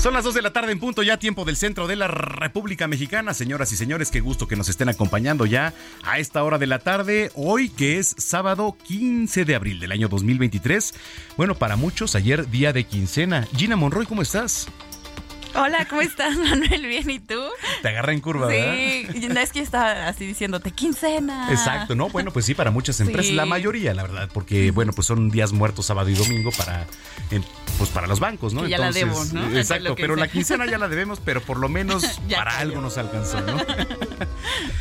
[0.00, 2.88] Son las 2 de la tarde en punto, ya tiempo del centro de la República
[2.88, 3.34] Mexicana.
[3.34, 6.78] Señoras y señores, qué gusto que nos estén acompañando ya a esta hora de la
[6.78, 10.94] tarde, hoy que es sábado 15 de abril del año 2023.
[11.36, 13.46] Bueno, para muchos, ayer día de quincena.
[13.54, 14.68] Gina Monroy, ¿cómo estás?
[15.54, 16.86] Hola, ¿cómo estás, Manuel?
[16.86, 17.40] Bien, ¿y tú?
[17.82, 18.74] Te agarra en curva, ¿verdad?
[18.74, 21.48] Sí, no es que estaba así diciéndote quincena.
[21.50, 22.08] Exacto, ¿no?
[22.08, 23.32] Bueno, pues sí, para muchas empresas, Sí.
[23.34, 26.86] la mayoría, la verdad, porque, bueno, pues son días muertos sábado y domingo para,
[27.30, 27.40] eh,
[27.78, 28.62] pues para los bancos, ¿no?
[28.62, 29.56] Que ya la debo, ¿no?
[29.56, 32.58] Exacto, pero la quincena ya la debemos, pero por lo menos para cayó.
[32.60, 33.56] algo nos alcanzó, ¿no?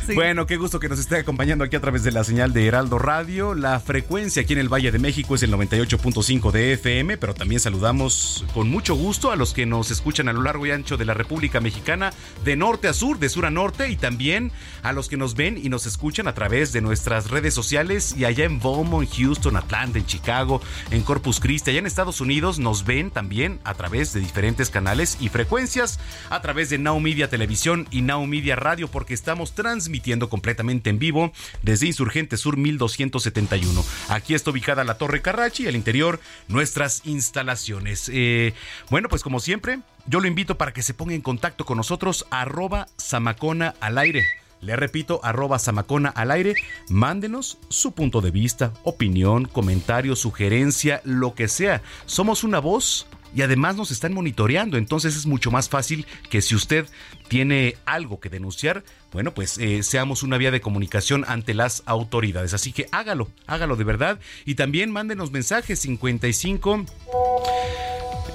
[0.05, 0.15] Sí.
[0.15, 2.97] Bueno, qué gusto que nos esté acompañando aquí a través de la señal de Heraldo
[2.97, 3.53] Radio.
[3.53, 7.61] La frecuencia aquí en el Valle de México es el 98.5 de FM, pero también
[7.61, 11.05] saludamos con mucho gusto a los que nos escuchan a lo largo y ancho de
[11.05, 12.11] la República Mexicana,
[12.43, 14.51] de norte a sur, de sur a norte, y también
[14.83, 18.25] a los que nos ven y nos escuchan a través de nuestras redes sociales y
[18.25, 22.85] allá en Beaumont, Houston, Atlanta, en Chicago, en Corpus Christi, allá en Estados Unidos nos
[22.85, 25.99] ven también a través de diferentes canales y frecuencias,
[26.29, 30.99] a través de Now Media Televisión y Now Media Radio, porque estamos transmitiendo completamente en
[30.99, 33.85] vivo desde Insurgente Sur 1271.
[34.09, 38.09] Aquí está ubicada la Torre Carrachi y al interior nuestras instalaciones.
[38.13, 38.53] Eh,
[38.89, 42.25] bueno, pues como siempre, yo lo invito para que se ponga en contacto con nosotros,
[42.31, 44.25] arroba Samacona al aire.
[44.59, 46.55] Le repito, arroba Samacona al aire.
[46.89, 51.83] Mándenos su punto de vista, opinión, comentario, sugerencia, lo que sea.
[52.07, 53.05] Somos una voz
[53.35, 54.77] y además nos están monitoreando.
[54.77, 56.87] Entonces es mucho más fácil que si usted
[57.27, 58.83] tiene algo que denunciar,
[59.13, 62.55] bueno, pues eh, seamos una vía de comunicación ante las autoridades.
[62.55, 64.19] Así que hágalo, hágalo de verdad.
[64.43, 66.85] Y también mándenos mensajes 55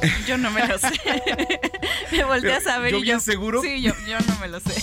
[0.26, 0.88] Yo no me lo sé.
[2.12, 2.24] me
[2.64, 3.20] Pero, a ver ¿yo y bien yo.
[3.20, 3.62] seguro?
[3.62, 4.74] Sí, yo, yo no me lo sé.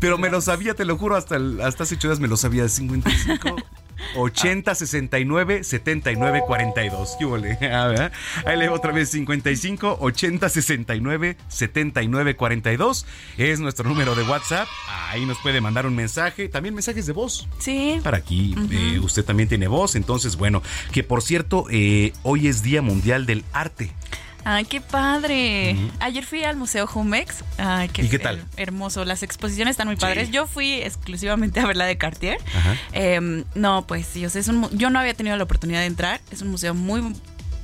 [0.00, 2.36] Pero me lo sabía, te lo juro, hasta, el- hasta hace ocho días me lo
[2.36, 2.68] sabía.
[2.68, 3.56] 55
[4.16, 7.16] 80 69 79 42.
[7.18, 7.52] ¿Qué huele?
[7.72, 8.12] A ver,
[8.44, 13.06] Ahí le otra vez 55 80 69 79 42.
[13.38, 14.68] Es nuestro número de WhatsApp.
[15.08, 16.48] Ahí nos puede mandar un mensaje.
[16.48, 17.48] También mensajes de voz.
[17.58, 18.00] Sí.
[18.02, 19.94] Para aquí, eh, usted también tiene voz.
[19.96, 23.92] Entonces, bueno, que por cierto, eh, hoy es Día Mundial del Arte.
[24.48, 25.76] Ay, qué padre.
[25.98, 27.42] Ayer fui al Museo Jumex.
[27.58, 28.44] Ay, ¿Y qué tal?
[28.56, 29.04] Hermoso.
[29.04, 30.02] Las exposiciones están muy Sí.
[30.02, 30.30] padres.
[30.30, 32.38] Yo fui exclusivamente a ver la de Cartier.
[32.56, 32.76] Ajá.
[32.92, 35.86] Em, no, pues sí, o sea, es un yo no había tenido la oportunidad de
[35.86, 36.20] entrar.
[36.30, 37.02] Es un museo muy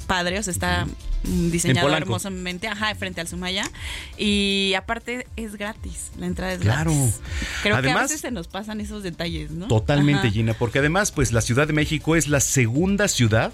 [0.09, 0.87] padre, o sea, está
[1.23, 3.63] mm, diseñado hermosamente, ajá, frente al Sumaya.
[4.19, 6.91] Y aparte es gratis, la entrada es Claro.
[6.93, 7.21] gratis.
[7.63, 9.69] Creo que a veces se nos pasan esos detalles, ¿no?
[9.69, 10.33] Totalmente, Ajá.
[10.35, 13.53] Gina, porque además, pues la Ciudad de México es la segunda ciudad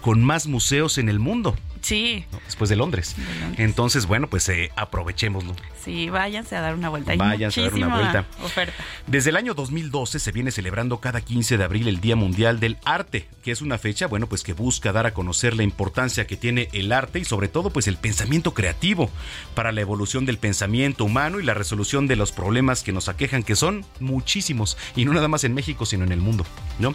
[0.00, 1.54] con más museos en el mundo,
[1.84, 2.40] Sí, ¿no?
[2.46, 3.14] después de Londres.
[3.16, 3.60] De Londres.
[3.60, 5.54] Entonces, bueno, pues eh, aprovechémoslo.
[5.84, 7.12] sí, váyanse a dar una vuelta.
[7.12, 8.24] Hay Váyanse a dar una vuelta.
[8.42, 8.82] Oferta.
[9.06, 12.78] Desde el año 2012 se viene celebrando cada 15 de abril el Día Mundial del
[12.86, 16.36] Arte, que es una fecha, bueno, pues que busca dar a conocer la importancia que
[16.36, 19.10] tiene el arte y sobre todo pues el pensamiento creativo
[19.54, 23.42] para la evolución del pensamiento humano y la resolución de los problemas que nos aquejan,
[23.42, 26.46] que son muchísimos, y no nada más en México, sino en el mundo,
[26.78, 26.94] ¿no?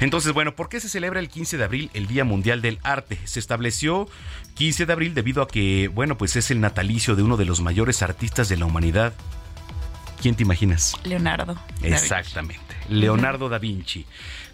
[0.00, 3.18] Entonces, bueno, ¿por qué se celebra el 15 de abril el Día Mundial del Arte?
[3.24, 4.08] Se estableció
[4.54, 7.60] 15 de abril debido a que, bueno, pues es el natalicio de uno de los
[7.60, 9.12] mayores artistas de la humanidad.
[10.20, 10.96] ¿Quién te imaginas?
[11.04, 11.58] Leonardo.
[11.82, 12.62] Exactamente.
[12.88, 14.06] Leonardo da Vinci,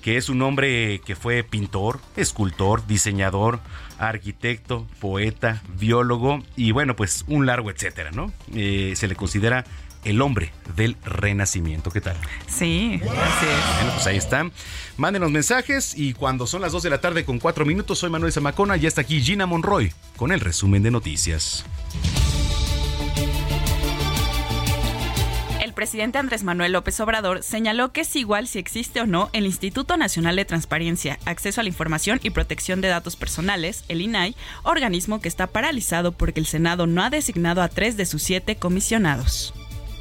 [0.02, 3.60] que es un hombre que fue pintor, escultor, diseñador,
[3.98, 8.32] arquitecto, poeta, biólogo y bueno, pues un largo etcétera, ¿no?
[8.54, 9.64] Eh, se le considera
[10.04, 11.90] el hombre del renacimiento.
[11.90, 12.16] ¿Qué tal?
[12.46, 13.76] Sí, así es.
[13.76, 14.50] Bueno, pues ahí está.
[14.96, 18.32] Mándenos mensajes y cuando son las 2 de la tarde con 4 minutos, soy Manuel
[18.32, 21.64] Zamacona y está aquí Gina Monroy con el resumen de noticias.
[25.60, 29.46] El presidente Andrés Manuel López Obrador señaló que es igual si existe o no el
[29.46, 34.34] Instituto Nacional de Transparencia, Acceso a la Información y Protección de Datos Personales, el INAI,
[34.64, 38.56] organismo que está paralizado porque el Senado no ha designado a tres de sus siete
[38.56, 39.54] comisionados.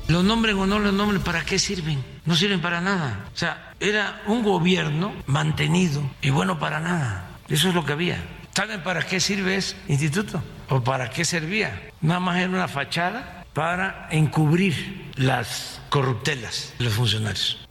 [0.09, 2.03] Los nombren o no los nombren, ¿para qué sirven?
[2.25, 3.25] No sirven para nada.
[3.31, 7.38] O sea, era un gobierno mantenido y bueno para nada.
[7.47, 8.17] Eso es lo que había.
[8.56, 10.44] ¿Saben para qué sirve ese instituto?
[10.69, 11.91] ¿O para qué servía?
[12.01, 17.69] Nada más era una fachada para encubrir las corruptelas de los funcionarios.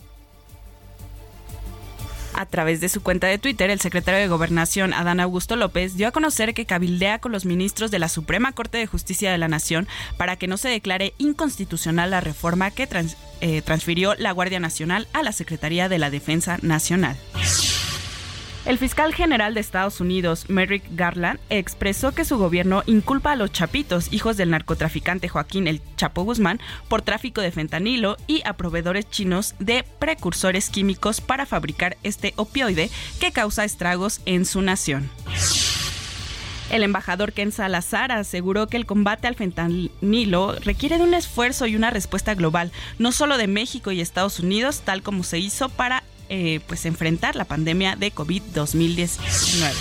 [2.38, 6.06] A través de su cuenta de Twitter, el secretario de Gobernación, Adán Augusto López, dio
[6.06, 9.48] a conocer que cabildea con los ministros de la Suprema Corte de Justicia de la
[9.48, 12.88] Nación para que no se declare inconstitucional la reforma que
[13.40, 17.16] eh, transfirió la Guardia Nacional a la Secretaría de la Defensa Nacional.
[18.64, 23.50] El fiscal general de Estados Unidos, Merrick Garland, expresó que su gobierno inculpa a los
[23.50, 29.08] chapitos, hijos del narcotraficante Joaquín El Chapo Guzmán, por tráfico de fentanilo y a proveedores
[29.08, 32.90] chinos de precursores químicos para fabricar este opioide
[33.20, 35.08] que causa estragos en su nación.
[36.70, 41.74] El embajador Ken Salazar aseguró que el combate al fentanilo requiere de un esfuerzo y
[41.74, 46.02] una respuesta global, no solo de México y Estados Unidos, tal como se hizo para
[46.28, 49.72] eh, pues enfrentar la pandemia de COVID-2019.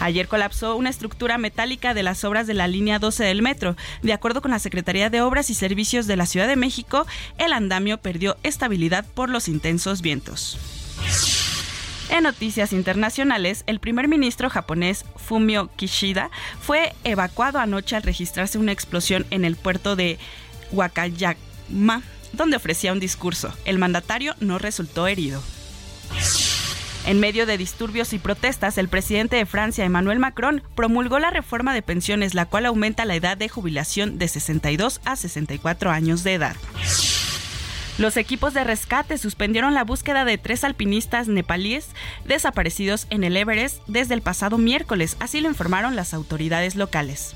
[0.00, 3.76] Ayer colapsó una estructura metálica de las obras de la línea 12 del metro.
[4.02, 7.06] De acuerdo con la Secretaría de Obras y Servicios de la Ciudad de México,
[7.36, 10.56] el andamio perdió estabilidad por los intensos vientos.
[12.10, 16.30] En noticias internacionales, el primer ministro japonés Fumio Kishida
[16.60, 20.18] fue evacuado anoche al registrarse una explosión en el puerto de
[20.72, 23.52] Wakayama donde ofrecía un discurso.
[23.64, 25.42] El mandatario no resultó herido.
[27.06, 31.72] En medio de disturbios y protestas, el presidente de Francia, Emmanuel Macron, promulgó la reforma
[31.72, 36.34] de pensiones, la cual aumenta la edad de jubilación de 62 a 64 años de
[36.34, 36.56] edad.
[37.98, 41.88] Los equipos de rescate suspendieron la búsqueda de tres alpinistas nepalíes
[42.26, 47.34] desaparecidos en el Everest desde el pasado miércoles, así lo informaron las autoridades locales.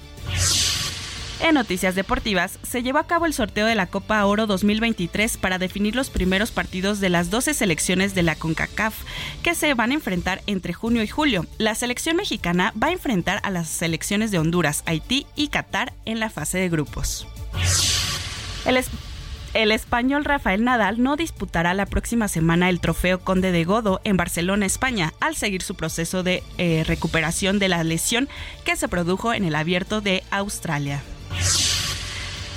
[1.43, 5.59] En noticias deportivas, se llevó a cabo el sorteo de la Copa Oro 2023 para
[5.59, 8.95] definir los primeros partidos de las 12 selecciones de la CONCACAF
[9.43, 11.45] que se van a enfrentar entre junio y julio.
[11.59, 16.21] La selección mexicana va a enfrentar a las selecciones de Honduras, Haití y Qatar en
[16.21, 17.27] la fase de grupos.
[19.55, 24.17] El, español Rafael Nadal no disputará la próxima semana el trofeo Conde de Godo en
[24.17, 28.29] Barcelona, España, al seguir su proceso de eh, recuperación de la lesión
[28.65, 31.03] que se produjo en el abierto de Australia.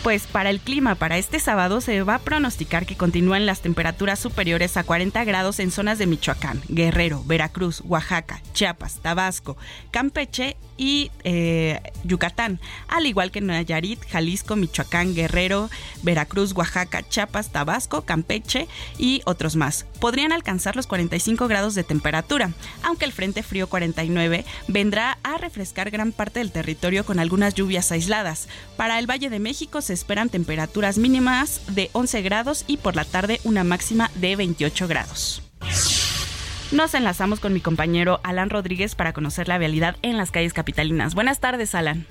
[0.05, 4.19] Pues para el clima, para este sábado se va a pronosticar que continúen las temperaturas
[4.19, 9.57] superiores a 40 grados en zonas de Michoacán, Guerrero, Veracruz, Oaxaca, Chiapas, Tabasco,
[9.89, 15.69] Campeche y eh, Yucatán, al igual que Nayarit, Jalisco, Michoacán, Guerrero,
[16.03, 18.67] Veracruz, Oaxaca, Chiapas, Tabasco, Campeche
[18.97, 19.85] y otros más.
[19.99, 22.51] Podrían alcanzar los 45 grados de temperatura,
[22.83, 27.91] aunque el Frente Frío 49 vendrá a refrescar gran parte del territorio con algunas lluvias
[27.91, 28.47] aisladas.
[28.77, 33.05] Para el Valle de México se esperan temperaturas mínimas de 11 grados y por la
[33.05, 35.41] tarde una máxima de 28 grados.
[36.71, 41.13] Nos enlazamos con mi compañero Alan Rodríguez para conocer la vialidad en las calles capitalinas.
[41.13, 42.07] Buenas tardes, Alan.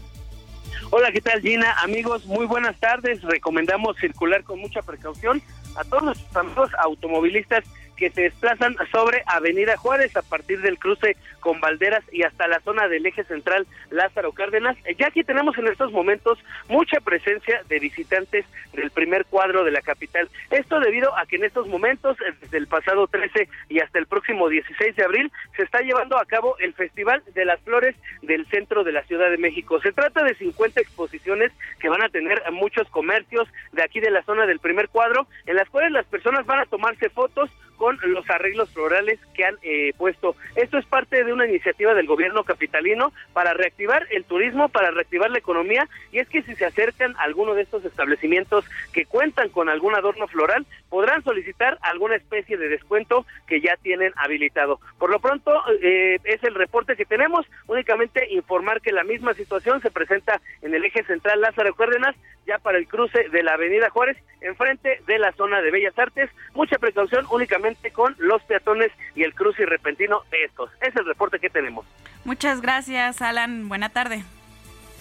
[0.91, 1.73] Hola, ¿qué tal Gina?
[1.83, 3.21] Amigos, muy buenas tardes.
[3.23, 5.43] Recomendamos circular con mucha precaución
[5.75, 7.65] a todos nuestros amigos automovilistas
[7.97, 12.61] que se desplazan sobre Avenida Juárez a partir del cruce con Valderas y hasta la
[12.61, 14.77] zona del eje central Lázaro Cárdenas.
[14.99, 16.39] Ya aquí tenemos en estos momentos
[16.69, 20.29] mucha presencia de visitantes del primer cuadro de la capital.
[20.51, 24.49] Esto debido a que en estos momentos, desde el pasado 13 y hasta el próximo
[24.49, 28.85] 16 de abril, se está llevando a cabo el Festival de las Flores del centro
[28.85, 29.81] de la Ciudad de México.
[29.81, 34.23] Se trata de 50 exposiciones que van a tener muchos comercios de aquí de la
[34.23, 37.51] zona del primer cuadro, en las cuales las personas van a tomarse fotos
[37.85, 40.37] con los arreglos florales que han eh, puesto.
[40.57, 45.31] Esto es parte de una iniciativa del gobierno capitalino para reactivar el turismo, para reactivar
[45.31, 48.65] la economía, y es que si se acercan a alguno de estos establecimientos
[48.95, 50.65] que cuentan con algún adorno floral,
[50.95, 54.79] podrán solicitar alguna especie de descuento que ya tienen habilitado.
[54.97, 55.51] Por lo pronto,
[55.83, 60.73] eh, es el reporte que tenemos, únicamente informar que la misma situación se presenta en
[60.73, 62.15] el eje central Lázaro Cárdenas,
[62.47, 66.31] ya para el cruce de la Avenida Juárez, enfrente de la zona de Bellas Artes.
[66.55, 70.71] Mucha precaución únicamente con los peatones y el cruce repentino de estos.
[70.81, 71.85] Es el reporte que tenemos.
[72.25, 73.69] Muchas gracias, Alan.
[73.69, 74.23] Buena tarde.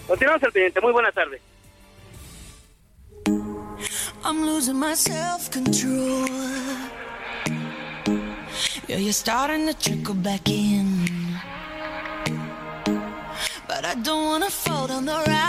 [0.08, 0.82] Continuamos al pendiente.
[0.82, 1.40] Muy buena tarde.
[4.26, 6.28] I'm losing my self-control.
[8.88, 11.08] Yeah, you're starting to trickle back in.
[13.68, 15.43] But I don't wanna fall down the rabbit.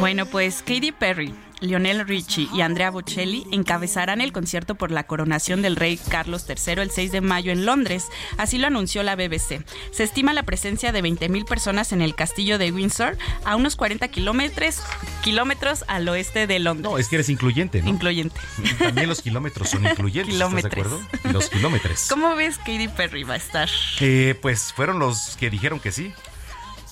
[0.00, 5.62] Bueno, pues Katy Perry, Lionel Richie y Andrea Bocelli encabezarán el concierto por la coronación
[5.62, 8.08] del rey Carlos III el 6 de mayo en Londres.
[8.36, 9.64] Así lo anunció la BBC.
[9.92, 14.08] Se estima la presencia de 20.000 personas en el castillo de Windsor, a unos 40
[14.08, 14.80] kilómetros,
[15.22, 16.90] kilómetros al oeste de Londres.
[16.90, 17.88] No, es que eres incluyente, ¿no?
[17.88, 18.38] Incluyente.
[18.78, 20.34] También los kilómetros son incluyentes.
[20.34, 21.00] ¿Estás de acuerdo?
[21.32, 22.06] Los kilómetros.
[22.08, 23.70] ¿Cómo ves Katy Perry va a estar?
[24.00, 26.12] Eh, pues fueron los que dijeron que sí.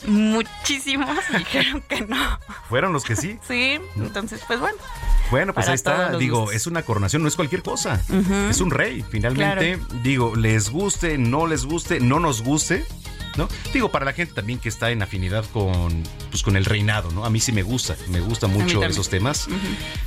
[0.07, 2.39] Muchísimos dijeron que no.
[2.69, 3.39] ¿Fueron los que sí?
[3.47, 4.79] Sí, entonces pues bueno.
[5.31, 6.57] Bueno, pues ahí está, digo, gustos.
[6.57, 8.03] es una coronación, no es cualquier cosa.
[8.51, 9.79] Es un rey, finalmente.
[10.03, 12.85] Digo, les guste, no les guste, no nos guste,
[13.37, 13.49] ¿no?
[13.73, 17.25] Digo, para la gente también que está en afinidad con, pues, con el reinado, ¿no?
[17.25, 19.49] A mí sí me gusta, me gustan mucho esos temas.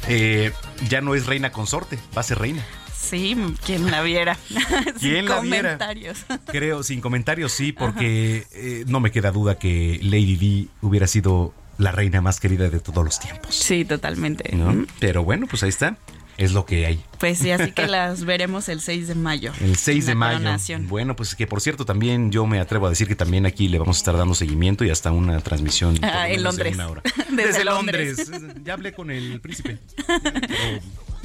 [0.08, 0.52] Eh,
[0.90, 2.64] ya no es reina consorte, va a ser reina.
[3.10, 3.36] Sí,
[3.66, 4.38] quien la viera.
[5.00, 5.78] ¿Quién Sin la viera?
[5.78, 6.20] comentarios.
[6.48, 11.54] Creo, sin comentarios sí, porque eh, no me queda duda que Lady Di hubiera sido
[11.78, 13.54] la reina más querida de todos los tiempos.
[13.54, 14.56] Sí, totalmente.
[14.56, 14.86] ¿no?
[15.00, 15.98] Pero bueno, pues ahí está.
[16.38, 17.02] Es lo que hay.
[17.18, 19.54] Pues sí, así que las veremos el 6 de mayo.
[19.62, 20.38] El 6 de mayo.
[20.40, 20.88] coronación.
[20.90, 23.80] Bueno, pues que por cierto también yo me atrevo a decir que también aquí le
[23.80, 25.98] vamos a estar dando seguimiento y hasta una transmisión.
[26.02, 26.76] Ah, en de Londres.
[26.76, 27.02] una hora.
[27.30, 28.30] Desde Desde, Londres.
[28.30, 28.56] Londres.
[28.66, 29.78] Ya hablé con el príncipe.
[30.08, 30.82] Pero,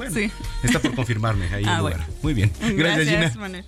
[0.09, 0.31] bueno, Sí.
[0.63, 2.03] está por confirmarme ahí Ah, bueno.
[2.21, 2.51] Muy bien.
[2.59, 3.31] Gracias, Gina.
[3.39, 3.65] Manuel.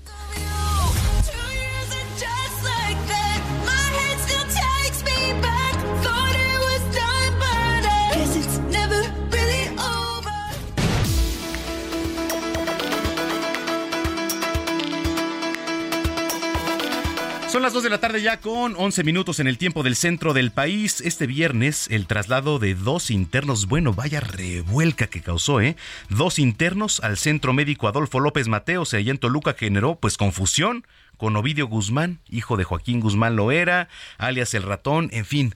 [17.64, 20.52] Las 2 de la tarde ya con 11 minutos en el tiempo del centro del
[20.52, 21.00] país.
[21.00, 25.78] Este viernes el traslado de dos internos, bueno, vaya revuelca que causó, ¿eh?
[26.10, 31.38] Dos internos al centro médico Adolfo López Mateos allá en Toluca generó pues confusión con
[31.38, 35.56] Ovidio Guzmán, hijo de Joaquín Guzmán Loera, alias el ratón, en fin.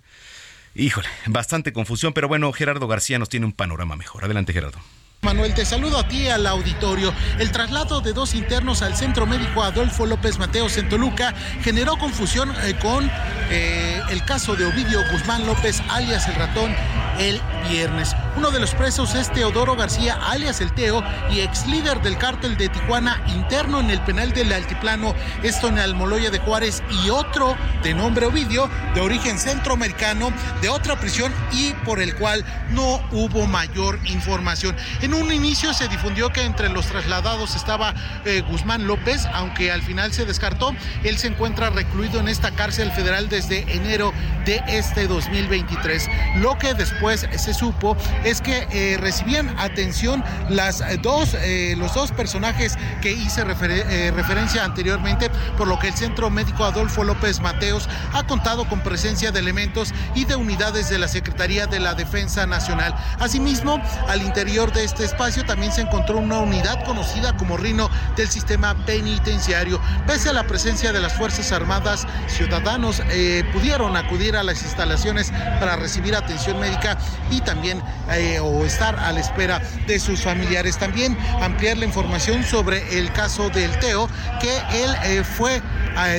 [0.75, 4.23] Híjole, bastante confusión, pero bueno, Gerardo García nos tiene un panorama mejor.
[4.23, 4.79] Adelante, Gerardo.
[5.23, 7.11] Manuel, te saludo a ti al auditorio.
[7.39, 11.33] El traslado de dos internos al Centro Médico Adolfo López Mateos en Toluca
[11.63, 13.09] generó confusión eh, con
[13.49, 16.75] eh, el caso de Ovidio Guzmán López, alias el ratón,
[17.17, 18.15] el viernes.
[18.35, 22.55] Uno de los presos es Teodoro García, alias el Teo, y ex líder del cártel
[22.55, 27.57] de Tijuana, interno en el penal del Altiplano, esto en Almoloya de Juárez, y otro
[27.81, 30.31] de nombre Ovidio, de origen centroamericano,
[30.61, 34.75] de otra prisión y por el cual no hubo mayor información.
[35.07, 37.93] En un inicio se difundió que entre los trasladados estaba
[38.25, 40.75] eh, Guzmán López, aunque al final se descartó.
[41.05, 44.11] Él se encuentra recluido en esta cárcel federal desde enero
[44.43, 46.09] de este 2023.
[46.39, 47.95] Lo que después se supo
[48.25, 54.65] es que eh, recibían atención las dos, eh, los dos personajes que hice refer- referencia
[54.65, 59.39] anteriormente, por lo que el Centro Médico Adolfo López Mateos ha contado con presencia de
[59.39, 62.93] elementos y de unidades de la Secretaría de la Defensa Nacional.
[63.21, 68.29] Asimismo, al interior de este espacio también se encontró una unidad conocida como Rino del
[68.29, 69.79] sistema penitenciario.
[70.05, 75.31] Pese a la presencia de las Fuerzas Armadas, ciudadanos eh, pudieron acudir a las instalaciones
[75.59, 76.97] para recibir atención médica
[77.31, 80.77] y también eh, o estar a la espera de sus familiares.
[80.77, 85.61] También ampliar la información sobre el caso del Teo, que él eh, fue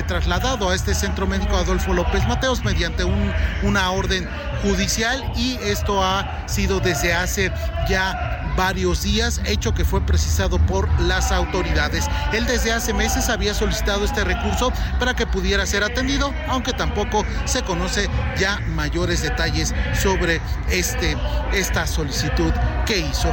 [0.07, 3.33] trasladado a este centro médico Adolfo López Mateos mediante un-
[3.63, 4.29] una orden
[4.63, 7.53] judicial y esto ha sido desde hace
[7.89, 12.09] ya varios días, hecho que fue precisado por las autoridades.
[12.33, 17.25] Él desde hace meses había solicitado este recurso para que pudiera ser atendido, aunque tampoco
[17.45, 21.17] se conoce ya mayores detalles sobre este,
[21.53, 22.53] esta solicitud
[22.85, 23.33] que hizo.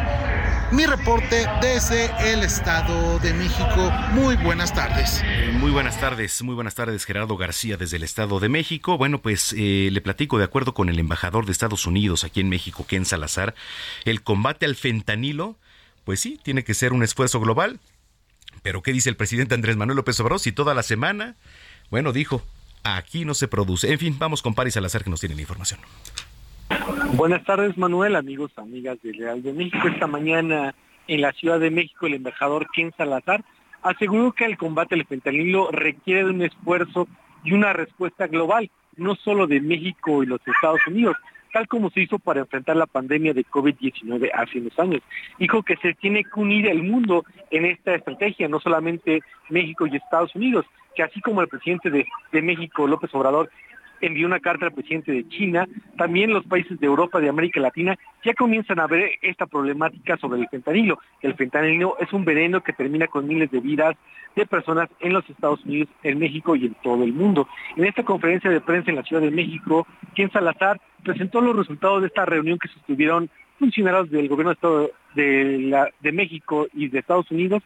[0.71, 3.91] Mi reporte desde el Estado de México.
[4.13, 5.23] Muy buenas tardes.
[5.53, 8.97] Muy buenas tardes, muy buenas tardes Gerardo García desde el Estado de México.
[8.97, 12.49] Bueno, pues eh, le platico de acuerdo con el embajador de Estados Unidos aquí en
[12.49, 13.53] México, Ken Salazar,
[14.05, 15.55] el combate al fentanilo,
[16.03, 17.79] pues sí, tiene que ser un esfuerzo global.
[18.63, 20.39] Pero ¿qué dice el presidente Andrés Manuel López Obrador?
[20.39, 21.35] Si toda la semana,
[21.91, 22.41] bueno, dijo,
[22.83, 23.91] aquí no se produce.
[23.91, 25.79] En fin, vamos con Paris Salazar que nos tiene la información.
[27.13, 29.87] Buenas tardes, Manuel, amigos, amigas del Real de México.
[29.87, 30.73] Esta mañana
[31.07, 33.43] en la Ciudad de México, el embajador Ken Salazar
[33.83, 37.07] aseguró que el combate al fentanilo requiere de un esfuerzo
[37.43, 41.15] y una respuesta global, no solo de México y los Estados Unidos,
[41.53, 45.01] tal como se hizo para enfrentar la pandemia de COVID-19 hace unos años.
[45.37, 49.95] Dijo que se tiene que unir el mundo en esta estrategia, no solamente México y
[49.95, 53.49] Estados Unidos, que así como el presidente de, de México, López Obrador,
[54.01, 55.67] envió una carta al presidente de China.
[55.97, 60.41] También los países de Europa, de América Latina, ya comienzan a ver esta problemática sobre
[60.41, 60.99] el fentanilo.
[61.21, 63.95] El fentanilo es un veneno que termina con miles de vidas
[64.35, 67.47] de personas en los Estados Unidos, en México y en todo el mundo.
[67.77, 72.01] En esta conferencia de prensa en la Ciudad de México, Ken Salazar presentó los resultados
[72.01, 76.99] de esta reunión que sostuvieron funcionarios del gobierno de, Estado- de, de México y de
[76.99, 77.63] Estados Unidos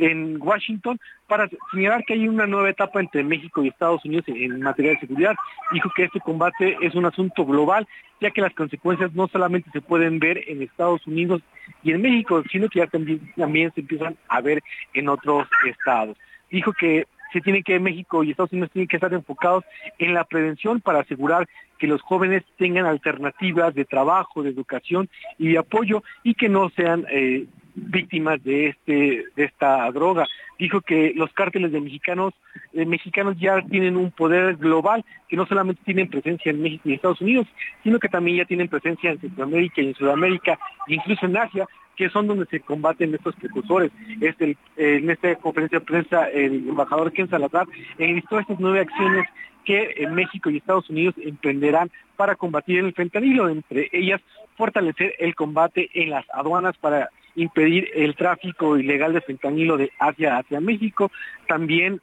[0.00, 4.60] en Washington para señalar que hay una nueva etapa entre México y Estados Unidos en,
[4.60, 5.34] materia de seguridad.
[5.72, 7.86] Dijo que este combate es un asunto global,
[8.20, 11.42] ya que las consecuencias no solamente se pueden ver en Estados Unidos
[11.82, 14.62] y en México, sino que ya también, también se empiezan a ver
[14.94, 16.16] en otros estados.
[16.50, 19.64] Dijo que se tiene que México y Estados Unidos tienen que estar enfocados
[19.98, 25.52] en la prevención para asegurar que los jóvenes tengan alternativas de trabajo, de educación y
[25.52, 30.26] de apoyo y que no sean eh, víctimas de este de esta droga.
[30.58, 32.34] Dijo que los cárteles de mexicanos
[32.72, 36.94] eh, mexicanos ya tienen un poder global que no solamente tienen presencia en México y
[36.94, 37.46] Estados Unidos,
[37.82, 42.08] sino que también ya tienen presencia en Centroamérica y en Sudamérica, incluso en Asia, que
[42.10, 43.90] son donde se combaten estos precursores.
[44.20, 47.66] Este, eh, en esta conferencia de prensa, el embajador Ken Salazar
[47.98, 49.26] enlistó estas nueve acciones
[49.64, 54.20] que eh, México y Estados Unidos emprenderán para combatir el fentanilo, entre ellas
[54.56, 60.38] fortalecer el combate en las aduanas para impedir el tráfico ilegal de fentanilo de Asia
[60.38, 61.10] hacia México,
[61.46, 62.00] también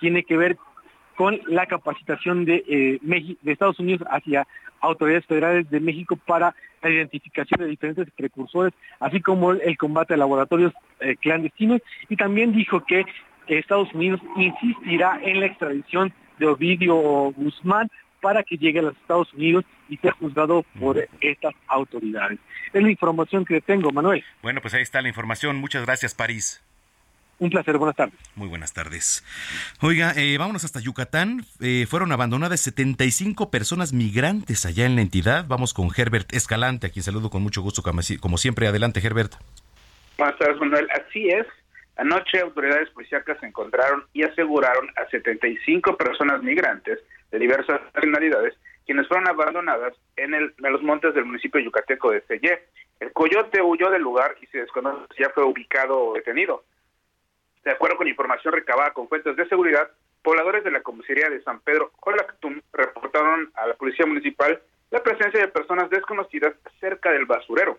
[0.00, 0.56] tiene que ver
[1.16, 2.98] con la capacitación de, eh,
[3.42, 4.46] de Estados Unidos hacia
[4.80, 10.16] autoridades federales de México para la identificación de diferentes precursores, así como el combate a
[10.16, 13.04] laboratorios eh, clandestinos, y también dijo que
[13.46, 16.96] Estados Unidos insistirá en la extradición de Ovidio
[17.32, 17.88] Guzmán
[18.22, 22.38] para que llegue a los Estados Unidos y sea juzgado por estas autoridades.
[22.72, 24.24] Es la información que tengo, Manuel.
[24.40, 25.56] Bueno, pues ahí está la información.
[25.56, 26.62] Muchas gracias, París.
[27.38, 28.14] Un placer, buenas tardes.
[28.36, 29.24] Muy buenas tardes.
[29.80, 31.44] Oiga, eh, vámonos hasta Yucatán.
[31.60, 35.46] Eh, fueron abandonadas 75 personas migrantes allá en la entidad.
[35.48, 38.68] Vamos con Herbert Escalante, a quien saludo con mucho gusto, como si- como siempre.
[38.68, 39.32] Adelante, Herbert.
[40.16, 40.86] Buenas tardes, Manuel.
[40.92, 41.46] Así es.
[41.96, 46.98] Anoche autoridades policíacas encontraron y aseguraron a 75 personas migrantes
[47.32, 52.20] de diversas nacionalidades quienes fueron abandonadas en, el, en los montes del municipio yucateco de
[52.22, 52.62] Sellé.
[53.00, 56.64] El coyote huyó del lugar y se desconoce si ya fue ubicado o detenido.
[57.64, 59.88] De acuerdo con información recabada con fuentes de seguridad,
[60.22, 64.60] pobladores de la comisaría de San Pedro Jolactum reportaron a la policía municipal
[64.90, 67.78] la presencia de personas desconocidas cerca del basurero.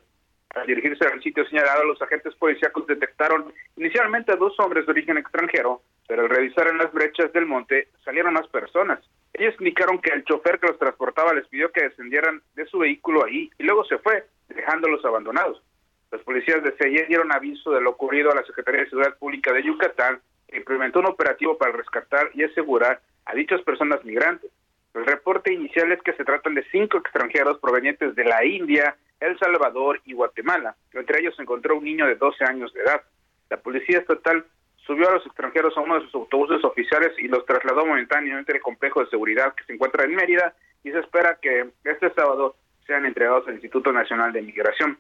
[0.56, 5.18] Al dirigirse al sitio señalado, los agentes policíacos detectaron inicialmente a dos hombres de origen
[5.18, 9.00] extranjero, pero al revisar en las brechas del monte salieron más personas.
[9.34, 13.26] Ellos indicaron que el chofer que los transportaba les pidió que descendieran de su vehículo
[13.26, 15.64] ahí y luego se fue, dejándolos abandonados.
[16.12, 19.52] Los policías de CEIE dieron aviso de lo ocurrido a la Secretaría de Seguridad Pública
[19.52, 24.52] de Yucatán, que implementó un operativo para rescatar y asegurar a dichas personas migrantes.
[24.94, 29.40] El reporte inicial es que se tratan de cinco extranjeros provenientes de la India, El
[29.40, 30.76] Salvador y Guatemala.
[30.92, 33.02] Entre ellos se encontró un niño de 12 años de edad.
[33.50, 34.46] La policía estatal
[34.86, 38.62] subió a los extranjeros a uno de sus autobuses oficiales y los trasladó momentáneamente al
[38.62, 43.06] complejo de seguridad que se encuentra en Mérida y se espera que este sábado sean
[43.06, 44.98] entregados al Instituto Nacional de Migración.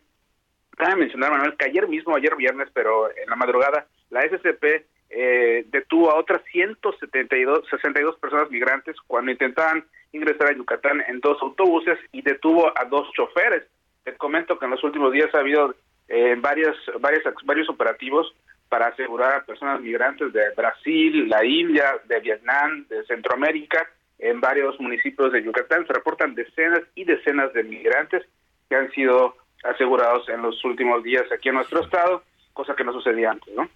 [0.78, 5.65] Cabe mencionar, Manuel, que ayer mismo, ayer viernes, pero en la madrugada, la SCP eh,
[5.67, 12.00] detuvo a otras 172 62 personas migrantes cuando intentaban ingresar a Yucatán en dos autobuses
[12.12, 13.63] y detuvo a dos choferes.
[14.04, 15.76] Te comento que en los últimos días ha habido
[16.08, 18.34] eh, varias, varias, varios operativos
[18.74, 24.80] para asegurar a personas migrantes de Brasil, la India, de Vietnam, de Centroamérica, en varios
[24.80, 25.86] municipios de Yucatán.
[25.86, 28.24] Se reportan decenas y decenas de migrantes
[28.68, 32.94] que han sido asegurados en los últimos días aquí en nuestro estado, cosa que no
[32.94, 33.70] sucedía antes, ¿no?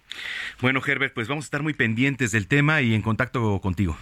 [0.60, 3.96] Bueno, Herbert, pues vamos a estar muy pendientes del tema y en contacto contigo.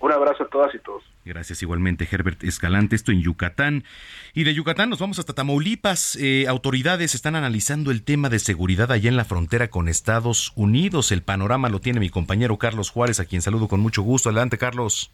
[0.00, 1.02] Un abrazo a todas y todos.
[1.24, 2.96] Gracias igualmente, Herbert Escalante.
[2.96, 3.84] Esto en Yucatán.
[4.34, 6.16] Y de Yucatán nos vamos hasta Tamaulipas.
[6.16, 11.12] Eh, autoridades están analizando el tema de seguridad allá en la frontera con Estados Unidos.
[11.12, 14.30] El panorama lo tiene mi compañero Carlos Juárez, a quien saludo con mucho gusto.
[14.30, 15.12] Adelante, Carlos.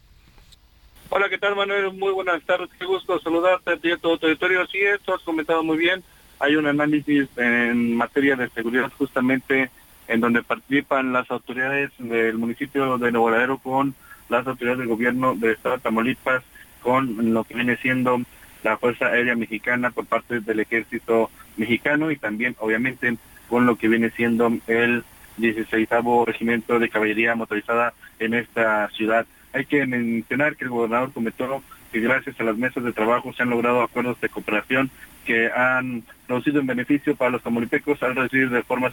[1.11, 1.93] Hola, ¿qué tal, Manuel?
[1.93, 2.69] Muy buenas tardes.
[2.79, 4.65] Qué gusto saludarte a todo tu territorio.
[4.67, 6.03] Sí, esto has comentado muy bien.
[6.39, 9.69] Hay un análisis en materia de seguridad justamente
[10.07, 13.93] en donde participan las autoridades del municipio de Nuevo Laredo con
[14.29, 16.43] las autoridades del gobierno del estado de Tamaulipas,
[16.81, 18.21] con lo que viene siendo
[18.63, 23.17] la Fuerza Aérea Mexicana por parte del Ejército Mexicano y también, obviamente,
[23.49, 25.03] con lo que viene siendo el
[25.37, 25.89] 16
[26.25, 29.25] Regimiento de Caballería Motorizada en esta ciudad.
[29.53, 33.43] Hay que mencionar que el gobernador comentó que gracias a las mesas de trabajo se
[33.43, 34.91] han logrado acuerdos de cooperación
[35.25, 38.91] que han producido en beneficio para los tamaulipecos al reducir de forma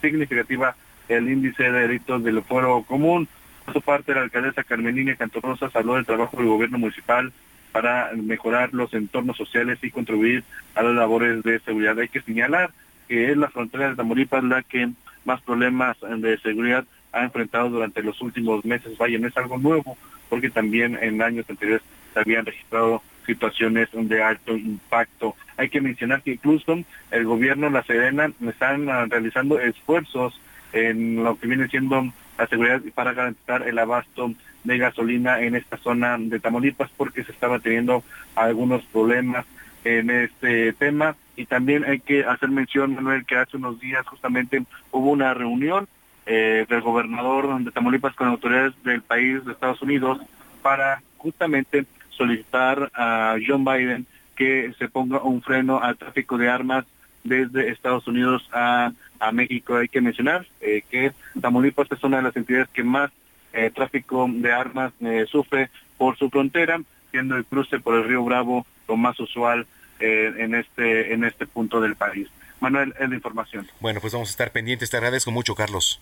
[0.00, 0.76] significativa
[1.08, 3.28] el índice de delitos del fuero común.
[3.72, 7.32] Su parte, la alcaldesa Carmelina Cantorrosas habló del trabajo del gobierno municipal
[7.72, 11.98] para mejorar los entornos sociales y contribuir a las labores de seguridad.
[11.98, 12.70] Hay que señalar
[13.08, 14.90] que es la frontera de Tamaulipas la que
[15.24, 18.98] más problemas de seguridad ha enfrentado durante los últimos meses.
[18.98, 19.96] Vaya, no es algo nuevo,
[20.28, 21.82] porque también en años anteriores
[22.12, 25.34] se habían registrado situaciones de alto impacto.
[25.56, 26.78] Hay que mencionar que incluso
[27.10, 30.38] el gobierno, la Serena, están ah, realizando esfuerzos
[30.72, 34.32] en lo que viene siendo la seguridad para garantizar el abasto
[34.64, 38.02] de gasolina en esta zona de Tamaulipas porque se estaba teniendo
[38.34, 39.46] algunos problemas
[39.84, 41.14] en este tema.
[41.36, 45.86] Y también hay que hacer mención Manuel que hace unos días justamente hubo una reunión
[46.26, 50.18] eh, del gobernador de Tamaulipas con autoridades del país de Estados Unidos
[50.62, 56.86] para justamente solicitar a John Biden que se ponga un freno al tráfico de armas
[57.24, 59.76] desde Estados Unidos a, a México.
[59.76, 63.10] Hay que mencionar eh, que Tamaulipas es una de las entidades que más
[63.52, 66.80] eh, tráfico de armas eh, sufre por su frontera,
[67.10, 69.66] siendo el cruce por el río Bravo lo más usual
[70.00, 72.28] eh, en este en este punto del país.
[72.60, 73.68] Manuel, es la información.
[73.80, 74.90] Bueno, pues vamos a estar pendientes.
[74.90, 76.00] Te agradezco mucho, Carlos.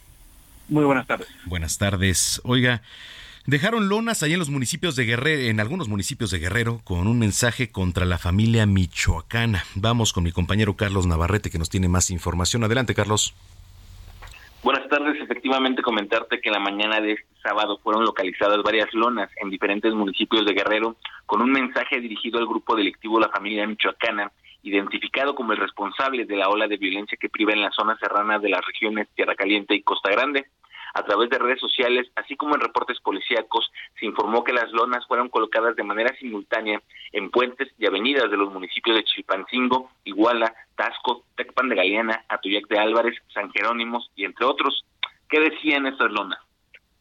[0.68, 1.28] Muy buenas tardes.
[1.46, 2.40] Buenas tardes.
[2.44, 2.82] Oiga,
[3.50, 7.18] dejaron lonas allá en los municipios de Guerrero, en algunos municipios de Guerrero, con un
[7.18, 9.64] mensaje contra la familia michoacana.
[9.74, 12.62] Vamos con mi compañero Carlos Navarrete, que nos tiene más información.
[12.62, 13.34] Adelante, Carlos.
[14.62, 15.20] Buenas tardes.
[15.20, 20.46] Efectivamente, comentarte que la mañana de este sábado fueron localizadas varias lonas en diferentes municipios
[20.46, 20.94] de Guerrero
[21.26, 24.30] con un mensaje dirigido al grupo delictivo La Familia Michoacana,
[24.62, 28.38] identificado como el responsable de la ola de violencia que priva en la zona serrana
[28.38, 30.46] de las regiones Tierra Caliente y Costa Grande.
[30.94, 35.06] A través de redes sociales, así como en reportes policíacos, se informó que las lonas
[35.06, 36.80] fueron colocadas de manera simultánea
[37.12, 42.66] en puentes y avenidas de los municipios de Chilpancingo, Iguala, Tasco, Tecpan de Galeana, Atoyac
[42.68, 44.84] de Álvarez, San Jerónimos y entre otros.
[45.28, 46.40] ¿Qué decían estas lonas?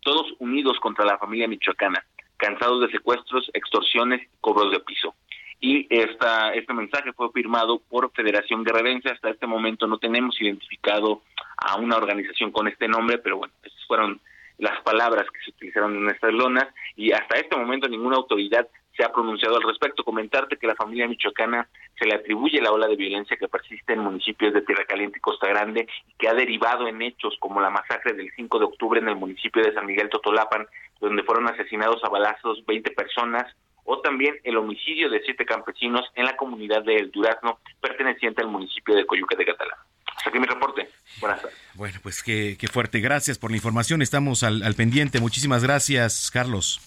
[0.01, 2.05] Todos unidos contra la familia michoacana,
[2.37, 5.15] cansados de secuestros, extorsiones, cobros de piso.
[5.61, 9.09] Y esta, este mensaje fue firmado por Federación Guerrerense.
[9.09, 11.21] Hasta este momento no tenemos identificado
[11.57, 14.21] a una organización con este nombre, pero bueno, estas fueron
[14.57, 19.05] las palabras que se utilizaron en estas lonas y hasta este momento ninguna autoridad se
[19.05, 20.03] ha pronunciado al respecto.
[20.03, 21.67] Comentarte que la familia michoacana
[21.97, 25.21] se le atribuye la ola de violencia que persiste en municipios de Tierra Caliente y
[25.21, 28.99] Costa Grande y que ha derivado en hechos como la masacre del 5 de octubre
[28.99, 30.67] en el municipio de San Miguel Totolapan,
[30.99, 33.45] donde fueron asesinados a balazos 20 personas,
[33.91, 38.47] o también el homicidio de siete campesinos en la comunidad de El Durazno, perteneciente al
[38.47, 39.79] municipio de Coyuca de Catalán.
[40.15, 40.87] Hasta aquí mi reporte.
[41.19, 41.57] Buenas tardes.
[41.73, 42.99] Bueno, pues qué, qué fuerte.
[42.99, 44.03] Gracias por la información.
[44.03, 45.19] Estamos al, al pendiente.
[45.19, 46.79] Muchísimas gracias, Carlos.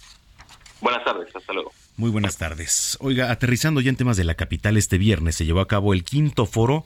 [0.81, 1.35] Buenas tardes.
[1.35, 1.73] Hasta luego.
[1.97, 2.97] Muy buenas tardes.
[3.01, 6.05] Oiga, aterrizando ya en temas de la capital, este viernes se llevó a cabo el
[6.05, 6.85] quinto foro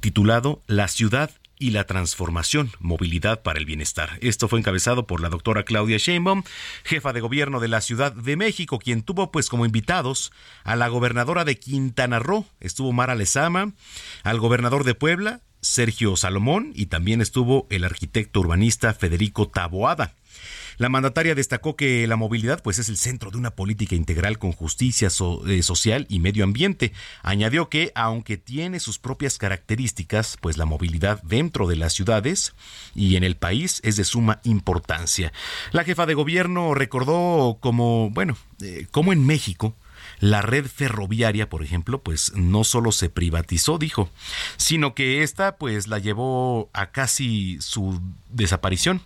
[0.00, 4.18] titulado La ciudad y la transformación, movilidad para el bienestar.
[4.20, 6.42] Esto fue encabezado por la doctora Claudia Sheinbaum,
[6.84, 10.32] jefa de gobierno de la Ciudad de México, quien tuvo pues como invitados
[10.64, 13.72] a la gobernadora de Quintana Roo, estuvo Mara Lezama,
[14.22, 20.14] al gobernador de Puebla, Sergio Salomón, y también estuvo el arquitecto urbanista Federico Taboada.
[20.76, 24.52] La mandataria destacó que la movilidad pues es el centro de una política integral con
[24.52, 26.92] justicia eh, social y medio ambiente.
[27.22, 32.54] Añadió que aunque tiene sus propias características, pues la movilidad dentro de las ciudades
[32.94, 35.32] y en el país es de suma importancia.
[35.72, 39.74] La jefa de gobierno recordó como, bueno, eh, como en México
[40.20, 44.10] la red ferroviaria, por ejemplo, pues no solo se privatizó, dijo,
[44.56, 49.02] sino que esta pues la llevó a casi su desaparición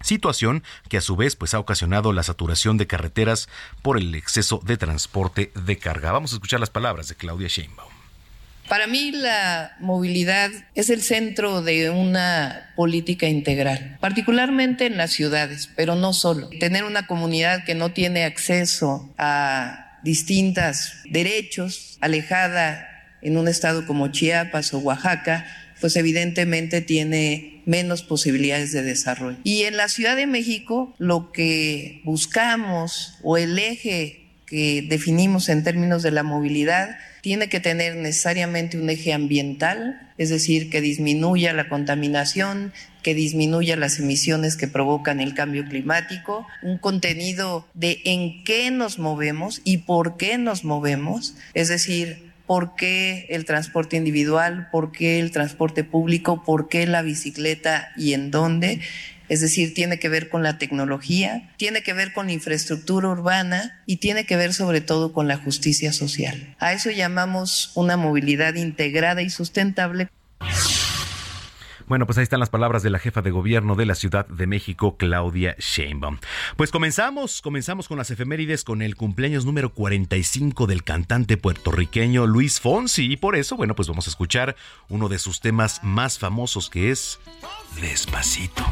[0.00, 3.48] situación que a su vez pues ha ocasionado la saturación de carreteras
[3.82, 6.12] por el exceso de transporte de carga.
[6.12, 8.00] Vamos a escuchar las palabras de Claudia Sheinbaum.
[8.70, 15.68] Para mí la movilidad es el centro de una política integral, particularmente en las ciudades,
[15.74, 16.48] pero no solo.
[16.60, 22.86] Tener una comunidad que no tiene acceso a distintos derechos, alejada
[23.22, 25.46] en un estado como Chiapas o Oaxaca,
[25.80, 29.38] pues evidentemente tiene menos posibilidades de desarrollo.
[29.44, 35.62] Y en la Ciudad de México lo que buscamos o el eje que definimos en
[35.62, 41.52] términos de la movilidad tiene que tener necesariamente un eje ambiental, es decir, que disminuya
[41.52, 48.42] la contaminación, que disminuya las emisiones que provocan el cambio climático, un contenido de en
[48.42, 54.70] qué nos movemos y por qué nos movemos, es decir, por qué el transporte individual,
[54.72, 58.80] por qué el transporte público, por qué la bicicleta y en dónde.
[59.28, 63.80] Es decir, tiene que ver con la tecnología, tiene que ver con la infraestructura urbana
[63.86, 66.56] y tiene que ver sobre todo con la justicia social.
[66.58, 70.08] A eso llamamos una movilidad integrada y sustentable.
[71.90, 74.46] Bueno, pues ahí están las palabras de la jefa de gobierno de la Ciudad de
[74.46, 76.18] México, Claudia Sheinbaum.
[76.56, 82.60] Pues comenzamos, comenzamos con las efemérides con el cumpleaños número 45 del cantante puertorriqueño Luis
[82.60, 84.54] Fonsi y por eso, bueno, pues vamos a escuchar
[84.88, 87.18] uno de sus temas más famosos que es
[87.80, 88.64] Despacito.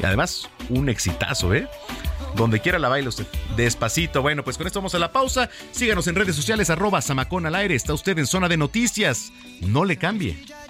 [0.00, 1.68] Y además, un exitazo, ¿eh?
[2.34, 3.26] Donde quiera la baila usted.
[3.58, 4.22] Despacito.
[4.22, 5.50] Bueno, pues con esto vamos a la pausa.
[5.70, 7.74] Síganos en redes sociales, arroba Samacón al aire.
[7.74, 9.34] Está usted en zona de noticias.
[9.60, 10.42] No le cambie.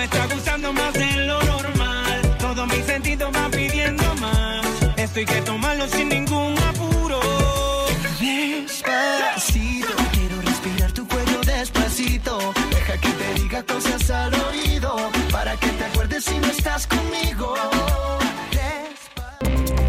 [0.00, 2.36] Me está gustando más de lo normal.
[2.38, 4.64] Todo mi sentido va pidiendo más.
[4.96, 7.20] Esto hay que tomarlo sin ningún apuro.
[8.18, 12.38] Despacito, quiero respirar tu cuello despacito.
[12.70, 14.96] Deja que te diga cosas al oído.
[15.30, 17.54] Para que te acuerdes si no estás conmigo.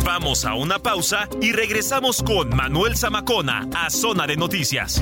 [0.04, 5.02] Vamos a una pausa y regresamos con Manuel Zamacona a Zona de Noticias.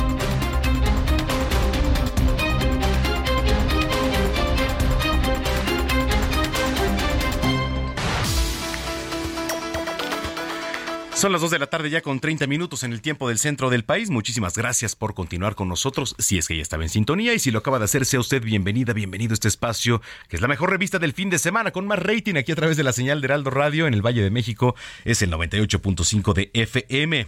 [11.21, 13.69] Son las 2 de la tarde ya con 30 minutos en el tiempo del centro
[13.69, 14.09] del país.
[14.09, 17.51] Muchísimas gracias por continuar con nosotros, si es que ya estaba en sintonía y si
[17.51, 20.71] lo acaba de hacer, sea usted bienvenida, bienvenido a este espacio, que es la mejor
[20.71, 23.25] revista del fin de semana con más rating aquí a través de la señal de
[23.25, 24.73] Heraldo Radio en el Valle de México.
[25.05, 27.27] Es el 98.5 de FM.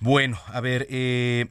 [0.00, 1.48] Bueno, a ver, eh,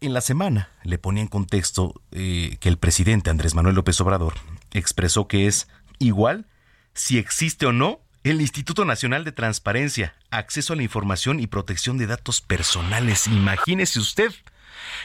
[0.00, 4.32] en la semana le ponía en contexto eh, que el presidente Andrés Manuel López Obrador
[4.72, 6.46] expresó que es igual
[6.94, 11.98] si existe o no el Instituto Nacional de Transparencia, Acceso a la Información y Protección
[11.98, 13.26] de Datos Personales.
[13.26, 14.32] Imagínese usted.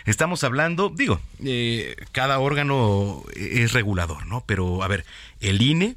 [0.05, 4.43] Estamos hablando, digo, eh, cada órgano es regulador, ¿no?
[4.45, 5.05] Pero, a ver,
[5.39, 5.95] el INE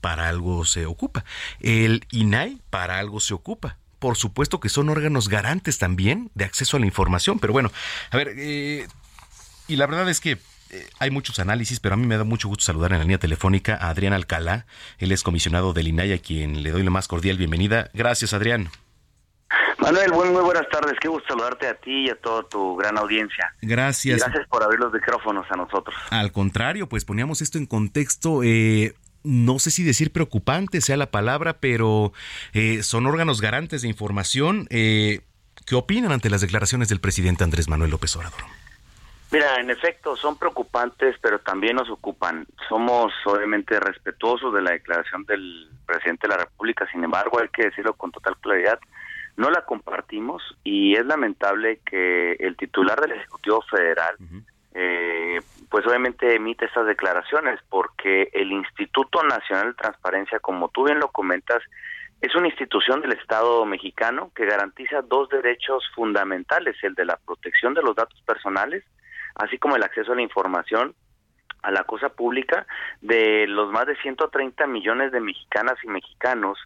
[0.00, 1.24] para algo se ocupa,
[1.60, 3.78] el INAI para algo se ocupa.
[3.98, 7.72] Por supuesto que son órganos garantes también de acceso a la información, pero bueno,
[8.10, 8.86] a ver, eh,
[9.66, 10.38] y la verdad es que
[10.70, 13.18] eh, hay muchos análisis, pero a mí me da mucho gusto saludar en la línea
[13.18, 14.66] telefónica a Adrián Alcalá.
[14.98, 17.90] Él es comisionado del INAI, a quien le doy la más cordial bienvenida.
[17.94, 18.70] Gracias, Adrián.
[19.78, 20.94] Manuel, muy, muy buenas tardes.
[21.00, 23.52] Qué gusto saludarte a ti y a toda tu gran audiencia.
[23.60, 24.18] Gracias.
[24.18, 25.94] Y gracias por abrir los micrófonos a nosotros.
[26.10, 28.42] Al contrario, pues poníamos esto en contexto.
[28.42, 32.12] eh, no sé si decir preocupante sea la palabra, pero
[32.52, 34.66] eh, son órganos garantes de información.
[34.70, 35.22] Eh,
[35.66, 38.40] ¿Qué opinan ante las declaraciones del presidente Andrés Manuel López Obrador?
[39.34, 42.46] Mira, en efecto, son preocupantes, pero también nos ocupan.
[42.68, 47.64] Somos obviamente respetuosos de la declaración del presidente de la República, sin embargo, hay que
[47.64, 48.78] decirlo con total claridad,
[49.36, 54.14] no la compartimos y es lamentable que el titular del Ejecutivo Federal,
[54.72, 61.00] eh, pues obviamente emite estas declaraciones, porque el Instituto Nacional de Transparencia, como tú bien
[61.00, 61.60] lo comentas,
[62.20, 67.74] es una institución del Estado mexicano que garantiza dos derechos fundamentales, el de la protección
[67.74, 68.84] de los datos personales,
[69.34, 70.94] así como el acceso a la información
[71.64, 72.66] a la cosa pública
[73.00, 76.58] de los más de 130 millones de mexicanas y mexicanos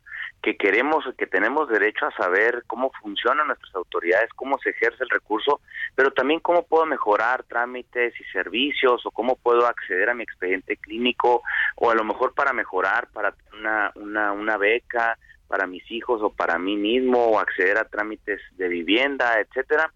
[0.43, 5.11] que queremos, que tenemos derecho a saber cómo funcionan nuestras autoridades, cómo se ejerce el
[5.11, 5.61] recurso,
[5.95, 10.77] pero también cómo puedo mejorar trámites y servicios o cómo puedo acceder a mi expediente
[10.77, 11.43] clínico
[11.77, 16.31] o a lo mejor para mejorar para una, una, una beca para mis hijos o
[16.31, 19.93] para mí mismo o acceder a trámites de vivienda, etcétera.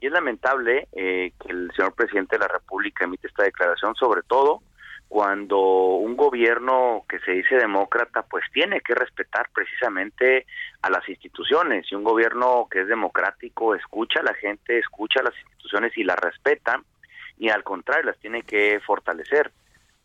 [0.00, 4.22] Y es lamentable eh, que el señor presidente de la República emite esta declaración, sobre
[4.22, 4.62] todo
[5.08, 10.46] cuando un gobierno que se dice demócrata, pues tiene que respetar precisamente
[10.82, 11.86] a las instituciones.
[11.90, 16.04] Y un gobierno que es democrático escucha a la gente, escucha a las instituciones y
[16.04, 16.82] las respeta,
[17.38, 19.52] y al contrario, las tiene que fortalecer.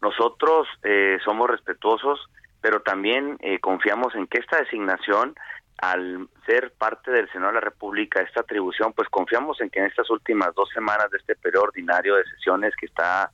[0.02, 2.20] Nosotros eh, somos respetuosos,
[2.62, 5.36] pero también eh, confiamos en que esta designación
[5.82, 9.88] al ser parte del Senado de la República, esta atribución, pues confiamos en que en
[9.88, 13.32] estas últimas dos semanas de este periodo ordinario de sesiones que está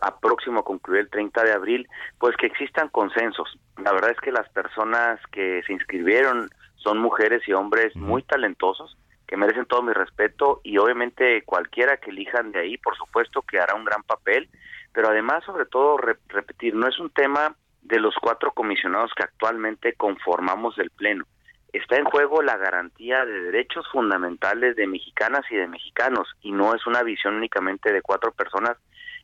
[0.00, 1.88] a próximo a concluir el 30 de abril,
[2.20, 3.58] pues que existan consensos.
[3.82, 8.96] La verdad es que las personas que se inscribieron son mujeres y hombres muy talentosos,
[9.26, 13.58] que merecen todo mi respeto y obviamente cualquiera que elijan de ahí, por supuesto que
[13.58, 14.48] hará un gran papel,
[14.92, 17.56] pero además, sobre todo, repetir, no es un tema
[17.88, 21.24] de los cuatro comisionados que actualmente conformamos el Pleno.
[21.72, 26.74] Está en juego la garantía de derechos fundamentales de mexicanas y de mexicanos, y no
[26.74, 28.76] es una visión únicamente de cuatro personas.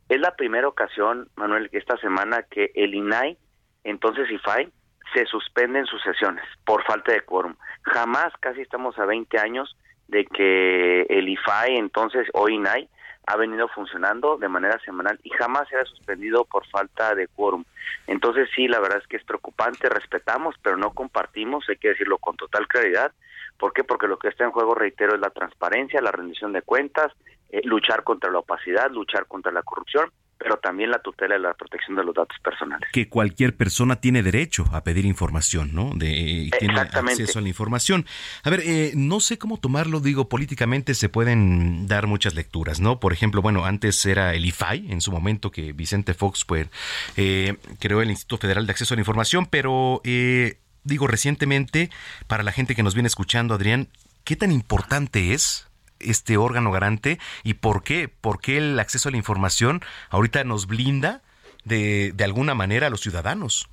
[0.08, 3.36] Es la primera ocasión, Manuel, que esta semana que el INAI,
[3.84, 4.70] entonces IFAI,
[5.14, 7.54] se suspenden sus sesiones por falta de quórum.
[7.82, 9.76] Jamás, casi estamos a 20 años
[10.08, 12.88] de que el IFAI, entonces, o INAI,
[13.26, 17.64] ha venido funcionando de manera semanal y jamás se ha suspendido por falta de quórum.
[18.06, 22.18] Entonces sí, la verdad es que es preocupante, respetamos, pero no compartimos, hay que decirlo
[22.18, 23.12] con total claridad.
[23.58, 23.84] ¿Por qué?
[23.84, 27.12] Porque lo que está en juego, reitero, es la transparencia, la rendición de cuentas,
[27.50, 30.10] eh, luchar contra la opacidad, luchar contra la corrupción
[30.44, 32.86] pero también la tutela y la protección de los datos personales.
[32.92, 35.92] Que cualquier persona tiene derecho a pedir información, ¿no?
[35.94, 38.04] De, tiene acceso a la información.
[38.42, 43.00] A ver, eh, no sé cómo tomarlo, digo, políticamente se pueden dar muchas lecturas, ¿no?
[43.00, 46.68] Por ejemplo, bueno, antes era el IFAI, en su momento que Vicente Fox pues,
[47.16, 51.88] eh, creó el Instituto Federal de Acceso a la Información, pero eh, digo, recientemente,
[52.26, 53.88] para la gente que nos viene escuchando, Adrián,
[54.24, 55.68] ¿qué tan importante es
[56.04, 60.66] este órgano garante y por qué, por qué el acceso a la información ahorita nos
[60.66, 61.22] blinda
[61.64, 63.68] de, de alguna manera a los ciudadanos.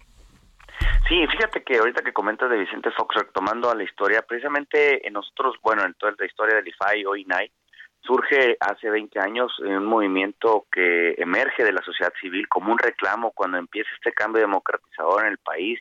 [1.07, 5.13] Sí, fíjate que ahorita que comentas de Vicente Fox, retomando a la historia, precisamente en
[5.13, 7.51] nosotros, bueno, en toda la historia del IFAI o INAI,
[8.01, 13.31] surge hace 20 años un movimiento que emerge de la sociedad civil como un reclamo
[13.31, 15.79] cuando empieza este cambio democratizador en el país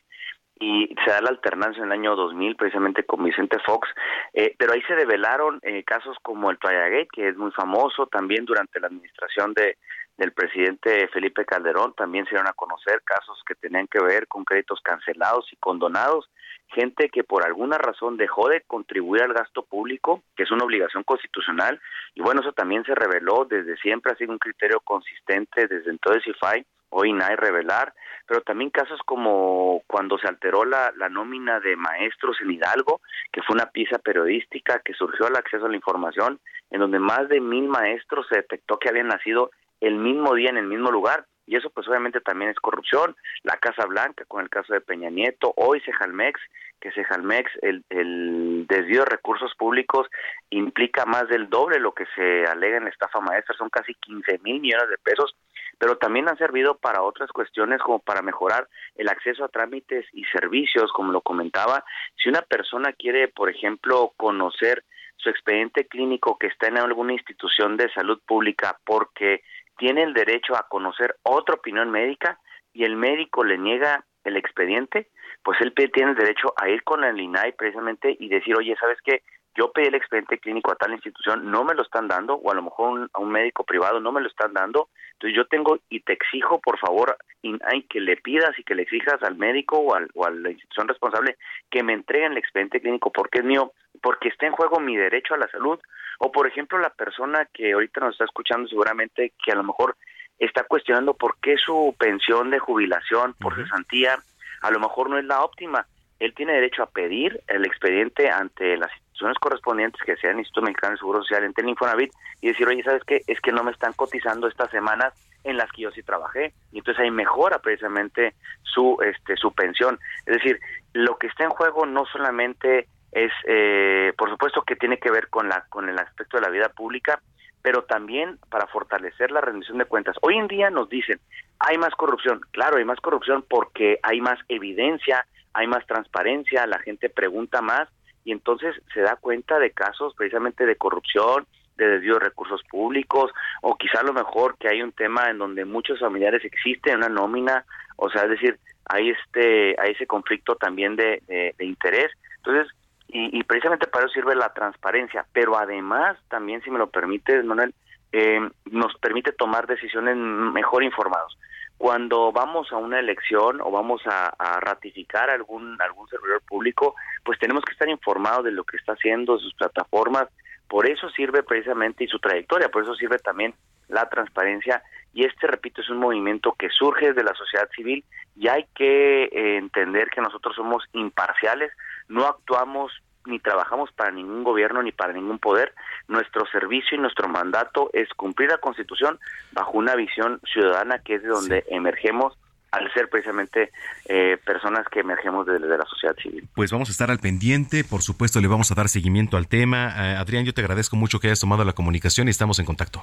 [0.61, 3.89] y se da la alternancia en el año 2000 precisamente con Vicente Fox,
[4.33, 8.45] eh, pero ahí se develaron eh, casos como el Triagate, que es muy famoso, también
[8.45, 9.77] durante la administración de
[10.17, 14.43] del presidente Felipe Calderón, también se dieron a conocer casos que tenían que ver con
[14.43, 16.29] créditos cancelados y condonados,
[16.67, 21.03] gente que por alguna razón dejó de contribuir al gasto público, que es una obligación
[21.03, 21.81] constitucional,
[22.13, 26.27] y bueno, eso también se reveló desde siempre, ha sido un criterio consistente desde entonces
[26.27, 27.93] IFAI, hoy NAI revelar,
[28.27, 33.01] pero también casos como cuando se alteró la, la nómina de maestros en Hidalgo,
[33.31, 37.27] que fue una pieza periodística que surgió al acceso a la información, en donde más
[37.27, 39.51] de mil maestros se detectó que habían nacido
[39.81, 43.57] el mismo día en el mismo lugar, y eso pues obviamente también es corrupción, la
[43.57, 46.39] Casa Blanca con el caso de Peña Nieto, hoy Sejalmex,
[46.79, 50.07] que Sejalmex, el, el desvío de recursos públicos
[50.49, 54.39] implica más del doble lo que se alega en la estafa maestra, son casi 15
[54.43, 55.35] mil millones de pesos,
[55.77, 60.23] pero también han servido para otras cuestiones como para mejorar el acceso a trámites y
[60.25, 61.83] servicios, como lo comentaba.
[62.15, 64.83] Si una persona quiere, por ejemplo, conocer
[65.17, 69.43] su expediente clínico que está en alguna institución de salud pública porque
[69.77, 72.39] tiene el derecho a conocer otra opinión médica
[72.73, 75.09] y el médico le niega el expediente,
[75.43, 78.99] pues él tiene el derecho a ir con el INAI precisamente y decir, oye, ¿sabes
[79.03, 79.23] qué?
[79.55, 82.55] Yo pedí el expediente clínico a tal institución, no me lo están dando, o a
[82.55, 85.99] lo mejor a un médico privado no me lo están dando, entonces yo tengo y
[86.01, 87.17] te exijo, por favor,
[87.65, 90.51] hay que le pidas y que le exijas al médico o, al, o a la
[90.51, 91.37] institución responsable
[91.69, 95.33] que me entreguen el expediente clínico porque es mío, porque está en juego mi derecho
[95.33, 95.79] a la salud,
[96.19, 99.97] o por ejemplo la persona que ahorita nos está escuchando seguramente que a lo mejor
[100.39, 104.17] está cuestionando por qué su pensión de jubilación por cesantía
[104.61, 105.85] a lo mejor no es la óptima,
[106.19, 108.91] él tiene derecho a pedir el expediente ante las
[109.39, 113.21] correspondientes que sean Instituto Mexicano de Seguro Social, el Infonavit y decir, oye, ¿sabes qué?
[113.27, 116.79] Es que no me están cotizando estas semanas en las que yo sí trabajé y
[116.79, 119.99] entonces ahí mejora precisamente su este su pensión.
[120.25, 120.59] Es decir,
[120.93, 125.29] lo que está en juego no solamente es, eh, por supuesto que tiene que ver
[125.29, 127.21] con la con el aspecto de la vida pública,
[127.61, 130.15] pero también para fortalecer la rendición de cuentas.
[130.21, 131.19] Hoy en día nos dicen,
[131.59, 132.41] hay más corrupción.
[132.51, 137.89] Claro, hay más corrupción porque hay más evidencia, hay más transparencia, la gente pregunta más
[138.23, 141.45] y entonces se da cuenta de casos precisamente de corrupción,
[141.77, 143.31] de desvío de recursos públicos
[143.61, 147.09] o quizá a lo mejor que hay un tema en donde muchos familiares existen una
[147.09, 151.21] nómina, o sea, es decir, hay este hay ese conflicto también de,
[151.59, 152.11] interés.
[152.37, 152.73] Entonces,
[153.07, 157.43] y, y, precisamente para eso sirve la transparencia, pero además también, si me lo permite,
[157.43, 157.73] Manuel,
[158.13, 158.39] eh,
[158.71, 161.37] nos permite tomar decisiones mejor informados
[161.81, 167.65] cuando vamos a una elección o vamos a, ratificar algún algún servidor público, pues tenemos
[167.65, 170.27] que estar informados de lo que está haciendo, sus plataformas.
[170.67, 173.55] Por eso sirve precisamente y su trayectoria, por eso sirve también
[173.87, 174.83] la transparencia.
[175.11, 179.23] Y este, repito, es un movimiento que surge desde la sociedad civil y hay que
[179.23, 181.71] eh, entender que nosotros somos imparciales,
[182.07, 182.91] no actuamos
[183.25, 185.73] ni trabajamos para ningún gobierno ni para ningún poder.
[186.07, 189.19] Nuestro servicio y nuestro mandato es cumplir la Constitución
[189.51, 192.37] bajo una visión ciudadana que es de donde emergemos
[192.71, 193.71] al ser precisamente
[194.05, 196.47] eh, personas que emergemos desde de la sociedad civil.
[196.55, 199.93] Pues vamos a estar al pendiente, por supuesto le vamos a dar seguimiento al tema.
[199.97, 203.01] Eh, Adrián, yo te agradezco mucho que hayas tomado la comunicación y estamos en contacto.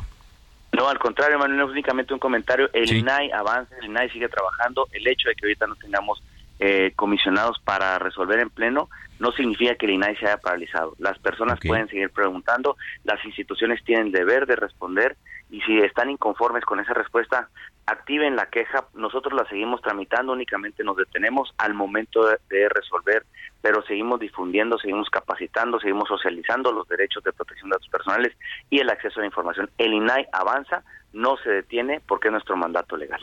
[0.72, 2.70] No, al contrario, Manuel, únicamente un comentario.
[2.72, 4.86] El INAI avanza, el INAI sigue trabajando.
[4.92, 6.22] El hecho de que ahorita no tengamos
[6.60, 8.88] eh, comisionados para resolver en pleno
[9.18, 10.94] no significa que el INAI se haya paralizado.
[10.98, 15.16] Las personas pueden seguir preguntando, las instituciones tienen el deber de responder
[15.50, 17.48] y si están inconformes con esa respuesta,
[17.86, 18.84] activen la queja.
[18.94, 23.24] Nosotros la seguimos tramitando, únicamente nos detenemos al momento de, resolver,
[23.62, 28.36] pero seguimos difundiendo, seguimos capacitando, seguimos socializando los derechos de protección de datos personales
[28.68, 29.70] y el acceso a la información.
[29.78, 33.20] El INAI avanza, no se detiene porque es nuestro mandato legal.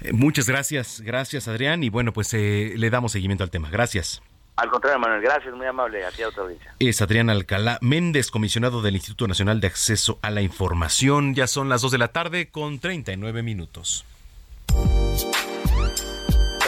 [0.00, 3.68] Eh, muchas gracias, gracias Adrián y bueno, pues eh, le damos seguimiento al tema.
[3.70, 4.22] Gracias.
[4.56, 6.72] Al contrario, Manuel, gracias, muy amable a ti a audiencia.
[6.78, 11.34] Es Adrián Alcalá Méndez, comisionado del Instituto Nacional de Acceso a la Información.
[11.34, 14.06] Ya son las 2 de la tarde con 39 minutos.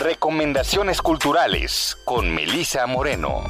[0.00, 3.42] Recomendaciones culturales con Melisa Moreno.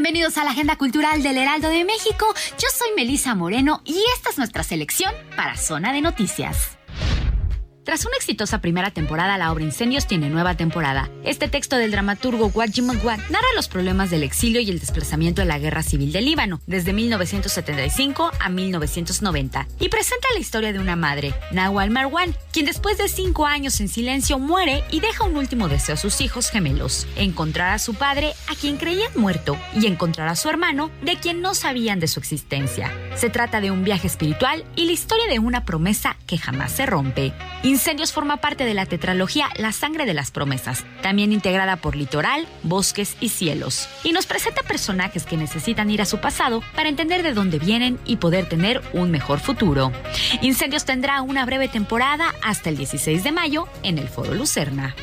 [0.00, 2.32] Bienvenidos a la Agenda Cultural del Heraldo de México.
[2.56, 6.78] Yo soy Melisa Moreno y esta es nuestra selección para Zona de Noticias.
[7.82, 11.10] Tras una exitosa primera temporada, la obra Incendios tiene nueva temporada.
[11.24, 15.48] Este texto del dramaturgo Waji Magwad narra los problemas del exilio y el desplazamiento de
[15.48, 20.96] la guerra civil del Líbano, desde 1975 a 1990, y presenta la historia de una
[20.96, 25.68] madre, Nawal Marwan, quien después de cinco años en silencio muere y deja un último
[25.68, 30.26] deseo a sus hijos gemelos, encontrar a su padre, a quien creían muerto, y encontrar
[30.26, 32.92] a su hermano, de quien no sabían de su existencia.
[33.14, 36.84] Se trata de un viaje espiritual y la historia de una promesa que jamás se
[36.84, 37.32] rompe.
[37.62, 42.48] Incendios forma parte de la tetralogía La sangre de las promesas, también integrada por litoral,
[42.64, 47.22] bosques y cielos, y nos presenta personajes que necesitan ir a su pasado para entender
[47.22, 49.92] de dónde vienen y poder tener un mejor futuro.
[50.42, 54.94] Incendios tendrá una breve temporada hasta el 16 de mayo en el Foro Lucerna.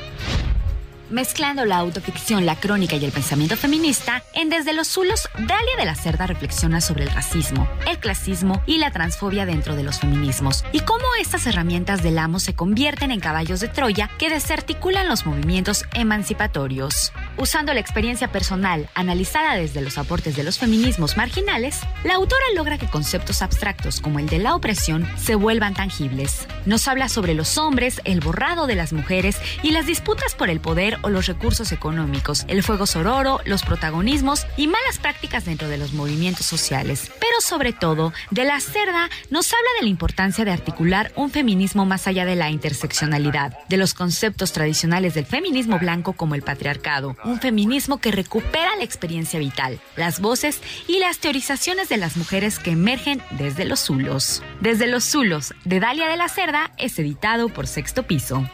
[1.12, 5.86] Mezclando la autoficción, la crónica y el pensamiento feminista, en Desde los Zulos, Dalia de
[5.86, 10.66] la Cerda reflexiona sobre el racismo, el clasismo y la transfobia dentro de los feminismos,
[10.72, 15.28] y cómo estas herramientas del amo se convierten en caballos de Troya que desarticulan los
[15.28, 17.14] movimientos emancipatorios.
[17.38, 22.80] Usando la experiencia personal analizada desde los aportes de los feminismos marginales, la autora logra
[22.80, 26.48] que conceptos abstractos como el de la opresión se vuelvan tangibles.
[26.66, 30.60] Nos habla sobre los hombres, el borrado de las mujeres y las disputas por el
[30.60, 35.78] poder o los recursos económicos, el fuego sororo, los protagonismos y malas prácticas dentro de
[35.78, 37.12] los movimientos sociales.
[37.20, 41.86] Pero sobre todo, de la cerda nos habla de la importancia de articular un feminismo
[41.86, 47.16] más allá de la interseccionalidad, de los conceptos tradicionales del feminismo blanco como el patriarcado,
[47.24, 52.60] un feminismo que recupera la experiencia vital, las voces y las teorizaciones de las mujeres
[52.60, 54.42] que emergen desde los zulos.
[54.62, 58.48] Desde los zulos, de Dalia de la Cerda, es editado por Sexto Piso.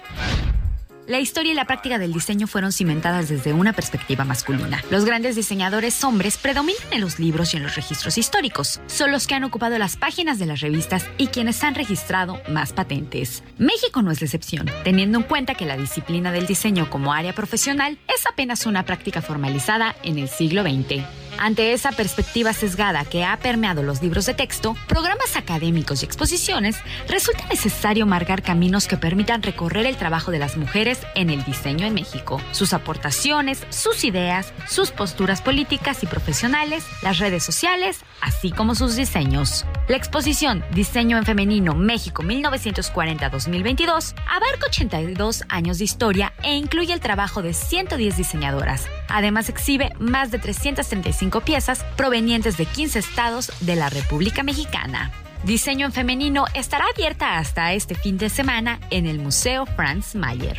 [1.12, 4.82] La historia y la práctica del diseño fueron cimentadas desde una perspectiva masculina.
[4.90, 8.80] Los grandes diseñadores hombres predominan en los libros y en los registros históricos.
[8.88, 12.72] Son los que han ocupado las páginas de las revistas y quienes han registrado más
[12.72, 13.44] patentes.
[13.58, 17.34] México no es la excepción, teniendo en cuenta que la disciplina del diseño como área
[17.34, 21.04] profesional es apenas una práctica formalizada en el siglo XX.
[21.38, 26.78] Ante esa perspectiva sesgada que ha permeado los libros de texto, programas académicos y exposiciones,
[27.08, 31.86] resulta necesario marcar caminos que permitan recorrer el trabajo de las mujeres en el diseño
[31.86, 38.52] en México, sus aportaciones, sus ideas, sus posturas políticas y profesionales, las redes sociales, así
[38.52, 39.66] como sus diseños.
[39.88, 47.00] La exposición Diseño en Femenino México 1940-2022 abarca 82 años de historia e incluye el
[47.00, 48.88] trabajo de 110 diseñadoras.
[49.14, 55.12] Además exhibe más de 335 piezas provenientes de 15 estados de la República Mexicana.
[55.44, 60.58] Diseño en femenino estará abierta hasta este fin de semana en el Museo Franz Mayer.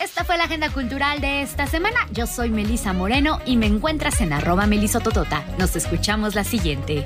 [0.00, 1.98] Esta fue la agenda cultural de esta semana.
[2.12, 5.44] Yo soy Melisa Moreno y me encuentras en arroba melisototota.
[5.58, 7.04] Nos escuchamos la siguiente.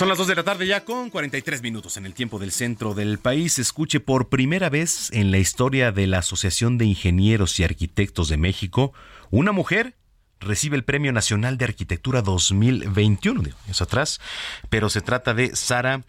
[0.00, 2.94] Son las 2 de la tarde ya con 43 minutos en el tiempo del centro
[2.94, 3.58] del país.
[3.58, 8.38] Escuche por primera vez en la historia de la Asociación de Ingenieros y Arquitectos de
[8.38, 8.94] México,
[9.30, 9.92] una mujer
[10.40, 14.22] recibe el Premio Nacional de Arquitectura 2021, de años atrás,
[14.70, 16.02] pero se trata de Sara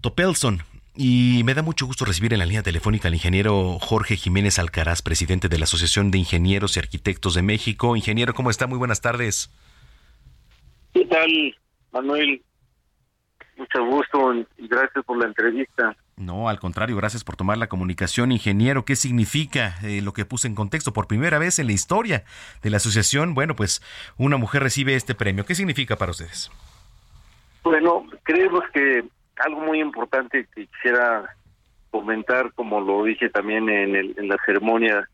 [0.00, 0.62] Topelson.
[0.96, 5.02] Y me da mucho gusto recibir en la línea telefónica al ingeniero Jorge Jiménez Alcaraz,
[5.02, 7.94] presidente de la Asociación de Ingenieros y Arquitectos de México.
[7.94, 8.66] Ingeniero, ¿cómo está?
[8.66, 9.50] Muy buenas tardes.
[10.94, 11.54] ¿Qué tal,
[11.92, 12.40] Manuel?
[13.56, 15.96] Mucho gusto y gracias por la entrevista.
[16.16, 18.84] No, al contrario, gracias por tomar la comunicación, ingeniero.
[18.84, 20.92] ¿Qué significa eh, lo que puse en contexto?
[20.92, 22.24] Por primera vez en la historia
[22.62, 23.82] de la asociación, bueno, pues
[24.16, 25.44] una mujer recibe este premio.
[25.44, 26.50] ¿Qué significa para ustedes?
[27.62, 29.04] Bueno, creemos que
[29.36, 31.36] algo muy importante que quisiera
[31.90, 35.08] comentar, como lo dije también en, el, en la ceremonia,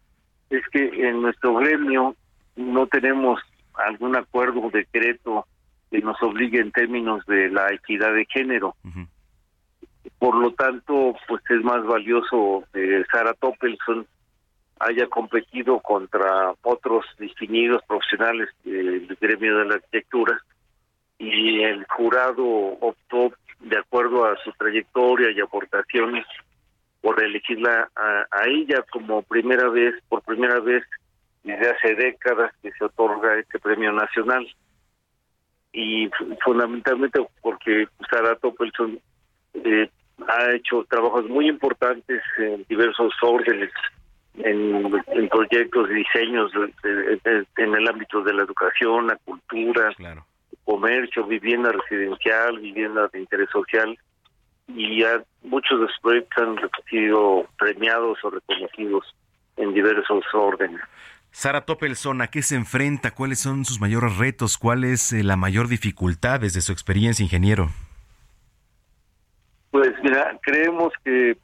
[0.50, 2.16] es que en nuestro gremio
[2.56, 3.40] no tenemos
[3.74, 5.46] algún acuerdo o decreto
[5.90, 8.76] que nos obligue en términos de la equidad de género.
[10.18, 14.06] Por lo tanto, pues es más valioso que Sara Toppelson
[14.78, 20.40] haya competido contra otros distinguidos profesionales del gremio de la arquitectura
[21.18, 26.24] y el jurado optó de acuerdo a su trayectoria y aportaciones
[27.02, 30.82] por elegirla a, a ella como primera vez, por primera vez
[31.44, 34.46] desde hace décadas que se otorga este premio nacional
[35.72, 36.10] y
[36.44, 38.98] fundamentalmente porque Sara Toppelson
[39.54, 39.88] eh,
[40.26, 43.70] ha hecho trabajos muy importantes en diversos órdenes,
[44.38, 44.90] en,
[45.28, 46.52] proyectos y diseños
[46.84, 49.92] en el ámbito de la educación, la cultura,
[50.64, 53.98] comercio, vivienda residencial, vivienda de interés social,
[54.68, 56.56] y ya muchos de sus proyectos han
[56.88, 59.04] sido premiados o reconocidos
[59.56, 60.80] en diversos órdenes.
[61.32, 63.12] Sara Toppelson, ¿a qué se enfrenta?
[63.12, 64.58] ¿Cuáles son sus mayores retos?
[64.58, 67.70] ¿Cuál es eh, la mayor dificultad desde su experiencia, ingeniero?
[69.70, 71.36] Pues mira, creemos que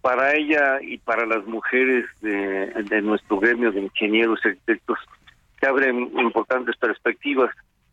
[0.00, 4.98] para ella y para las mujeres de, nuestro gremio de ingenieros y arquitectos
[5.58, 7.50] se abren importantes perspectivas.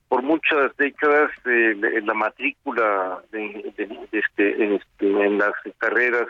[0.08, 3.74] Por muchas décadas eh, la matrícula de,
[4.12, 6.28] este, este, en las carreras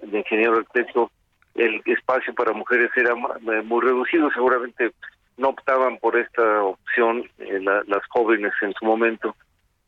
[0.00, 1.10] de ingeniero arquitecto
[1.54, 4.92] el espacio para mujeres era eh, muy reducido, seguramente
[5.36, 9.36] no optaban por esta opción eh, las jóvenes en su momento,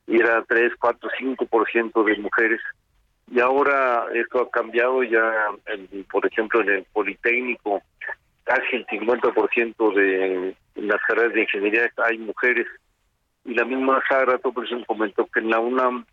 [0.07, 2.61] y era 3, 4, 5% de mujeres.
[3.31, 5.49] Y ahora esto ha cambiado ya,
[6.11, 7.83] por ejemplo, en el Politécnico,
[8.45, 12.67] casi el 50% de las carreras de ingeniería hay mujeres.
[13.45, 16.05] Y la misma Sara Toperson comentó que en la UNAM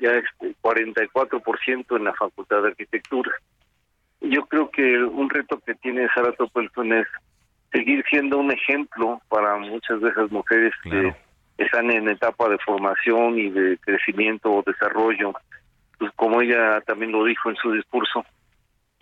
[0.00, 0.24] ya es
[0.62, 3.32] 44% en la Facultad de Arquitectura.
[4.30, 7.06] Yo creo que un reto que tiene Sara Topelson es
[7.72, 11.14] seguir siendo un ejemplo para muchas de esas mujeres que
[11.58, 15.32] están en etapa de formación y de crecimiento o desarrollo.
[15.98, 18.24] Pues como ella también lo dijo en su discurso,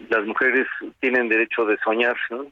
[0.08, 0.66] las mujeres
[1.00, 2.46] tienen derecho de soñar, ¿no?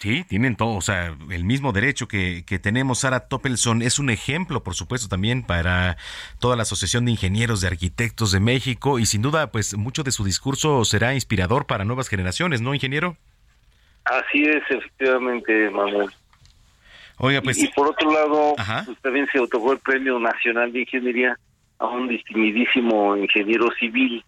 [0.00, 3.00] Sí, tienen todo, o sea, el mismo derecho que, que tenemos.
[3.00, 5.98] Sara Toppelson es un ejemplo, por supuesto, también para
[6.38, 10.10] toda la Asociación de Ingenieros de Arquitectos de México y sin duda, pues mucho de
[10.10, 13.18] su discurso será inspirador para nuevas generaciones, ¿no, ingeniero?
[14.04, 16.08] Así es, efectivamente, Manuel.
[17.18, 17.58] Oiga, pues...
[17.58, 18.54] Y, por otro lado,
[18.86, 21.38] pues, también se otorgó el Premio Nacional de Ingeniería
[21.78, 24.24] a un distinguidísimo ingeniero civil.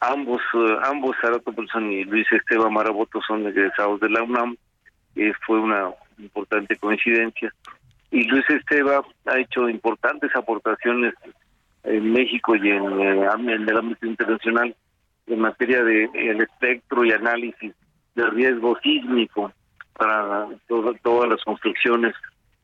[0.00, 4.56] Ambos, eh, ambos, Sara Toppelson y Luis Esteban Maraboto, son egresados de la UNAM
[5.46, 7.52] fue una importante coincidencia.
[8.10, 11.14] Y Luis Esteba ha hecho importantes aportaciones
[11.84, 14.74] en México y en, el ámbito internacional
[15.26, 17.72] en materia de el espectro y análisis
[18.14, 19.52] de riesgo sísmico
[19.94, 22.14] para todas las construcciones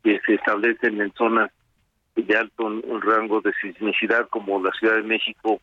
[0.02, 1.50] que se establecen en zonas
[2.16, 2.68] de alto
[3.00, 5.60] rango de sismicidad como la Ciudad de México,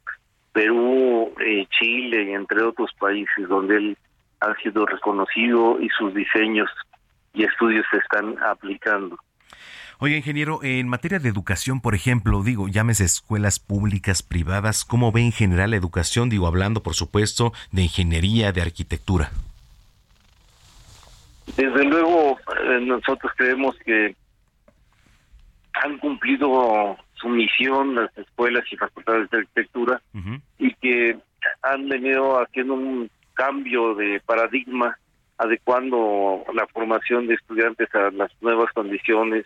[0.53, 3.97] Perú, eh, Chile y entre otros países donde él
[4.39, 6.69] ha sido reconocido y sus diseños
[7.33, 9.17] y estudios se están aplicando.
[9.99, 15.21] Oye, ingeniero, en materia de educación, por ejemplo, digo, llámese escuelas públicas, privadas, ¿cómo ve
[15.21, 16.29] en general la educación?
[16.29, 19.31] Digo, hablando, por supuesto, de ingeniería, de arquitectura.
[21.55, 24.15] Desde luego, eh, nosotros creemos que
[25.73, 30.01] han cumplido su misión las escuelas y facultades de arquitectura
[30.59, 31.17] y que
[31.63, 34.97] han venido haciendo un cambio de paradigma,
[35.37, 39.45] adecuando la formación de estudiantes a las nuevas condiciones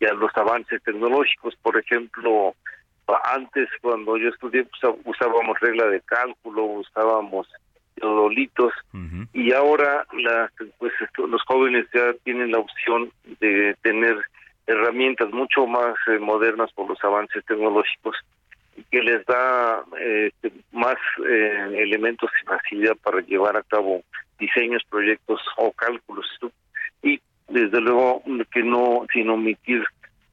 [0.00, 1.54] y a los avances tecnológicos.
[1.62, 2.54] Por ejemplo,
[3.24, 7.48] antes cuando yo estudié pues, usábamos regla de cálculo, usábamos
[7.94, 8.72] teodolitos
[9.32, 14.16] y ahora la, pues los jóvenes ya tienen la opción de tener
[14.66, 18.16] herramientas mucho más eh, modernas por los avances tecnológicos
[18.90, 24.02] que les da este, más eh, elementos y facilidad para llevar a cabo
[24.38, 26.26] diseños, proyectos o cálculos.
[27.02, 28.22] Y desde luego
[28.52, 29.84] que no, sin omitir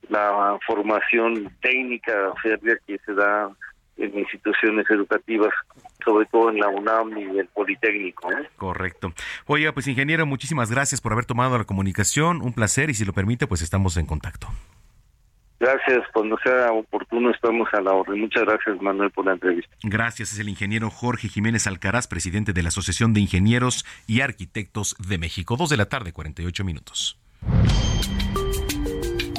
[0.09, 3.49] la formación técnica férrea que se da
[3.97, 5.53] en instituciones educativas,
[6.05, 8.29] sobre todo en la UNAM y el Politécnico.
[8.55, 9.11] Correcto.
[9.47, 12.41] Oiga, pues ingeniero, muchísimas gracias por haber tomado la comunicación.
[12.41, 14.47] Un placer y si lo permite, pues estamos en contacto.
[15.59, 18.21] Gracias, cuando sea oportuno estamos a la orden.
[18.21, 19.75] Muchas gracias, Manuel, por la entrevista.
[19.83, 24.95] Gracias, es el ingeniero Jorge Jiménez Alcaraz, presidente de la Asociación de Ingenieros y Arquitectos
[24.99, 25.57] de México.
[25.57, 27.19] Dos de la tarde, 48 minutos.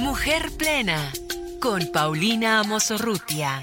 [0.01, 1.13] Mujer Plena,
[1.61, 3.63] con Paulina Amosorrutia.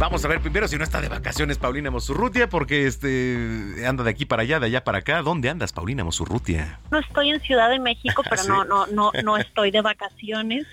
[0.00, 4.08] Vamos a ver primero si no está de vacaciones Paulina Mosurrutia, porque este anda de
[4.08, 5.20] aquí para allá, de allá para acá.
[5.20, 6.80] ¿Dónde andas, Paulina Mosurrutia?
[6.90, 10.66] No estoy en Ciudad de México, pero no, no, no, no estoy de vacaciones.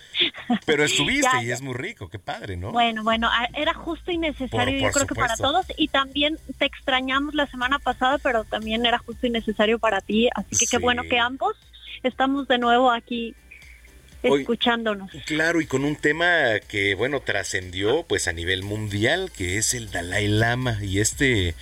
[0.65, 2.71] Pero estuviste y es muy rico, qué padre, ¿no?
[2.71, 5.65] Bueno, bueno, era justo y necesario, yo creo que para todos.
[5.77, 10.29] Y también te extrañamos la semana pasada, pero también era justo y necesario para ti.
[10.35, 11.57] Así que qué bueno que ambos
[12.01, 13.35] estamos de nuevo aquí
[14.35, 15.11] escuchándonos.
[15.25, 19.91] claro, y con un tema que, bueno, trascendió pues a nivel mundial, que es el
[19.91, 21.55] Dalai Lama y este...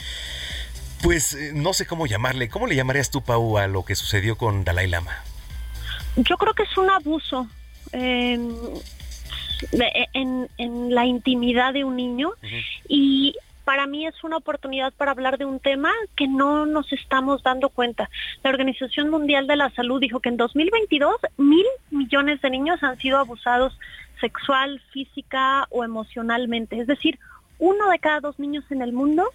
[1.03, 2.49] Pues eh, no sé cómo llamarle.
[2.49, 5.24] ¿Cómo le llamarías tú, Pau, a lo que sucedió con Dalai Lama?
[6.16, 7.47] Yo creo que es un abuso
[7.91, 8.55] em,
[10.13, 12.32] en, en, la intimidad de un niño
[12.88, 13.36] y
[13.66, 17.70] para mí es una oportunidad para hablar de un tema que no nos estamos dando
[17.70, 18.09] cuenta.
[18.43, 22.97] La Organización Mundial de la Salud dijo que en 2022 mil millones de niños han
[22.99, 23.78] sido abusados
[24.22, 26.80] sexual, física o emocionalmente.
[26.80, 27.20] Es decir,
[27.59, 29.30] uno de cada dos niños en el mundo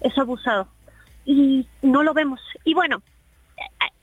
[0.00, 0.68] es abusado
[1.24, 2.40] y no lo vemos.
[2.64, 3.02] Y bueno,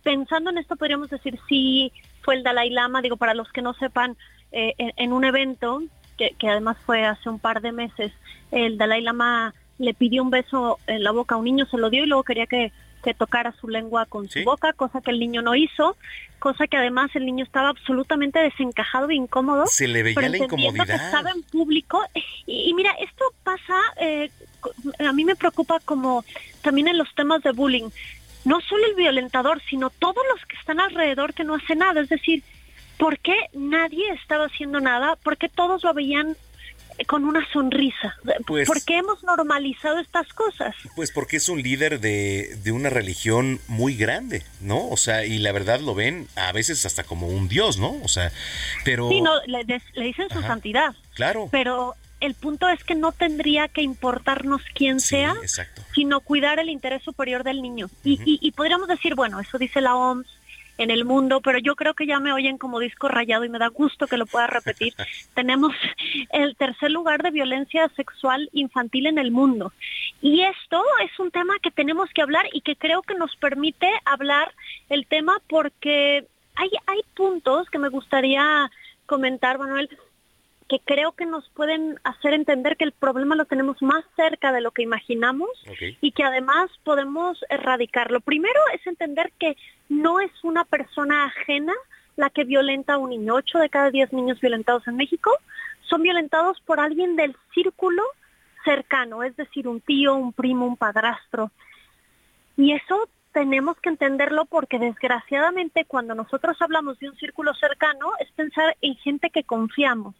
[0.04, 1.92] pensando en esto podríamos decir si
[2.22, 4.18] fue el Dalai Lama, digo para los que no sepan,
[4.52, 5.84] eh, en, un evento
[6.20, 8.12] que, que, además fue hace un par de meses,
[8.52, 11.90] el Dalai Lama le pidió un beso en la boca a un niño, se lo
[11.90, 12.72] dio y luego quería que,
[13.04, 15.96] que tocara su lengua con su boca, cosa que el niño no hizo,
[16.38, 19.66] cosa que además el niño estaba absolutamente desencajado e incómodo.
[19.68, 20.86] Se le veía la incomodidad.
[20.86, 22.04] Que estaba en público.
[22.46, 24.30] Y, mira, esto pasa, eh,
[25.00, 26.26] a mí me preocupa como
[26.62, 27.90] también en los temas de bullying.
[28.46, 32.02] No solo el violentador, sino todos los que están alrededor que no hacen nada.
[32.02, 32.44] Es decir,
[33.00, 35.16] ¿por qué nadie estaba haciendo nada?
[35.16, 36.36] ¿Por qué todos lo veían
[37.08, 38.18] con una sonrisa.
[38.46, 40.76] Pues, ¿Por qué hemos normalizado estas cosas?
[40.98, 44.90] Pues porque es un líder de, de, una religión muy grande, ¿no?
[44.90, 47.96] O sea, y la verdad lo ven a veces hasta como un dios, ¿no?
[48.04, 48.32] O sea,
[48.84, 49.10] pero...
[49.10, 49.64] Sí, no, le,
[49.96, 50.94] dicen su santidad.
[51.14, 51.48] Claro.
[51.52, 55.36] Pero el punto es que no tendría que importarnos quién sea,
[55.96, 57.90] sino cuidar el interés superior del niño.
[58.04, 60.28] y, y, y podríamos decir, bueno, eso dice la OMS,
[60.80, 63.60] en el mundo, pero yo creo que ya me oyen como disco rayado y me
[63.60, 64.94] da gusto que lo pueda repetir.
[65.36, 65.76] Tenemos
[66.32, 69.74] el tercer lugar de violencia sexual infantil en el mundo.
[70.22, 73.92] Y esto es un tema que tenemos que hablar y que creo que nos permite
[74.06, 74.54] hablar
[74.90, 76.26] el tema porque
[76.56, 78.72] hay, hay puntos que me gustaría
[79.06, 79.90] comentar, Manuel
[80.70, 84.62] que creo que nos pueden hacer entender que el problema lo tenemos más cerca de
[84.62, 85.50] lo que imaginamos
[86.00, 88.22] y que además podemos erradicarlo.
[88.22, 89.58] Primero es entender que
[89.90, 91.74] no es una persona ajena
[92.16, 93.36] la que violenta a un niño.
[93.36, 95.32] Ocho de cada diez niños violentados en México
[95.82, 98.04] son violentados por alguien del círculo
[98.64, 101.52] cercano, es decir, un tío, un primo, un padrastro.
[102.56, 108.32] Y eso tenemos que entenderlo porque desgraciadamente cuando nosotros hablamos de un círculo cercano es
[108.32, 110.16] pensar en gente que confiamos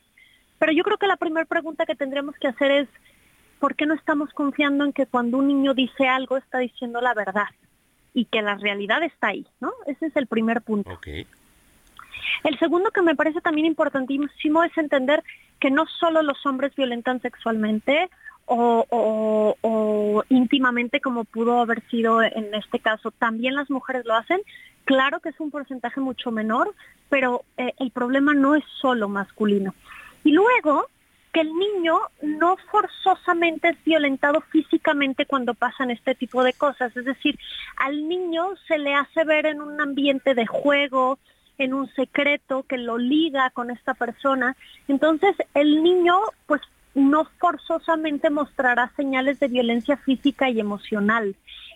[0.60, 2.90] pero yo creo que la primera pregunta que tendremos que hacer es,
[3.60, 7.14] ¿por qué no estamos confiando en que cuando un niño dice algo está diciendo la
[7.14, 7.48] verdad?
[8.14, 9.72] Y que la realidad está ahí, ¿no?
[9.86, 11.00] Ese es el primer punto.
[12.44, 15.24] El segundo que me parece también importantísimo es entender
[15.60, 18.10] que no solo los hombres violentan sexualmente
[18.52, 24.42] o, íntimamente como pudo haber sido en este caso, también las mujeres lo hacen.
[24.86, 26.74] Claro que es un porcentaje mucho menor,
[27.10, 29.76] pero eh, el problema no es solo masculino.
[30.24, 30.88] Y luego,
[31.34, 36.96] que el niño no forzosamente es violentado físicamente cuando pasan este tipo de cosas.
[36.96, 37.38] Es decir,
[37.78, 41.20] al niño se le hace ver en un ambiente de juego,
[41.58, 44.56] en un secreto que lo liga con esta persona.
[44.88, 46.16] Entonces, el niño,
[46.48, 46.62] pues,
[46.96, 51.36] no forzosamente mostrará señales de violencia física y emocional.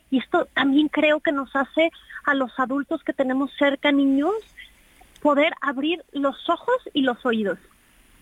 [0.10, 1.92] Y esto también creo que nos hace
[2.26, 4.34] a los adultos que tenemos cerca niños
[5.22, 7.60] poder abrir los ojos y los oídos.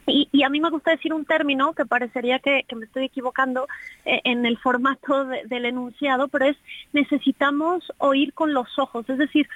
[0.07, 3.67] Y, a mí me gusta decir un término que parecería que, me estoy equivocando
[4.05, 6.57] eh, en el formato del enunciado, pero es
[6.91, 9.07] necesitamos oír con los ojos.
[9.09, 9.47] Es decir,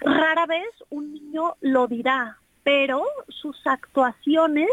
[0.00, 4.68] rara vez un niño lo dirá, pero sus actuaciones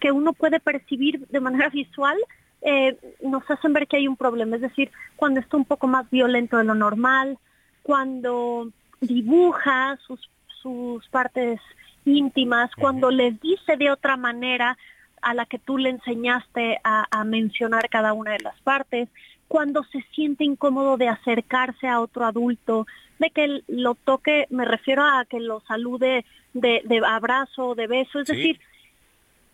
[0.00, 2.18] que uno puede percibir de manera visual
[2.62, 4.56] eh, nos hacen ver que hay un problema.
[4.56, 7.38] Es decir, cuando está un poco más violento de lo normal,
[7.82, 10.30] cuando dibuja sus,
[10.62, 11.60] sus partes
[12.04, 14.76] íntimas, cuando les dice de otra manera
[15.22, 19.08] a la que tú le enseñaste a, mencionar cada una de las partes,
[19.48, 22.86] cuando se siente incómodo de acercarse a otro adulto,
[23.18, 28.20] de que lo toque, me refiero a que lo salude de, de abrazo, de beso,
[28.20, 28.60] es decir,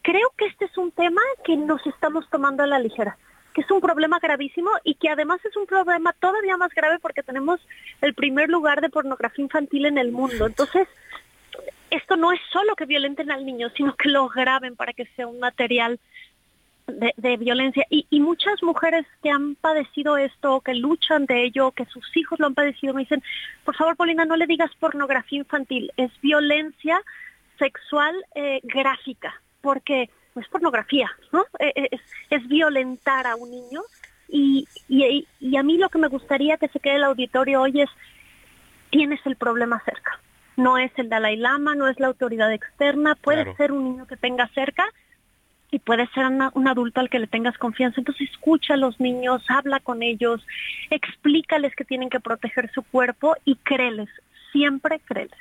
[0.02, 3.16] creo que este es un tema que nos estamos tomando a la ligera
[3.54, 7.22] que es un problema gravísimo y que además es un problema todavía más grave porque
[7.22, 7.60] tenemos
[8.00, 10.46] el primer lugar de pornografía infantil en el mundo.
[10.46, 10.86] Entonces,
[11.90, 15.26] esto no es solo que violenten al niño, sino que lo graben para que sea
[15.26, 15.98] un material
[16.86, 22.04] de, violencia y, muchas mujeres que han padecido esto, que luchan de ello, que sus
[22.16, 23.22] hijos lo han padecido, me dicen,
[23.64, 27.00] por favor, Paulina, no le digas pornografía infantil, es violencia
[27.58, 31.44] sexual eh, gráfica, porque es pornografía, ¿no?
[31.58, 31.98] Eh, eh,
[32.30, 33.82] es, violentar a un niño
[34.28, 37.90] y, y a mí lo que me gustaría que se quede el auditorio hoy es,
[38.90, 40.20] tienes el problema cerca.
[40.56, 44.16] No es el Dalai Lama, no es la autoridad externa, puede ser un niño que
[44.16, 44.84] tenga cerca
[45.70, 48.00] y puede ser un adulto al que le tengas confianza.
[48.00, 50.44] Entonces escucha a los niños, habla con ellos,
[50.90, 54.08] explícales que tienen que proteger su cuerpo y créeles,
[54.52, 55.38] siempre créeles.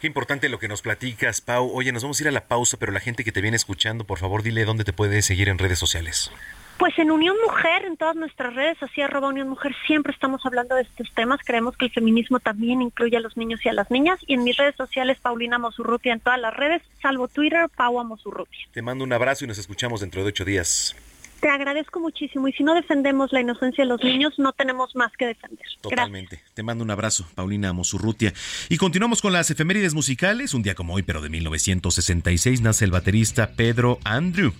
[0.00, 1.70] Qué importante lo que nos platicas, Pau.
[1.72, 4.04] Oye, nos vamos a ir a la pausa, pero la gente que te viene escuchando,
[4.04, 6.32] por favor, dile dónde te puede seguir en redes sociales.
[6.78, 10.76] Pues en Unión Mujer, en todas nuestras redes, así arroba Unión Mujer, siempre estamos hablando
[10.76, 11.40] de estos temas.
[11.44, 14.20] Creemos que el feminismo también incluye a los niños y a las niñas.
[14.28, 18.68] Y en mis redes sociales, Paulina Mosurrutia, en todas las redes, salvo Twitter, Paua Mosurrutia.
[18.70, 20.94] Te mando un abrazo y nos escuchamos dentro de ocho días.
[21.40, 25.12] Te agradezco muchísimo y si no defendemos la inocencia de los niños, no tenemos más
[25.16, 25.64] que defender.
[25.80, 26.42] Totalmente.
[26.54, 28.32] Te mando un abrazo, Paulina Mosurrutia.
[28.68, 30.52] Y continuamos con las efemérides musicales.
[30.54, 34.52] Un día como hoy, pero de 1966, nace el baterista Pedro Andrew,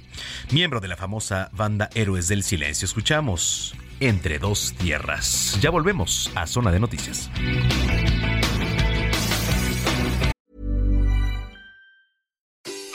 [0.53, 2.87] miembro de la famosa banda Héroes del Silencio.
[2.87, 5.59] Escuchamos Entre dos tierras.
[5.61, 7.29] Ya volvemos a Zona de Noticias.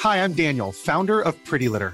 [0.04, 1.94] Hi, I'm Daniel, founder of Pretty Litter.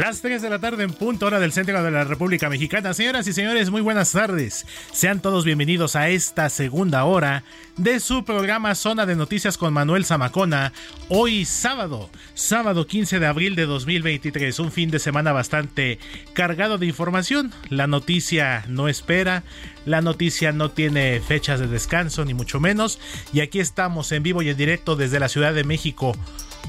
[0.00, 2.94] Las 3 de la tarde en punto hora del centro de la República Mexicana.
[2.94, 4.64] Señoras y señores, muy buenas tardes.
[4.92, 7.44] Sean todos bienvenidos a esta segunda hora
[7.76, 10.72] de su programa Zona de Noticias con Manuel Zamacona.
[11.10, 15.98] Hoy sábado, sábado 15 de abril de 2023, un fin de semana bastante
[16.32, 17.52] cargado de información.
[17.68, 19.42] La noticia no espera,
[19.84, 22.98] la noticia no tiene fechas de descanso ni mucho menos.
[23.34, 26.16] Y aquí estamos en vivo y en directo desde la Ciudad de México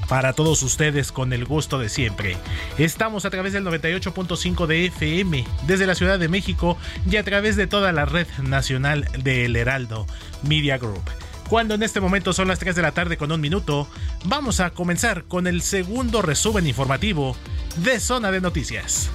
[0.08, 2.36] para todos ustedes con el gusto de siempre.
[2.78, 6.76] Estamos a través del 98.5 de FM desde la Ciudad de México
[7.10, 10.06] y a través de toda la red nacional de El Heraldo
[10.42, 11.02] Media Group.
[11.48, 13.86] Cuando en este momento son las 3 de la tarde con un minuto,
[14.24, 17.36] vamos a comenzar con el segundo resumen informativo
[17.76, 19.10] de Zona de Noticias.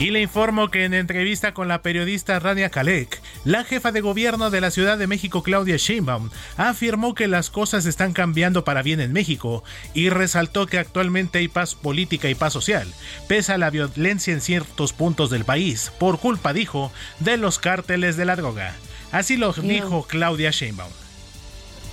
[0.00, 4.48] Y le informo que en entrevista con la periodista Rania Kalek, la jefa de gobierno
[4.48, 9.00] de la Ciudad de México, Claudia Sheinbaum, afirmó que las cosas están cambiando para bien
[9.00, 12.86] en México y resaltó que actualmente hay paz política y paz social,
[13.26, 18.16] pese a la violencia en ciertos puntos del país, por culpa, dijo, de los cárteles
[18.16, 18.76] de la droga.
[19.10, 20.92] Así lo dijo Claudia Sheinbaum.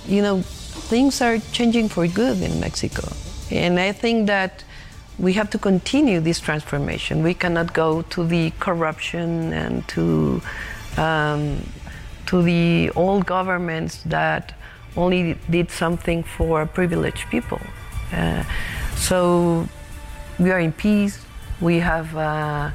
[0.08, 0.44] You know,
[0.88, 3.02] things are changing for good in Mexico.
[3.50, 4.65] And I think that
[5.18, 7.22] we have to continue this transformation.
[7.22, 10.42] We cannot go to the corruption and to
[10.96, 11.62] um,
[12.26, 14.54] to the old governments that
[14.96, 17.60] only did something for privileged people.
[18.12, 18.42] Uh,
[18.96, 19.68] so
[20.38, 21.24] we are in peace.
[21.60, 22.70] We have uh,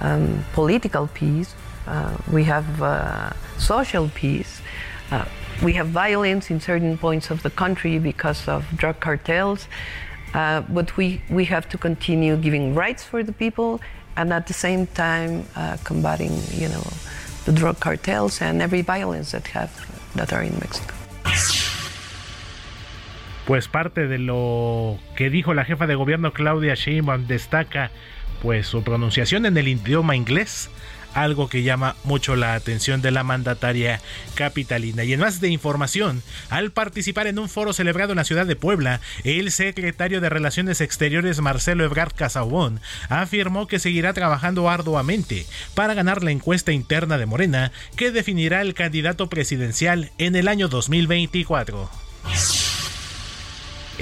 [0.00, 1.54] um, political peace.
[1.86, 4.60] Uh, we have uh, social peace.
[5.10, 5.24] Uh,
[5.62, 9.68] we have violence in certain points of the country because of drug cartels.
[10.34, 13.80] Uh, but we, we have to continue giving rights for the people
[14.16, 16.86] and at the same time uh, combating, you know,
[17.44, 19.70] the drug cartels and every violence that have
[20.14, 20.94] that are in Mexico.
[23.46, 27.90] Pues parte de lo que dijo la jefa de gobierno Claudia Sheinbaum destaca
[28.40, 30.70] pues su pronunciación en el idioma inglés
[31.14, 34.00] algo que llama mucho la atención de la mandataria
[34.34, 35.04] capitalina.
[35.04, 38.56] Y en más de información, al participar en un foro celebrado en la ciudad de
[38.56, 45.94] Puebla, el secretario de Relaciones Exteriores Marcelo Ebrard Casaubón afirmó que seguirá trabajando arduamente para
[45.94, 51.90] ganar la encuesta interna de Morena que definirá el candidato presidencial en el año 2024.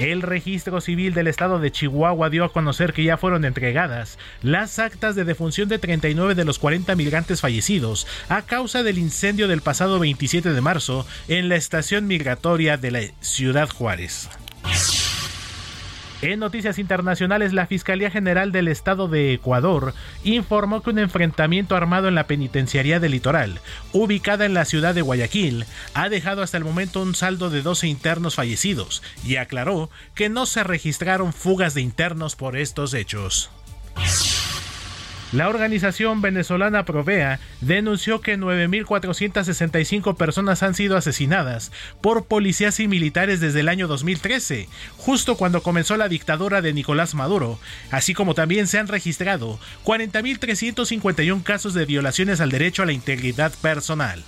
[0.01, 4.79] El registro civil del estado de Chihuahua dio a conocer que ya fueron entregadas las
[4.79, 9.61] actas de defunción de 39 de los 40 migrantes fallecidos a causa del incendio del
[9.61, 14.27] pasado 27 de marzo en la estación migratoria de la ciudad Juárez.
[16.21, 22.07] En noticias internacionales, la Fiscalía General del Estado de Ecuador informó que un enfrentamiento armado
[22.07, 23.59] en la penitenciaría del litoral,
[23.91, 25.65] ubicada en la ciudad de Guayaquil,
[25.95, 30.45] ha dejado hasta el momento un saldo de 12 internos fallecidos y aclaró que no
[30.45, 33.49] se registraron fugas de internos por estos hechos.
[35.31, 41.71] La organización venezolana Provea denunció que 9.465 personas han sido asesinadas
[42.01, 44.67] por policías y militares desde el año 2013,
[44.97, 47.59] justo cuando comenzó la dictadura de Nicolás Maduro,
[47.91, 53.53] así como también se han registrado 40.351 casos de violaciones al derecho a la integridad
[53.61, 54.23] personal.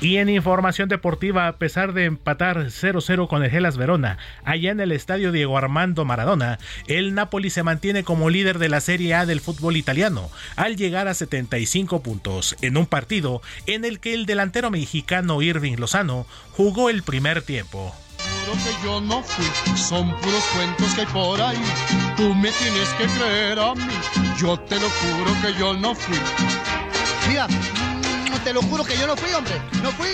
[0.00, 4.80] Y en información deportiva, a pesar de empatar 0-0 con el Gelas Verona, allá en
[4.80, 9.24] el estadio Diego Armando Maradona, el Napoli se mantiene como líder de la Serie A
[9.24, 14.26] del fútbol italiano, al llegar a 75 puntos, en un partido en el que el
[14.26, 17.94] delantero mexicano Irving Lozano jugó el primer tiempo.
[18.44, 21.62] que yo no fui, son puros cuentos que hay por ahí.
[22.16, 23.94] Tú me tienes que creer a mí,
[24.38, 26.18] yo te lo juro que yo no fui.
[27.28, 27.46] Mira,
[28.44, 29.54] te lo juro que yo no fui, hombre.
[29.82, 30.08] No fui.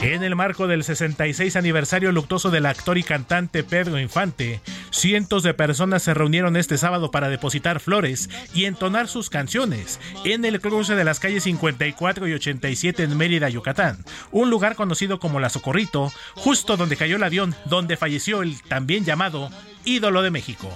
[0.00, 4.60] En el marco del 66 aniversario luctuoso del actor y cantante Pedro Infante,
[4.90, 10.44] cientos de personas se reunieron este sábado para depositar flores y entonar sus canciones en
[10.44, 15.40] el cruce de las calles 54 y 87 en Mérida, Yucatán, un lugar conocido como
[15.40, 19.50] La Socorrito, justo donde cayó el avión donde falleció el también llamado
[19.84, 20.70] ídolo de México.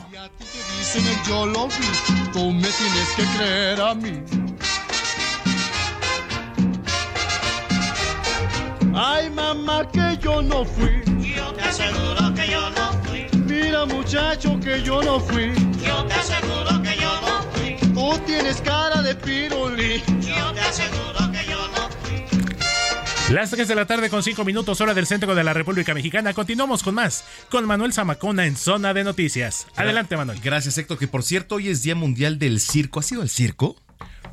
[8.95, 11.03] Ay, mamá, que yo no fui.
[11.21, 13.27] Yo te aseguro que yo no fui.
[13.47, 15.53] Mira, muchacho, que yo no fui.
[15.85, 17.77] Yo te aseguro que yo no fui.
[17.95, 20.03] Tú tienes cara de piruli.
[20.21, 23.35] Yo te aseguro que yo no fui.
[23.35, 26.33] Las 3 de la tarde con 5 minutos hora del centro de la República Mexicana.
[26.33, 29.67] Continuamos con más, con Manuel Zamacona en Zona de Noticias.
[29.77, 30.41] Adelante, Manuel.
[30.41, 33.01] Gracias, Héctor, que por cierto hoy es Día Mundial del Circo.
[33.01, 33.77] ¿Ha sido el circo?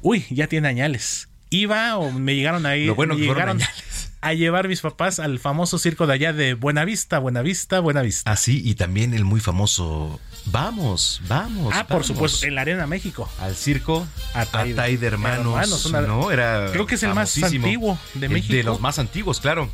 [0.02, 1.28] Uy, ya tiene añales.
[1.50, 2.86] Iba o me llegaron ahí.
[2.86, 4.05] Lo bueno me que fueron llegaron añales.
[4.26, 8.32] A llevar mis papás al famoso circo de allá de Buenavista, Buenavista, Buenavista.
[8.32, 11.74] Ah, sí, y también el muy famoso Vamos, vamos.
[11.76, 13.28] Ah, por supuesto, en la Arena México.
[13.40, 14.08] Al circo.
[14.34, 15.46] Ataide Hermanos.
[15.48, 18.54] Hermanos, una- no, era Creo que es el más antiguo de El México.
[18.54, 19.70] De los más antiguos, claro.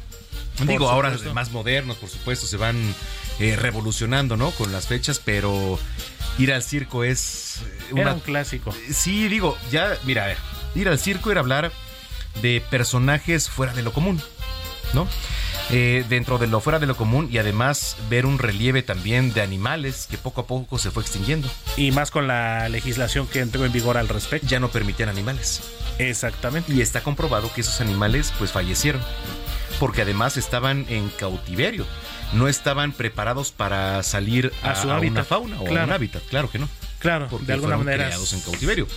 [0.58, 1.34] Por Digo, ahora supuesto.
[1.34, 2.78] más modernos, por supuesto, se van
[3.40, 4.52] eh, revolucionando, ¿no?
[4.52, 5.80] Con las fechas, pero
[6.38, 7.58] ir al circo es
[7.90, 8.74] eh, Era un clásico.
[8.94, 10.38] Sí, digo, ya, mira, a ver,
[10.76, 11.72] ir al circo era hablar
[12.42, 14.22] de personajes fuera de lo común,
[14.94, 15.08] ¿no?
[15.70, 19.42] Eh, dentro de lo fuera de lo común y además ver un relieve también de
[19.42, 21.50] animales que poco a poco se fue extinguiendo.
[21.78, 24.48] Y más con la legislación que entró en vigor al respecto.
[24.48, 25.62] Ya no permitían animales.
[25.98, 26.74] Exactamente.
[26.74, 29.02] Y está comprobado que esos animales pues fallecieron.
[29.80, 31.86] Porque además estaban en cautiverio.
[32.34, 35.12] No estaban preparados para salir a, A su hábitat.
[35.12, 36.24] una fauna o a un hábitat.
[36.30, 36.68] Claro que no.
[37.00, 38.88] Claro, Porque de alguna fueron manera creados en cautiverio.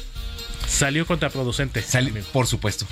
[0.66, 1.82] Salió contraproducente.
[1.82, 2.86] Sali- por supuesto.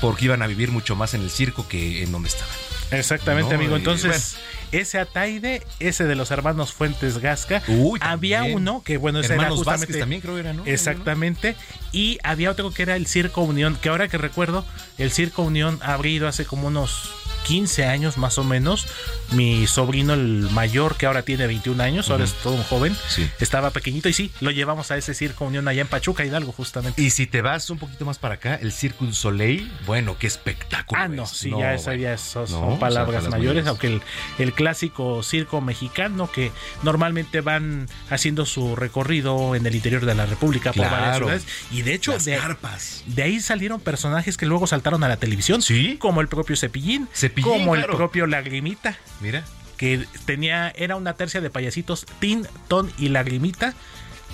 [0.00, 2.52] Porque iban a vivir mucho más en el circo que en donde estaban.
[2.90, 3.76] Exactamente, No, amigo.
[3.76, 4.36] Entonces,
[4.72, 9.52] ese Ataide, ese de los hermanos Fuentes Gasca, Uy, había uno que, bueno, ese Hermanos
[9.52, 9.86] era justamente.
[9.86, 10.64] Vázquez también creo era, ¿no?
[10.66, 11.56] Exactamente.
[11.92, 14.64] Y había otro que era el Circo Unión, que ahora que recuerdo,
[14.98, 17.10] el Circo Unión habría ido hace como unos
[17.46, 18.86] 15 años más o menos.
[19.32, 23.28] Mi sobrino, el mayor, que ahora tiene 21 años, ahora es todo un joven, Sí.
[23.40, 27.00] estaba pequeñito y sí, lo llevamos a ese Circo Unión allá en Pachuca, Hidalgo, justamente.
[27.02, 31.00] Y si te vas un poquito más para acá, el du Soleil, bueno, qué espectáculo.
[31.00, 31.30] Ah, no, es.
[31.30, 33.66] sí, No, ya, esa ya son, No, son son palabras mayores, mayores.
[33.66, 34.02] aunque el,
[34.38, 40.26] el clásico circo mexicano que normalmente van haciendo su recorrido en el interior de la
[40.26, 41.46] República por varias ciudades.
[41.70, 43.02] Y de hecho, Las de, carpas.
[43.06, 45.96] de ahí salieron personajes que luego saltaron a la televisión, Sí.
[45.98, 49.44] como el propio Cepillín, Cepillín, como el propio Lagrimita, Mira.
[49.76, 53.74] que tenía, era una tercia de payasitos, Tin, Ton y Lagrimita.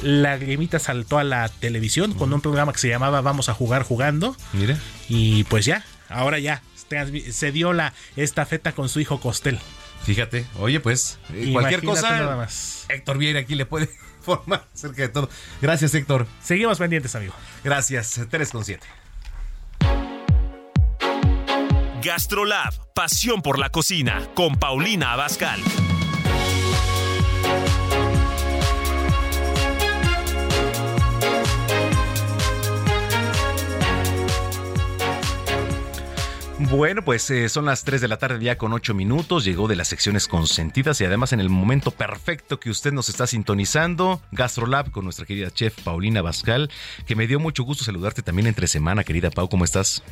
[0.03, 4.37] Lagrimita saltó a la televisión con un programa que se llamaba Vamos a jugar jugando.
[4.53, 4.79] Mira.
[5.09, 6.63] Y pues ya, ahora ya
[7.31, 9.59] se dio la estafeta con su hijo Costel.
[10.05, 12.87] Fíjate, oye, pues, eh, cualquier cosa, nada más.
[12.89, 13.89] Héctor Vieira aquí le puede
[14.19, 15.31] informar acerca de todo.
[15.61, 16.27] Gracias, Héctor.
[16.43, 17.35] Seguimos pendientes, amigo.
[17.63, 18.85] Gracias, 3 con 7.
[22.03, 25.61] Gastrolab, pasión por la cocina, con Paulina Abascal.
[36.71, 39.45] Bueno, pues eh, son las 3 de la tarde ya con 8 minutos.
[39.45, 43.29] Llegó de las secciones consentidas y además en el momento perfecto que usted nos está
[43.29, 46.69] sintonizando, Gastrolab con nuestra querida chef Paulina Bascal,
[47.07, 49.49] que me dio mucho gusto saludarte también entre semana, querida Pau.
[49.49, 50.03] ¿Cómo estás?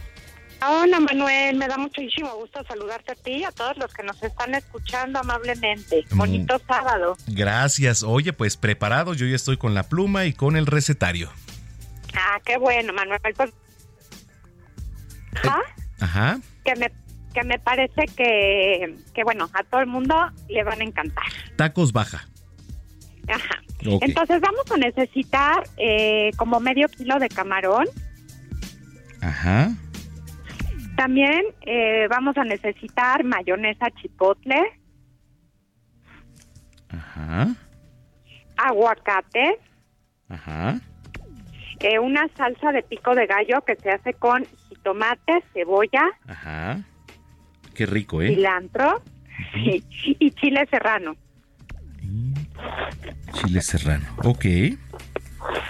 [0.63, 4.23] Hola Manuel, me da muchísimo gusto saludarte a ti y a todos los que nos
[4.23, 6.05] están escuchando amablemente.
[6.11, 6.19] Mm.
[6.19, 7.17] Bonito sábado.
[7.29, 8.03] Gracias.
[8.03, 11.31] Oye, pues preparado, yo ya estoy con la pluma y con el recetario.
[12.15, 13.21] Ah, qué bueno, Manuel.
[13.35, 13.51] Pues...
[15.45, 15.63] ¿Ah?
[16.01, 16.41] Ajá.
[16.65, 16.93] Que me,
[17.33, 20.15] que me parece que, que, bueno, a todo el mundo
[20.49, 21.25] le van a encantar.
[21.57, 22.29] Tacos baja.
[23.29, 23.63] Ajá.
[23.81, 27.87] Entonces vamos a necesitar eh, como medio kilo de camarón.
[29.23, 29.71] Ajá.
[31.01, 34.61] También eh, vamos a necesitar mayonesa chipotle.
[36.91, 37.49] Ajá.
[38.59, 39.59] Aguacate.
[40.29, 40.79] Ajá.
[41.79, 44.47] Eh, una salsa de pico de gallo que se hace con
[44.83, 46.05] tomate, cebolla.
[46.29, 46.83] Ajá.
[47.75, 48.35] Qué rico, ¿eh?
[48.35, 49.03] Cilantro
[49.55, 51.17] y chile serrano.
[53.33, 54.45] Chile serrano, ok.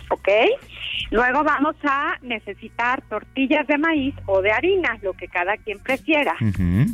[0.08, 0.28] Ok.
[1.11, 6.34] Luego vamos a necesitar tortillas de maíz o de harina, lo que cada quien prefiera.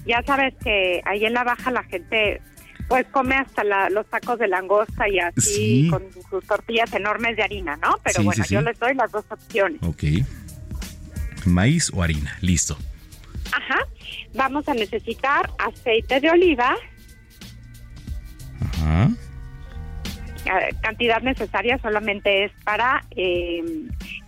[0.06, 2.40] Ya sabes que ahí en la baja la gente
[2.88, 7.76] pues come hasta los tacos de langosta y así con sus tortillas enormes de harina,
[7.76, 7.96] ¿no?
[8.04, 9.82] Pero bueno, yo les doy las dos opciones.
[9.82, 10.04] Ok
[11.46, 12.36] maíz o harina.
[12.40, 12.76] Listo.
[13.52, 13.78] Ajá.
[14.34, 16.76] Vamos a necesitar aceite de oliva.
[18.60, 19.10] Ajá.
[20.80, 23.62] Cantidad necesaria solamente es para eh,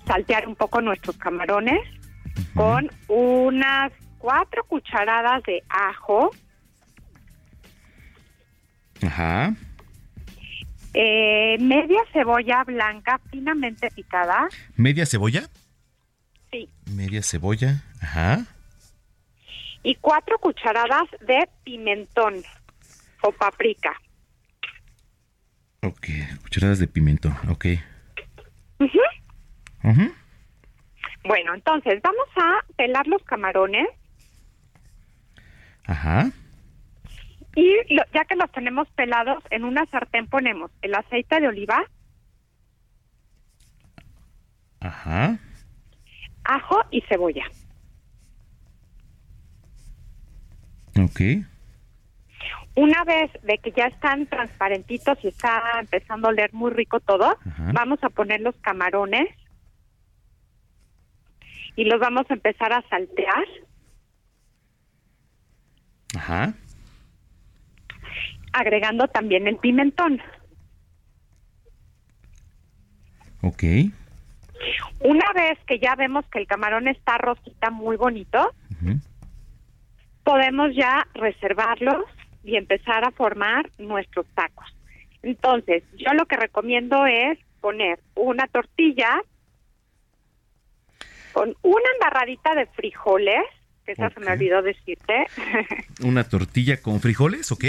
[0.08, 1.80] saltear un poco nuestros camarones
[2.54, 6.30] con unas cuatro cucharadas de ajo.
[9.06, 9.54] Ajá.
[10.94, 14.48] Eh, media cebolla blanca finamente picada.
[14.76, 15.48] ¿Media cebolla?
[16.50, 16.68] Sí.
[16.86, 18.46] Media cebolla, ajá.
[19.82, 22.42] Y cuatro cucharadas de pimentón
[23.22, 23.92] o paprika.
[25.82, 26.08] Ok,
[26.42, 27.66] cucharadas de pimentón, ok.
[31.24, 33.88] Bueno, entonces vamos a pelar los camarones.
[35.86, 36.30] Ajá.
[37.54, 37.74] Y
[38.14, 41.84] ya que los tenemos pelados, en una sartén ponemos el aceite de oliva.
[44.80, 45.38] Ajá
[46.48, 47.44] ajo y cebolla.
[50.98, 51.20] Ok.
[52.74, 57.38] Una vez de que ya están transparentitos y está empezando a oler muy rico todo,
[57.72, 59.28] vamos a poner los camarones
[61.78, 63.44] y los vamos a empezar a saltear.
[66.16, 66.52] Ajá.
[68.52, 70.20] Agregando también el pimentón.
[73.42, 73.62] Ok.
[74.98, 78.52] Una vez que ya vemos que el camarón está rosita muy bonito,
[80.24, 82.06] podemos ya reservarlos
[82.42, 84.66] y empezar a formar nuestros tacos.
[85.22, 89.22] Entonces, yo lo que recomiendo es poner una tortilla
[91.38, 93.44] con una embarradita de frijoles,
[93.86, 95.26] que esa se me olvidó decirte.
[96.02, 97.64] una tortilla con frijoles, ¿ok?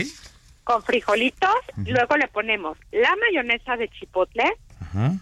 [0.63, 4.43] Con frijolitos, luego le ponemos la mayonesa de chipotle.
[4.81, 5.13] Ajá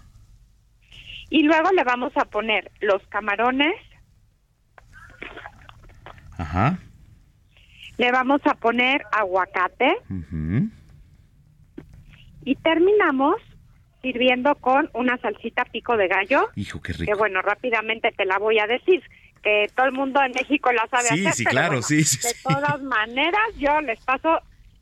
[1.29, 3.75] y luego le vamos a poner los camarones.
[6.37, 6.77] Ajá.
[7.97, 9.97] Le vamos a poner aguacate.
[12.45, 13.35] Y terminamos
[14.01, 16.49] sirviendo con una salsita pico de gallo.
[16.55, 17.11] Hijo, qué rico.
[17.11, 19.01] Que bueno, rápidamente te la voy a decir.
[19.43, 21.33] Que todo el mundo en México la sabe sí, hacer.
[21.33, 22.17] Sí, claro, sí, sí.
[22.27, 24.39] De todas maneras, yo les paso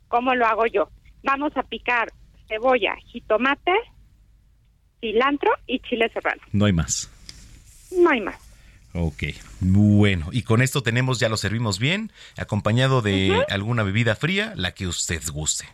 [0.08, 0.88] cómo lo hago yo.
[1.22, 2.12] Vamos a picar
[2.48, 3.72] cebolla, jitomate,
[5.00, 6.42] cilantro y chile serrano.
[6.52, 7.10] No hay más.
[7.92, 8.46] No hay más.
[8.98, 9.24] Ok,
[9.60, 14.72] bueno, y con esto tenemos, ya lo servimos bien, acompañado de alguna bebida fría, la
[14.72, 15.66] que usted guste.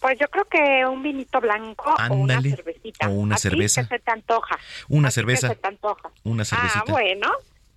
[0.00, 3.08] Pues yo creo que un vinito blanco o una cervecita.
[3.08, 3.86] O una cerveza.
[3.86, 4.58] se te antoja.
[4.88, 5.48] Una cerveza.
[5.48, 6.10] se te antoja.
[6.24, 6.84] Una cervecita.
[6.86, 7.28] Ah, bueno,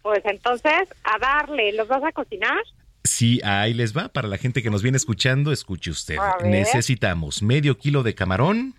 [0.02, 2.60] pues entonces a darle, ¿los vas a cocinar?
[3.04, 4.08] Sí, ahí les va.
[4.08, 6.18] Para la gente que nos viene escuchando, escuche usted.
[6.46, 8.76] Necesitamos medio kilo de camarón,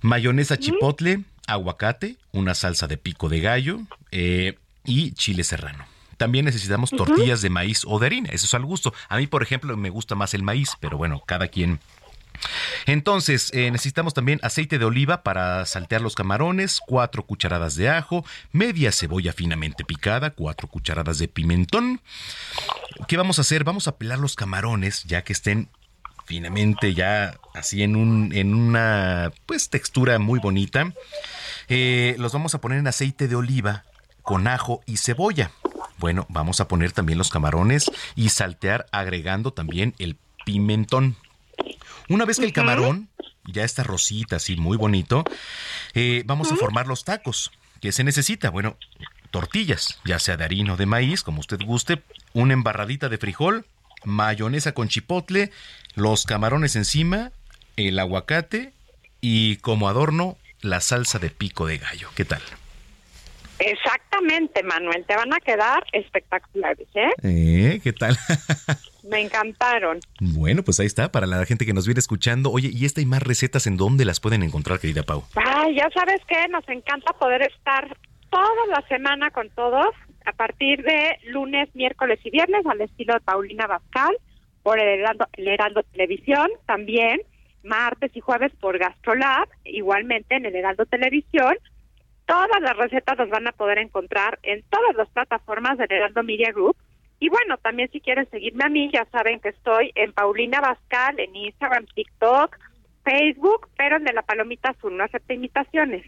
[0.00, 5.84] mayonesa chipotle, aguacate, una salsa de pico de gallo eh, y chile serrano.
[6.16, 8.94] También necesitamos tortillas de maíz o de harina, eso es al gusto.
[9.08, 11.80] A mí, por ejemplo, me gusta más el maíz, pero bueno, cada quien
[12.86, 18.24] entonces, eh, necesitamos también aceite de oliva para saltear los camarones, cuatro cucharadas de ajo,
[18.52, 22.00] media cebolla finamente picada, cuatro cucharadas de pimentón.
[23.08, 23.64] ¿Qué vamos a hacer?
[23.64, 25.68] Vamos a pelar los camarones ya que estén
[26.26, 30.92] finamente ya así en un en una pues textura muy bonita.
[31.68, 33.84] Eh, los vamos a poner en aceite de oliva
[34.22, 35.50] con ajo y cebolla.
[35.98, 41.16] Bueno, vamos a poner también los camarones y saltear agregando también el pimentón.
[42.08, 43.08] Una vez que el camarón
[43.46, 45.24] ya está rosita, así muy bonito,
[45.94, 47.50] eh, vamos a formar los tacos.
[47.80, 48.50] ¿Qué se necesita?
[48.50, 48.76] Bueno,
[49.30, 52.02] tortillas, ya sea de harina o de maíz, como usted guste,
[52.32, 53.66] una embarradita de frijol,
[54.04, 55.50] mayonesa con chipotle,
[55.94, 57.32] los camarones encima,
[57.76, 58.72] el aguacate
[59.20, 62.08] y como adorno la salsa de pico de gallo.
[62.14, 62.42] ¿Qué tal?
[63.58, 67.10] Exactamente, Manuel, te van a quedar espectaculares, ¿eh?
[67.22, 67.80] ¿Eh?
[67.82, 68.16] ¿Qué tal?
[69.08, 70.00] Me encantaron.
[70.20, 72.50] Bueno, pues ahí está, para la gente que nos viene escuchando.
[72.50, 75.24] Oye, ¿y esta y más recetas en dónde las pueden encontrar, querida Pau?
[75.34, 77.96] Ay, ya sabes que nos encanta poder estar
[78.30, 79.94] toda la semana con todos,
[80.24, 84.16] a partir de lunes, miércoles y viernes, al estilo de Paulina Bascal,
[84.62, 87.20] por el Heraldo, el Heraldo Televisión, también
[87.62, 91.54] martes y jueves por Gastrolab, igualmente en el Heraldo Televisión,
[92.26, 96.52] Todas las recetas las van a poder encontrar en todas las plataformas del Heraldo Media
[96.52, 96.76] Group.
[97.20, 101.18] Y bueno, también si quieren seguirme a mí, ya saben que estoy en Paulina Bascal,
[101.20, 102.58] en Instagram, TikTok,
[103.04, 106.04] Facebook, pero en de la Palomita Azul, no acepta imitaciones.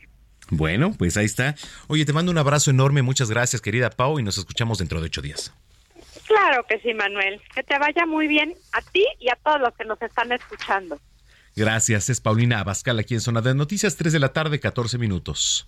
[0.51, 1.55] Bueno, pues ahí está.
[1.89, 5.07] Oye, te mando un abrazo enorme, muchas gracias, querida Pau, y nos escuchamos dentro de
[5.07, 5.53] ocho días.
[6.27, 7.41] Claro que sí, Manuel.
[7.55, 10.99] Que te vaya muy bien a ti y a todos los que nos están escuchando.
[11.55, 15.67] Gracias, es Paulina Abascal aquí en Zona de Noticias, 3 de la tarde, 14 minutos.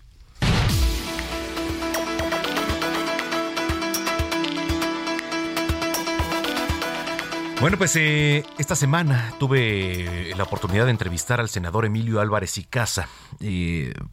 [7.61, 12.63] Bueno, pues eh, esta semana tuve la oportunidad de entrevistar al senador Emilio Álvarez y
[12.63, 13.09] Casa.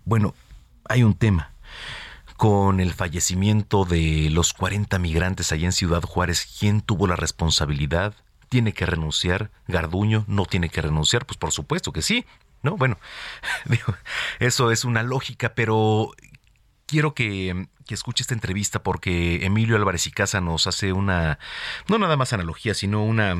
[0.04, 0.34] bueno,
[0.88, 1.52] hay un tema
[2.36, 6.56] con el fallecimiento de los 40 migrantes allá en Ciudad Juárez.
[6.58, 8.14] ¿Quién tuvo la responsabilidad?
[8.48, 9.52] ¿Tiene que renunciar?
[9.68, 11.24] ¿Garduño no tiene que renunciar?
[11.24, 12.26] Pues por supuesto que sí.
[12.62, 12.76] ¿no?
[12.76, 12.98] Bueno,
[14.40, 16.10] eso es una lógica, pero
[16.86, 21.38] quiero que, escuche esta entrevista porque Emilio Álvarez y Casa nos hace una,
[21.88, 23.36] no nada más analogía, sino una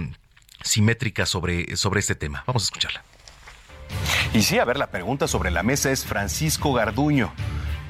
[0.63, 2.45] simétrica sobre, sobre este tema.
[2.47, 3.03] Vamos a escucharla.
[4.33, 7.33] Y sí, a ver, la pregunta sobre la mesa es Francisco Garduño.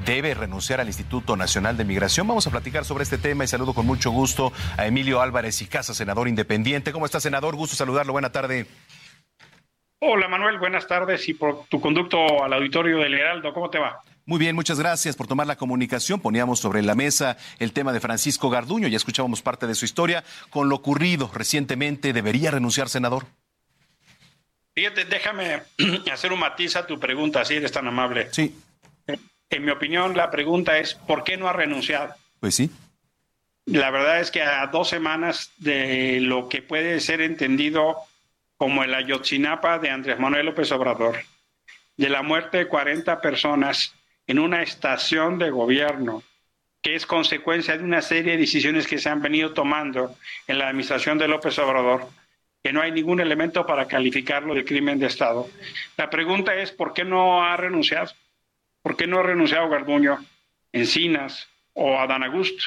[0.05, 2.29] ¿Debe renunciar al Instituto Nacional de Migración?
[2.29, 5.67] Vamos a platicar sobre este tema y saludo con mucho gusto a Emilio Álvarez y
[5.67, 6.93] Casa, senador independiente.
[6.93, 7.57] ¿Cómo está, senador?
[7.57, 8.13] Gusto saludarlo.
[8.13, 8.67] Buena tarde.
[9.99, 10.59] Hola, Manuel.
[10.59, 13.53] Buenas tardes y por tu conducto al auditorio del Heraldo.
[13.53, 14.01] ¿Cómo te va?
[14.29, 16.19] Muy bien, muchas gracias por tomar la comunicación.
[16.19, 20.25] Poníamos sobre la mesa el tema de Francisco Garduño, ya escuchábamos parte de su historia.
[20.51, 23.27] Con lo ocurrido recientemente, ¿debería renunciar, senador?
[24.75, 25.63] Fíjate, déjame
[26.13, 28.29] hacer un matiz a tu pregunta, si eres tan amable.
[28.33, 28.53] Sí.
[29.49, 32.13] En mi opinión, la pregunta es, ¿por qué no ha renunciado?
[32.41, 32.69] Pues sí.
[33.65, 37.97] La verdad es que a dos semanas de lo que puede ser entendido
[38.57, 41.19] como el Ayotzinapa de Andrés Manuel López Obrador,
[41.97, 43.96] de la muerte de 40 personas
[44.27, 46.23] en una estación de gobierno
[46.87, 50.15] que es consecuencia de una serie de decisiones que se han venido tomando
[50.47, 52.07] en la administración de López Obrador,
[52.63, 55.49] que no hay ningún elemento para calificarlo de crimen de Estado.
[55.97, 58.13] La pregunta es, ¿por qué no ha renunciado?
[58.83, 60.25] ¿Por qué no ha renunciado Garduño,
[60.73, 62.63] Encinas o Adán Augusto?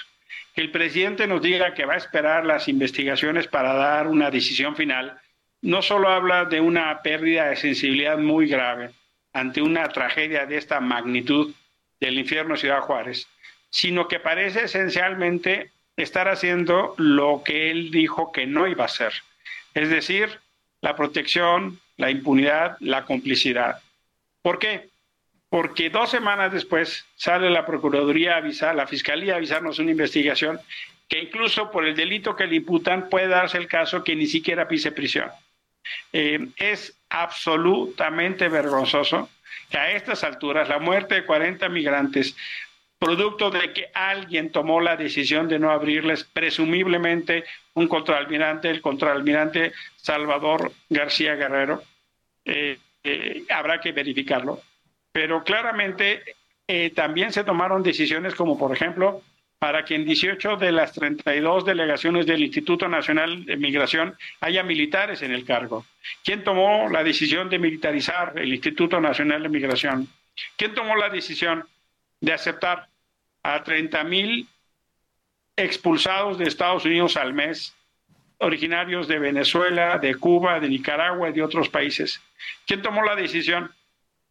[0.54, 4.76] Que el presidente nos diga que va a esperar las investigaciones para dar una decisión
[4.76, 5.18] final,
[5.62, 8.90] no solo habla de una pérdida de sensibilidad muy grave,
[9.34, 11.54] ante una tragedia de esta magnitud
[12.00, 13.28] del infierno Ciudad Juárez,
[13.70, 19.14] sino que parece esencialmente estar haciendo lo que él dijo que no iba a hacer,
[19.74, 20.40] es decir,
[20.82, 23.82] la protección, la impunidad, la complicidad.
[24.42, 24.90] ¿Por qué?
[25.50, 30.60] Porque dos semanas después sale la Procuraduría a avisar, la Fiscalía a avisarnos una investigación
[31.10, 34.68] que incluso por el delito que le imputan puede darse el caso que ni siquiera
[34.68, 35.30] pise prisión.
[36.14, 39.30] Eh, es absolutamente vergonzoso
[39.70, 42.36] que a estas alturas la muerte de 40 migrantes,
[42.98, 49.74] producto de que alguien tomó la decisión de no abrirles, presumiblemente un contraalmirante, el contraalmirante
[49.96, 51.84] Salvador García Guerrero,
[52.46, 54.62] eh, eh, habrá que verificarlo.
[55.12, 56.36] Pero claramente
[56.94, 59.24] también se tomaron decisiones como, por ejemplo,
[59.60, 65.22] para que en 18 de las 32 delegaciones del Instituto Nacional de Migración haya militares
[65.22, 65.86] en el cargo.
[66.24, 70.08] ¿Quién tomó la decisión de militarizar el Instituto Nacional de Migración?
[70.56, 71.66] ¿Quién tomó la decisión
[72.22, 72.88] de aceptar
[73.44, 74.48] a 30 mil
[75.56, 77.76] expulsados de Estados Unidos al mes,
[78.40, 82.22] originarios de Venezuela, de Cuba, de Nicaragua y de otros países.
[82.66, 83.72] ¿Quién tomó la decisión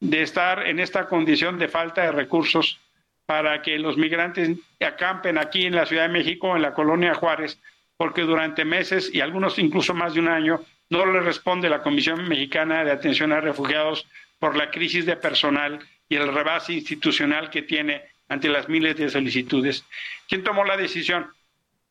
[0.00, 2.80] de estar en esta condición de falta de recursos
[3.28, 7.60] para que los migrantes acampen aquí en la Ciudad de México, en la colonia Juárez,
[7.98, 12.26] porque durante meses y algunos incluso más de un año no le responde la Comisión
[12.26, 14.06] Mexicana de Atención a Refugiados
[14.38, 15.78] por la crisis de personal
[16.08, 18.00] y el rebase institucional que tiene
[18.30, 19.84] ante las miles de solicitudes.
[20.26, 21.26] ¿Quién tomó la decisión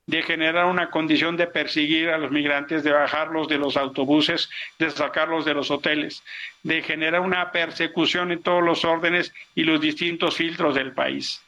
[0.07, 4.89] de generar una condición de perseguir a los migrantes, de bajarlos de los autobuses, de
[4.89, 6.23] sacarlos de los hoteles,
[6.63, 11.41] de generar una persecución en todos los órdenes y los distintos filtros del país?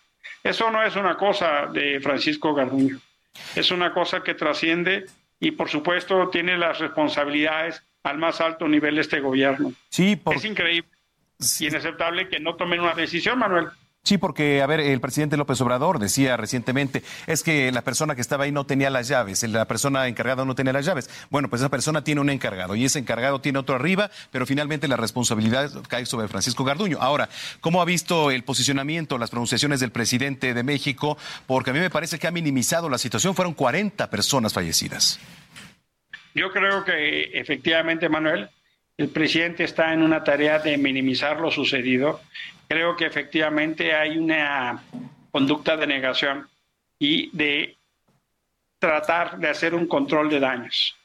[0.44, 3.00] Eso no es una cosa de Francisco Garduño,
[3.56, 5.06] es una cosa que trasciende
[5.40, 9.72] y por supuesto tiene las responsabilidades al más alto nivel de este gobierno.
[9.90, 10.90] Sí, Es increíble
[11.60, 13.68] y inaceptable que no tomen una decisión, Manuel.
[14.10, 18.22] Sí, porque, a ver, el presidente López Obrador decía recientemente, es que la persona que
[18.22, 21.12] estaba ahí no tenía las llaves, la persona encargada no tenía las llaves.
[21.30, 24.88] Bueno, pues esa persona tiene un encargado y ese encargado tiene otro arriba, pero finalmente
[24.88, 26.98] la responsabilidad cae sobre Francisco Garduño.
[27.00, 27.30] Ahora,
[27.62, 31.16] ¿cómo ha visto el posicionamiento, las pronunciaciones del presidente de México?
[31.46, 33.36] Porque a mí me parece que ha minimizado la situación.
[33.36, 35.20] Fueron 40 personas fallecidas.
[36.34, 38.50] Yo creo que efectivamente, Manuel,
[38.98, 42.22] el presidente está en una tarea de minimizar lo sucedido.
[42.70, 44.84] Creo que efectivamente hay una
[45.32, 46.48] conducta de negación
[47.00, 47.76] y de
[48.78, 50.96] tratar de hacer un control de daños.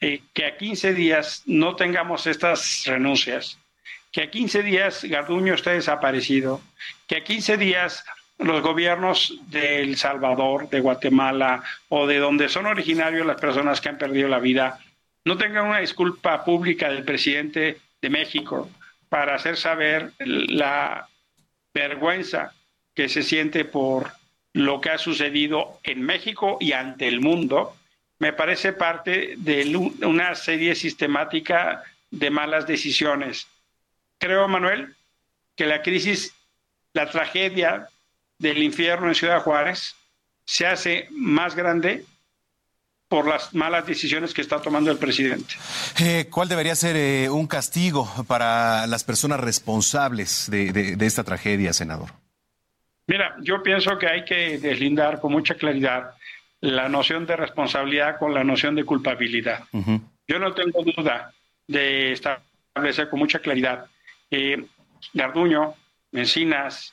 [0.00, 3.58] Eh, que a 15 días no tengamos estas renuncias,
[4.12, 6.62] que a 15 días Garduño esté desaparecido,
[7.06, 8.02] que a 15 días
[8.38, 13.90] los gobiernos de El Salvador, de Guatemala o de donde son originarios las personas que
[13.90, 14.80] han perdido la vida,
[15.26, 18.70] no tengan una disculpa pública del presidente de México
[19.14, 21.06] para hacer saber la
[21.72, 22.52] vergüenza
[22.96, 24.10] que se siente por
[24.52, 27.76] lo que ha sucedido en México y ante el mundo,
[28.18, 33.46] me parece parte de una serie sistemática de malas decisiones.
[34.18, 34.96] Creo, Manuel,
[35.54, 36.34] que la crisis,
[36.92, 37.86] la tragedia
[38.40, 39.94] del infierno en Ciudad Juárez
[40.44, 42.04] se hace más grande
[43.14, 45.54] por las malas decisiones que está tomando el presidente.
[46.02, 51.72] Eh, ¿Cuál debería ser eh, un castigo para las personas responsables de, de, esta tragedia,
[51.72, 52.08] senador?
[53.06, 56.10] Mira, yo pienso que hay que deslindar con mucha claridad
[56.60, 59.62] la noción de responsabilidad con la noción de culpabilidad.
[60.26, 61.32] Yo no tengo duda
[61.68, 63.86] de establecer con mucha claridad
[64.28, 64.64] que
[65.12, 65.74] Garduño,
[66.10, 66.92] Mencinas,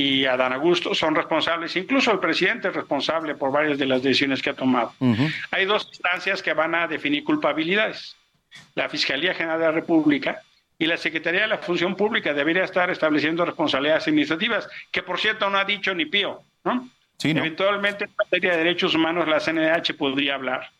[0.00, 4.40] y Adán Augusto son responsables, incluso el presidente es responsable por varias de las decisiones
[4.40, 4.94] que ha tomado.
[5.50, 8.16] Hay dos instancias que van a definir culpabilidades.
[8.74, 10.40] La Fiscalía General de la República
[10.78, 15.50] y la Secretaría de la Función Pública debería estar estableciendo responsabilidades administrativas, que por cierto
[15.50, 16.88] no ha dicho ni pío, ¿no?
[17.22, 20.70] Eventualmente en materia de derechos humanos la CNDH podría hablar.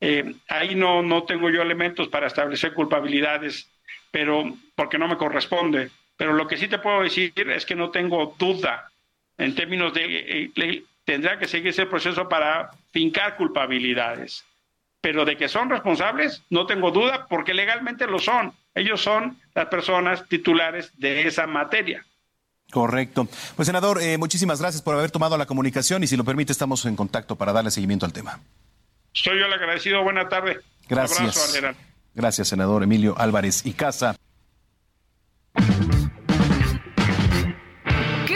[0.00, 3.68] Eh, ahí no, no tengo yo elementos para establecer culpabilidades,
[4.12, 7.90] pero porque no me corresponde pero lo que sí te puedo decir es que no
[7.90, 8.90] tengo duda
[9.38, 14.44] en términos de, eh, tendrá que seguirse el proceso para fincar culpabilidades.
[15.00, 18.52] Pero de que son responsables, no tengo duda, porque legalmente lo son.
[18.74, 22.04] Ellos son las personas titulares de esa materia.
[22.70, 23.28] Correcto.
[23.56, 26.86] Pues senador, eh, muchísimas gracias por haber tomado la comunicación y si lo permite estamos
[26.86, 28.40] en contacto para darle seguimiento al tema.
[29.12, 30.02] Soy yo el agradecido.
[30.02, 30.60] Buena tarde.
[30.88, 31.60] Gracias.
[32.14, 34.16] gracias, senador Emilio Álvarez y Casa.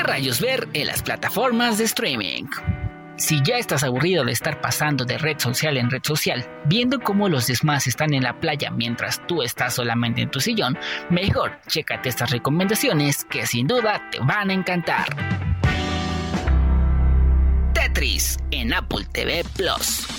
[0.06, 2.44] Rayos ver en las plataformas de streaming?
[3.16, 7.28] Si ya estás aburrido de estar pasando de red social en red social, viendo cómo
[7.28, 10.78] los demás están en la playa mientras tú estás solamente en tu sillón,
[11.08, 15.06] mejor chécate estas recomendaciones que sin duda te van a encantar.
[17.72, 20.15] Tetris en Apple TV Plus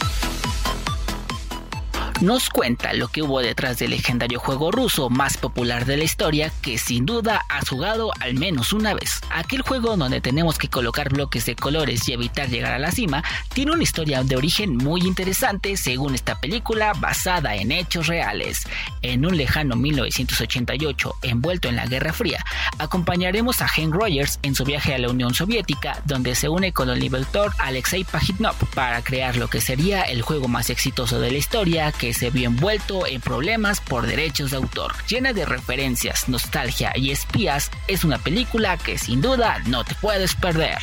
[2.22, 6.52] nos cuenta lo que hubo detrás del legendario juego ruso más popular de la historia
[6.62, 9.22] que sin duda has jugado al menos una vez.
[9.30, 13.24] Aquel juego donde tenemos que colocar bloques de colores y evitar llegar a la cima
[13.54, 18.68] tiene una historia de origen muy interesante según esta película basada en hechos reales.
[19.02, 22.44] En un lejano 1988 envuelto en la Guerra Fría,
[22.80, 26.90] acompañaremos a Hank Rogers en su viaje a la Unión Soviética donde se une con
[26.90, 31.38] el inventor Alexei Pajitnov para crear lo que sería el juego más exitoso de la
[31.38, 34.94] historia que se vio envuelto en problemas por derechos de autor.
[35.08, 40.36] Llena de referencias, nostalgia y espías, es una película que sin duda no te puedes
[40.36, 40.78] perder.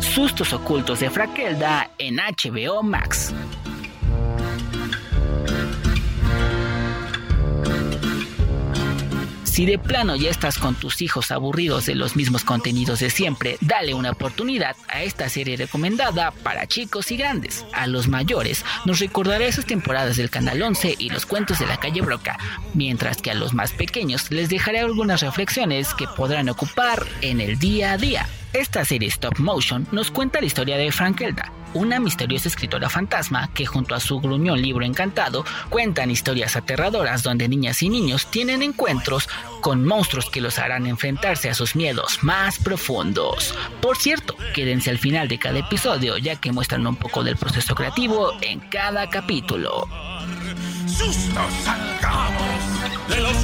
[0.00, 3.34] Sustos ocultos de Frakelda en HBO Max.
[9.56, 13.56] Si de plano ya estás con tus hijos aburridos de los mismos contenidos de siempre,
[13.62, 17.64] dale una oportunidad a esta serie recomendada para chicos y grandes.
[17.72, 21.80] A los mayores nos recordará esas temporadas del Canal 11 y los cuentos de la
[21.80, 22.38] calle Broca,
[22.74, 27.58] mientras que a los más pequeños les dejaré algunas reflexiones que podrán ocupar en el
[27.58, 28.28] día a día.
[28.52, 33.66] Esta serie stop motion nos cuenta la historia de Frankelda, una misteriosa escritora fantasma que
[33.66, 39.28] junto a su gruñón libro encantado cuentan historias aterradoras donde niñas y niños tienen encuentros
[39.60, 43.54] con monstruos que los harán enfrentarse a sus miedos más profundos.
[43.82, 47.74] Por cierto, quédense al final de cada episodio ya que muestran un poco del proceso
[47.74, 49.86] creativo en cada capítulo.
[50.86, 51.52] Sustos
[53.08, 53.34] de la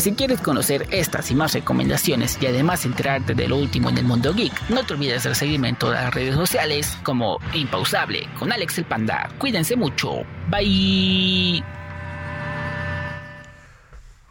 [0.00, 4.04] Si quieres conocer estas y más recomendaciones y además enterarte de lo último en el
[4.04, 8.50] mundo geek, no te olvides de seguirme en todas las redes sociales como Impausable con
[8.50, 9.28] Alex el Panda.
[9.36, 10.22] Cuídense mucho.
[10.48, 11.62] Bye.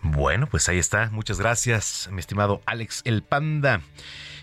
[0.01, 1.11] Bueno, pues ahí está.
[1.11, 3.81] Muchas gracias, mi estimado Alex el Panda.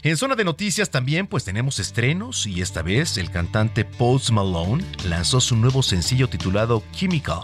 [0.04, 4.84] En zona de noticias también pues tenemos estrenos y esta vez el cantante Post Malone
[5.04, 7.42] lanzó su nuevo sencillo titulado Chemical.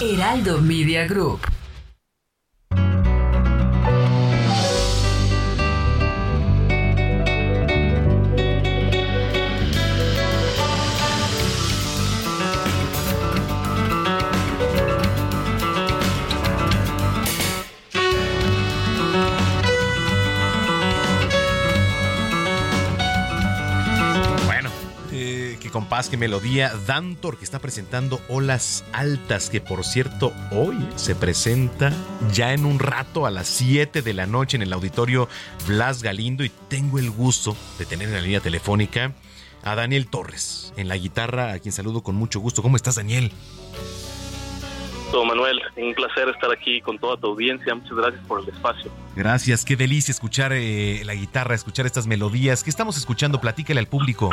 [0.00, 1.59] Heraldo Media Group.
[25.70, 26.72] Compás, que melodía.
[26.86, 31.92] Dantor que está presentando Olas Altas, que por cierto hoy se presenta
[32.32, 35.28] ya en un rato a las 7 de la noche en el auditorio
[35.66, 39.12] Blas Galindo y tengo el gusto de tener en la línea telefónica
[39.62, 42.62] a Daniel Torres en la guitarra, a quien saludo con mucho gusto.
[42.62, 43.32] ¿Cómo estás, Daniel?
[45.10, 47.74] Todo Manuel, un placer estar aquí con toda tu audiencia.
[47.74, 48.92] Muchas gracias por el espacio.
[49.16, 52.62] Gracias, qué delicia escuchar eh, la guitarra, escuchar estas melodías.
[52.62, 53.40] ¿Qué estamos escuchando?
[53.40, 54.30] Platícale al público.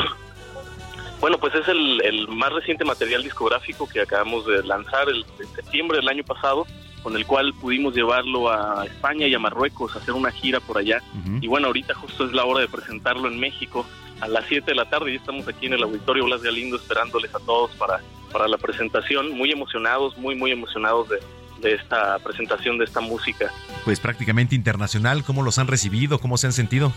[1.19, 5.47] Bueno, pues es el, el más reciente material discográfico que acabamos de lanzar el, en
[5.55, 6.67] septiembre del año pasado,
[7.01, 11.01] con el cual pudimos llevarlo a España y a Marruecos hacer una gira por allá.
[11.41, 13.85] Y bueno, ahorita justo es la hora de presentarlo en México
[14.19, 17.33] a las 7 de la tarde y estamos aquí en el Auditorio Blas Galindo esperándoles
[17.33, 19.31] a todos para, para la presentación.
[19.31, 21.19] Muy emocionados, muy, muy emocionados de,
[21.61, 23.51] de esta presentación de esta música.
[23.85, 26.19] Pues prácticamente internacional, ¿cómo los han recibido?
[26.19, 26.93] ¿Cómo se han sentido?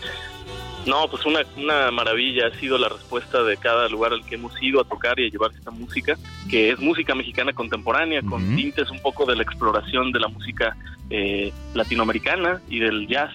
[0.86, 4.52] No, pues una, una maravilla ha sido la respuesta de cada lugar al que hemos
[4.62, 6.16] ido a tocar y a llevar esta música,
[6.48, 10.76] que es música mexicana contemporánea, con tintes un poco de la exploración de la música
[11.10, 13.30] eh, latinoamericana y del jazz.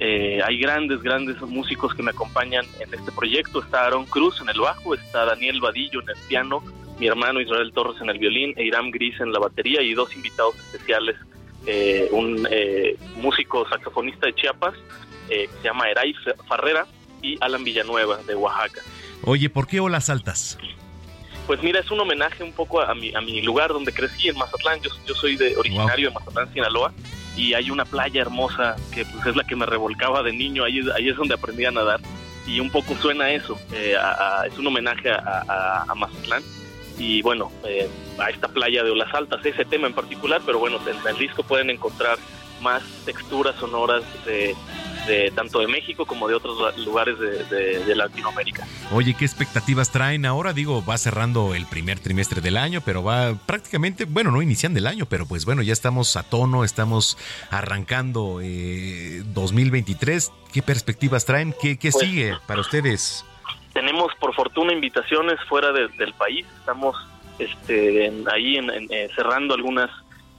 [0.00, 3.62] Eh, hay grandes, grandes músicos que me acompañan en este proyecto.
[3.62, 6.62] Está Aaron Cruz en el bajo, está Daniel Vadillo en el piano,
[6.98, 10.14] mi hermano Israel Torres en el violín e Iram Gris en la batería y dos
[10.16, 11.16] invitados especiales,
[11.66, 12.48] eh, un
[13.16, 14.74] músico saxofonista de Chiapas,
[15.30, 16.14] eh, se llama Eray
[16.48, 16.86] Farrera
[17.22, 18.82] y Alan Villanueva de Oaxaca.
[19.24, 20.58] Oye, ¿por qué olas altas?
[21.46, 24.36] Pues mira, es un homenaje un poco a mi, a mi lugar donde crecí, en
[24.36, 24.80] Mazatlán.
[24.80, 26.92] Yo, yo soy de originario de Mazatlán, Sinaloa,
[27.36, 30.80] y hay una playa hermosa que pues, es la que me revolcaba de niño, ahí,
[30.96, 32.00] ahí es donde aprendí a nadar.
[32.46, 33.96] Y un poco suena eso, eh,
[34.46, 36.42] es un homenaje a, a, Mazatlán
[36.98, 37.88] y bueno, eh,
[38.18, 41.42] a esta playa de olas altas, ese tema en particular, pero bueno, en el disco
[41.42, 42.18] pueden encontrar
[42.60, 44.54] más texturas sonoras de,
[45.06, 48.66] de tanto de México como de otros lugares de, Latinoamérica.
[48.92, 50.52] Oye, ¿qué expectativas traen ahora?
[50.52, 54.86] Digo, va cerrando el primer trimestre del año, pero va prácticamente, bueno, no iniciando el
[54.86, 57.18] año, pero pues bueno, ya estamos a tono, estamos
[57.50, 60.28] arrancando 2023.
[60.28, 61.54] Eh, ¿Qué perspectivas traen?
[61.60, 63.24] ¿Qué, qué pues, sigue para ustedes?
[63.72, 66.96] Tenemos por fortuna invitaciones fuera del país, estamos
[67.38, 69.90] este, ahí eh, cerrando algunas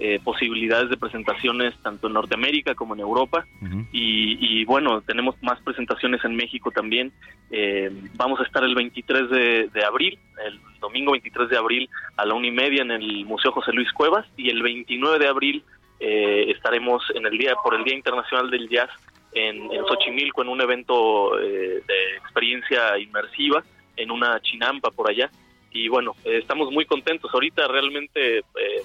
[0.03, 3.45] eh, posibilidades de presentaciones tanto en Norteamérica como en Europa.
[3.91, 7.11] Y, bueno, tenemos más presentaciones en México también.
[7.51, 11.87] Eh, vamos a estar el 23 de, abril, el domingo 23 de abril
[12.17, 15.27] a la una y media en el Museo José Luis Cuevas y el 29 de
[15.27, 15.63] abril
[15.99, 18.89] eh, estaremos en el día por el Día Internacional del Jazz
[19.33, 21.83] en, en Xochimilco en un evento de
[22.17, 23.63] experiencia inmersiva
[23.97, 25.29] en una chinampa por allá
[25.71, 28.43] y bueno, eh, estamos muy contentos ahorita realmente eh,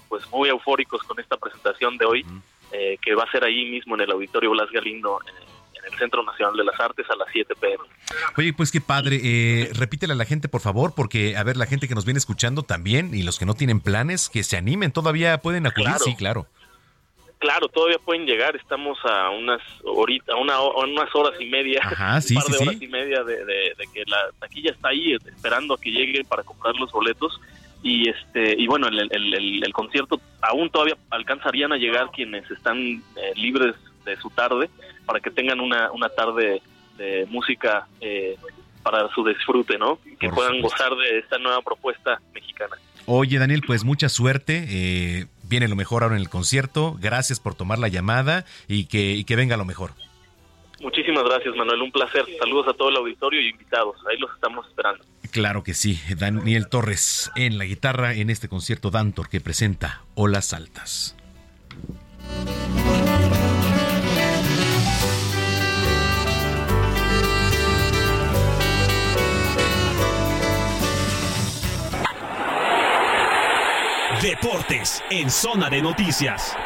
[0.09, 2.27] pues muy eufóricos con esta presentación de hoy
[2.73, 5.47] eh, que va a ser ahí mismo en el Auditorio Blas Galindo en,
[5.87, 7.85] el Centro Nacional de las Artes a las 7 pm.
[8.37, 11.67] Oye, pues qué padre, eh, repítele a la gente por favor porque a ver la
[11.67, 14.91] gente que nos viene escuchando también y los que no tienen planes que se animen,
[14.91, 16.49] todavía pueden acudir, sí, claro.
[17.39, 18.57] Claro, todavía pueden llegar.
[18.57, 22.87] Estamos a unas ahorita, a, una, unas horas y media, un par de horas y
[22.87, 27.39] media de, que la taquilla está ahí esperando a que llegue para comprar los boletos.
[27.83, 32.79] Y este y bueno, el, el, el, concierto aún todavía alcanzarían a llegar quienes están
[32.79, 34.71] eh, libres de su tarde
[35.05, 36.63] para que tengan una, una tarde
[36.97, 38.37] de música eh,
[38.83, 39.99] para su disfrute, ¿no?
[40.19, 42.77] Que puedan gozar de esta nueva propuesta mexicana.
[43.07, 44.65] Oye, Daniel, pues mucha suerte.
[44.69, 46.97] Eh, viene lo mejor ahora en el concierto.
[47.01, 49.93] Gracias por tomar la llamada y que, que venga lo mejor.
[50.81, 51.83] Muchísimas gracias, Manuel.
[51.83, 52.25] Un placer.
[52.39, 53.97] Saludos a todo el auditorio y invitados.
[54.11, 55.05] Ahí los estamos esperando.
[55.31, 55.99] Claro que sí.
[56.17, 61.17] Daniel Torres en la guitarra en este concierto Dantor que presenta Olas Altas.
[74.23, 76.57] Deportes en Zona de Noticias.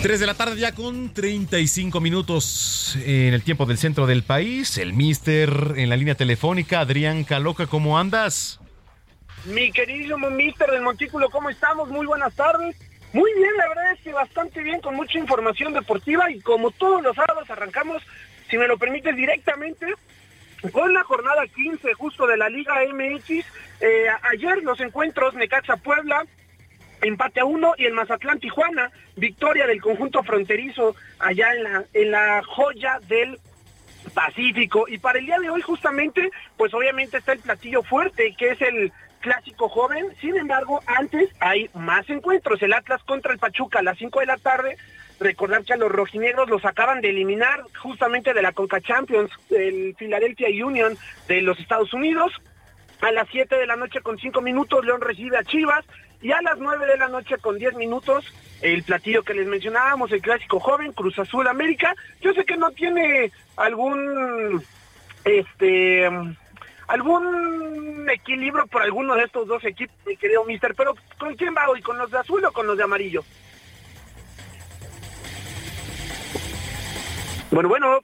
[0.00, 4.78] Tres de la tarde ya con 35 minutos en el tiempo del centro del país.
[4.78, 8.60] El mister en la línea telefónica, Adrián Caloca, ¿cómo andas?
[9.46, 11.88] Mi queridísimo mister del Montículo, ¿cómo estamos?
[11.88, 12.76] Muy buenas tardes.
[13.12, 17.02] Muy bien, la verdad es que bastante bien, con mucha información deportiva y como todos
[17.02, 18.02] los sábados arrancamos
[18.48, 19.86] si me lo permites, directamente
[20.72, 23.30] con la jornada 15 justo de la Liga MX.
[23.80, 26.24] Eh, ayer los encuentros Necaxa Puebla,
[27.02, 32.10] empate a uno y el Mazatlán Tijuana, victoria del conjunto fronterizo allá en la, en
[32.10, 33.38] la joya del
[34.14, 34.86] Pacífico.
[34.88, 38.62] Y para el día de hoy justamente, pues obviamente está el platillo fuerte, que es
[38.62, 40.06] el clásico joven.
[40.20, 42.62] Sin embargo, antes hay más encuentros.
[42.62, 44.76] El Atlas contra el Pachuca a las 5 de la tarde,
[45.18, 49.94] Recordar que a los rojinegros los acaban de eliminar justamente de la Conca Champions, el
[49.98, 50.96] Philadelphia Union
[51.28, 52.32] de los Estados Unidos.
[53.00, 55.84] A las 7 de la noche con 5 minutos León recibe a Chivas
[56.22, 58.24] y a las 9 de la noche con 10 minutos
[58.62, 61.94] el platillo que les mencionábamos, el clásico joven Cruz Azul América.
[62.20, 64.62] Yo sé que no tiene algún
[65.24, 66.08] este
[66.88, 71.68] algún equilibrio por alguno de estos dos equipos, mi querido mister, pero ¿con quién va
[71.68, 71.82] hoy?
[71.82, 73.24] ¿Con los de azul o con los de amarillo?
[77.50, 78.00] Bueno, bueno.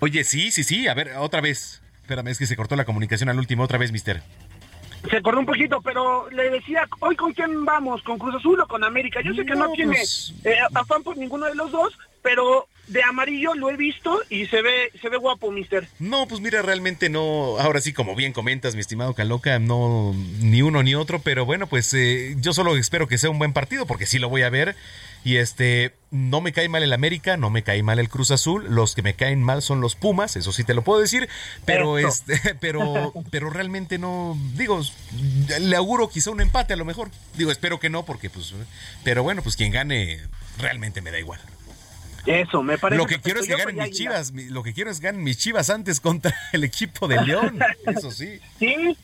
[0.00, 0.88] Oye, sí, sí, sí.
[0.88, 1.82] A ver, otra vez.
[2.02, 3.62] Espérame, es que se cortó la comunicación al último.
[3.62, 4.22] Otra vez, mister.
[5.08, 8.02] Se cortó un poquito, pero le decía, ¿hoy con quién vamos?
[8.02, 9.20] ¿Con Cruz Azul o con América?
[9.24, 13.02] Yo sé que no, tiene pues, eh, afán por ninguno de los dos, pero de
[13.02, 15.88] amarillo lo he visto y se ve se ve guapo, mister.
[16.00, 20.60] No, pues mira, realmente no, ahora sí, como bien comentas, mi estimado Caloca, no, ni
[20.60, 23.86] uno ni otro, pero bueno, pues eh, yo solo espero que sea un buen partido,
[23.86, 24.76] porque sí lo voy a ver.
[25.24, 28.66] Y este, no me cae mal el América, no me cae mal el Cruz Azul,
[28.68, 31.28] los que me caen mal son los Pumas, eso sí te lo puedo decir,
[31.64, 34.80] pero este, pero, pero realmente no, digo,
[35.60, 37.10] le auguro quizá un empate a lo mejor.
[37.36, 38.54] Digo, espero que no, porque pues,
[39.04, 40.20] pero bueno, pues quien gane
[40.58, 41.40] realmente me da igual.
[42.26, 42.98] Eso, me parece.
[42.98, 44.32] Lo que quiero es que ganen mis chivas.
[44.32, 47.58] Lo que quiero es que ganen mis chivas antes contra el equipo de León.
[47.86, 48.40] Eso sí.
[48.58, 48.96] Sí.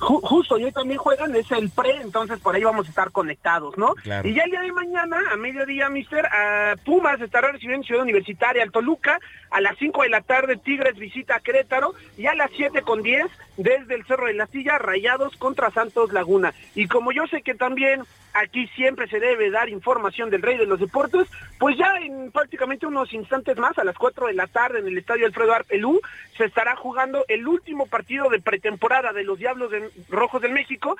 [0.00, 3.76] Justo, y hoy también juegan, es el pre, entonces por ahí vamos a estar conectados,
[3.76, 3.94] ¿no?
[3.94, 4.26] Claro.
[4.26, 8.02] Y ya el día de mañana, a mediodía, mister, a Pumas estará recibiendo en Ciudad
[8.02, 9.18] Universitaria al Toluca,
[9.50, 13.02] a las 5 de la tarde Tigres visita a Querétaro, y a las 7 con
[13.02, 16.54] 10, desde el Cerro de la Silla, Rayados contra Santos Laguna.
[16.74, 18.02] Y como yo sé que también
[18.32, 21.28] aquí siempre se debe dar información del rey de los deportes,
[21.58, 24.98] pues ya en prácticamente unos instantes más, a las 4 de la tarde en el
[24.98, 26.00] estadio Alfredo Arpelú,
[26.40, 30.96] se estará jugando el último partido de pretemporada de los Diablos de- Rojos del México.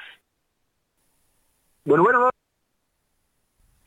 [1.84, 2.30] Bueno, bueno,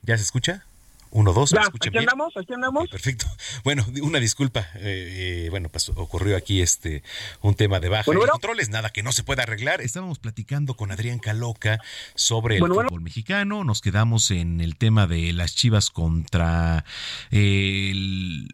[0.02, 0.66] ¿Ya se escucha?
[1.12, 2.10] Uno, dos, ¿me ya, escuchan aquí bien?
[2.10, 2.90] andamos, aquí andamos.
[2.90, 3.26] Perfecto.
[3.64, 4.62] Bueno, una disculpa.
[4.78, 7.04] eh, eh, bueno, pues ocurrió aquí este
[7.42, 8.32] un tema de baja Bueno, en bueno.
[8.34, 9.80] controles, nada que no se pueda arreglar.
[9.82, 11.80] Estábamos platicando con Adrián Caloca
[12.16, 12.76] sobre el bueno.
[12.86, 13.64] fútbol mexicano.
[13.64, 16.84] Nos quedamos en el tema de las Chivas contra
[17.30, 18.54] el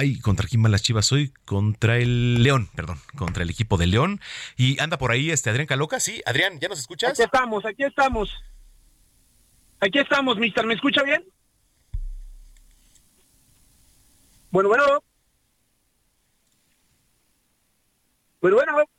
[0.00, 1.32] Ay, ¿contra quién van las Chivas hoy?
[1.44, 4.20] Contra el León, perdón, contra el equipo de León.
[4.56, 6.22] Y anda por ahí este Adrián Caloca, sí.
[6.24, 7.10] Adrián, ¿ya nos escuchas?
[7.10, 8.30] Aquí estamos, aquí estamos.
[9.80, 11.24] Aquí estamos, mister, ¿me escucha bien?
[14.52, 14.84] Bueno, bueno.
[18.40, 18.97] Bueno, bueno.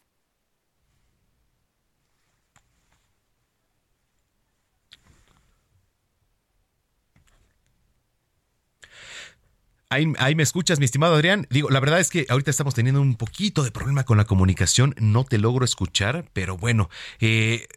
[9.92, 11.48] Ahí, ahí me escuchas, mi estimado Adrián.
[11.50, 14.94] Digo, la verdad es que ahorita estamos teniendo un poquito de problema con la comunicación.
[15.00, 17.68] No te logro escuchar, pero bueno, eh,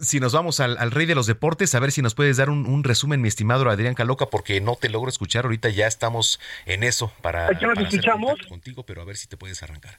[0.00, 2.50] si nos vamos al, al rey de los deportes, a ver si nos puedes dar
[2.50, 5.44] un, un resumen, mi estimado Adrián Caloca, porque no te logro escuchar.
[5.44, 8.34] Ahorita ya estamos en eso para, Aquí nos escuchamos.
[8.48, 9.98] contigo, pero a ver si te puedes arrancar.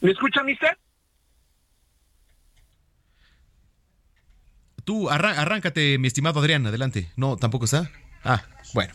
[0.00, 0.76] ¿Me escucha, mister?
[4.82, 7.10] Tú, arráncate, mi estimado Adrián, adelante.
[7.14, 7.90] No, tampoco está.
[8.28, 8.42] Ah,
[8.74, 8.92] bueno.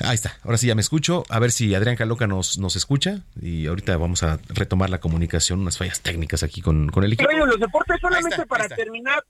[0.00, 0.36] Ahí está.
[0.42, 1.24] Ahora sí ya me escucho.
[1.28, 3.20] A ver si Adrián Caloca nos, nos escucha.
[3.40, 5.60] Y ahorita vamos a retomar la comunicación.
[5.60, 7.30] Unas fallas técnicas aquí con, con el equipo.
[7.30, 9.22] Los deportes, solamente está, para terminar.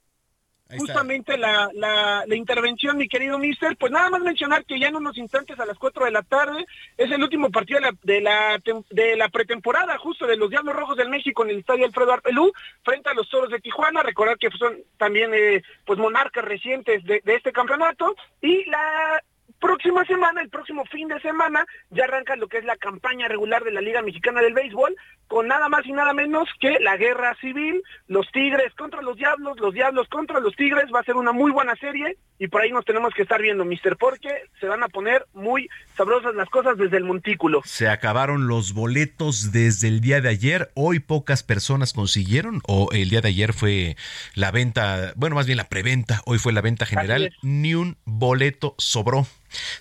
[0.71, 4.97] Justamente la, la, la intervención, mi querido mister, pues nada más mencionar que ya en
[4.97, 6.65] unos instantes a las 4 de la tarde
[6.97, 8.61] es el último partido de la,
[8.91, 12.53] de la, pretemporada justo de los Diablos Rojos del México en el Estadio Alfredo Arpelú
[12.83, 17.21] frente a los Toros de Tijuana, recordar que son también eh, pues monarcas recientes de,
[17.25, 18.15] de este campeonato.
[18.41, 19.23] Y la
[19.65, 23.65] próxima semana, el próximo fin de semana, ya arranca lo que es la campaña regular
[23.65, 24.95] de la Liga Mexicana del Béisbol,
[25.27, 29.59] con nada más y nada menos que la guerra civil, los Tigres contra los Diablos,
[29.59, 32.73] los Diablos contra los Tigres, va a ser una muy buena serie y por ahí
[32.73, 34.29] nos tenemos que estar viendo, mister, porque
[34.61, 37.63] se van a poner muy sabrosas las cosas desde el montículo.
[37.65, 40.71] Se acabaron los boletos desde el día de ayer.
[40.75, 42.61] Hoy pocas personas consiguieron.
[42.67, 43.97] O el día de ayer fue
[44.35, 46.21] la venta, bueno, más bien la preventa.
[46.27, 47.33] Hoy fue la venta general.
[47.43, 49.27] Ni un boleto sobró.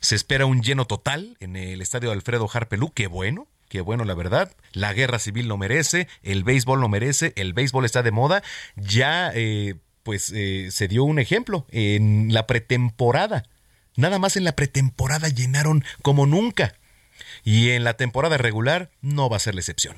[0.02, 2.92] Se espera un lleno total en el estadio Alfredo Harpelú.
[2.94, 3.48] Qué bueno.
[3.70, 4.52] Qué bueno, la verdad.
[4.74, 8.44] La guerra civil lo merece, el béisbol lo merece, el béisbol está de moda.
[8.76, 13.46] Ya, eh, pues, eh, se dio un ejemplo en la pretemporada.
[13.96, 16.76] Nada más en la pretemporada llenaron como nunca.
[17.44, 19.98] Y en la temporada regular no va a ser la excepción.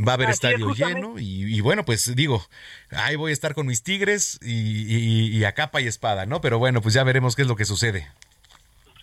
[0.00, 2.44] Va a haber Así estadio lleno y, y bueno, pues digo,
[2.90, 6.40] ahí voy a estar con mis tigres y, y- y a capa y espada, ¿no?
[6.40, 8.08] Pero bueno, pues ya veremos qué es lo que sucede.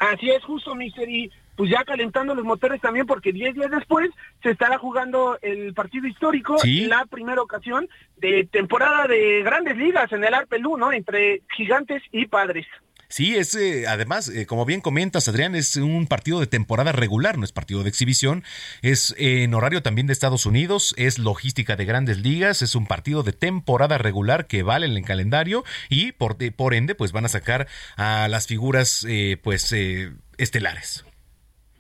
[0.02, 4.10] Así es, justo, mister, y pues ya calentando los motores también, porque 10 días después
[4.42, 6.88] se estará jugando el partido histórico, Sí.
[6.88, 7.88] la primera ocasión
[8.18, 10.92] de temporada de grandes ligas en el Arpelú, ¿no?
[10.92, 12.66] Entre gigantes y padres.
[13.12, 17.38] Sí, es eh, además, eh, como bien comentas, Adrián, es un partido de temporada regular,
[17.38, 18.44] no es partido de exhibición,
[18.82, 22.88] es eh, en horario también de Estados Unidos, es logística de grandes ligas, es un
[22.88, 27.12] partido de temporada regular que vale en el calendario y por, de- por ende, pues
[27.12, 27.68] van a sacar
[27.98, 31.04] a las figuras, eh, pues, eh, estelares.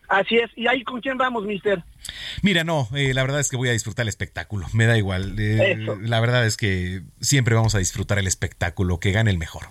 [0.10, 1.82] Así es, ¿y ahí con quién vamos, mister?
[2.42, 5.36] Mira, no, eh, la verdad es que voy a disfrutar el espectáculo, me da igual.
[5.40, 9.68] eh, la verdad es que siempre vamos a disfrutar el espectáculo, que gane el mejor.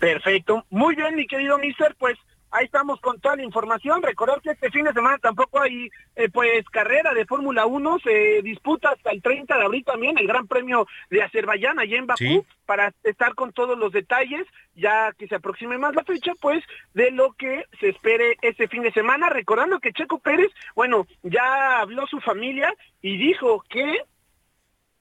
[0.00, 0.64] Perfecto.
[0.70, 2.18] Muy bien, mi querido mister, pues
[2.52, 4.02] ahí estamos con toda la información.
[4.02, 8.40] Recordar que este fin de semana tampoco hay eh, pues carrera de Fórmula 1, se
[8.42, 12.46] disputa hasta el 30 de abril también el Gran Premio de Azerbaiyán allá en Bakú
[12.64, 16.64] para estar con todos los detalles, ya que se aproxime más la fecha, pues
[16.94, 19.28] de lo que se espere este fin de semana.
[19.28, 22.72] Recordando que Checo Pérez, bueno, ya habló su familia
[23.02, 23.98] y dijo que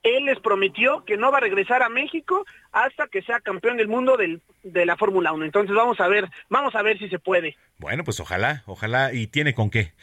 [0.03, 3.87] él les prometió que no va a regresar a México hasta que sea campeón del
[3.87, 5.45] mundo del, de la Fórmula 1.
[5.45, 7.57] Entonces vamos a ver, vamos a ver si se puede.
[7.77, 9.93] Bueno, pues ojalá, ojalá y tiene con qué.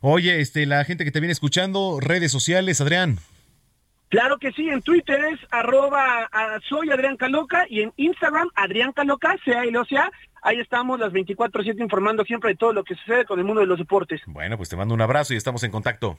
[0.00, 3.18] Oye, este, la gente que te viene escuchando, redes sociales, Adrián.
[4.08, 6.28] Claro que sí, en Twitter es arroba
[6.68, 10.08] soy Adrián Caloca y en Instagram Adrián Caloca, sea y o sea,
[10.42, 13.66] ahí estamos las 24-7 informando siempre de todo lo que sucede con el mundo de
[13.66, 14.20] los deportes.
[14.26, 16.18] Bueno, pues te mando un abrazo y estamos en contacto.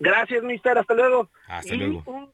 [0.00, 0.76] Gracias, mister.
[0.76, 1.30] Hasta luego.
[1.46, 2.32] Hasta luego.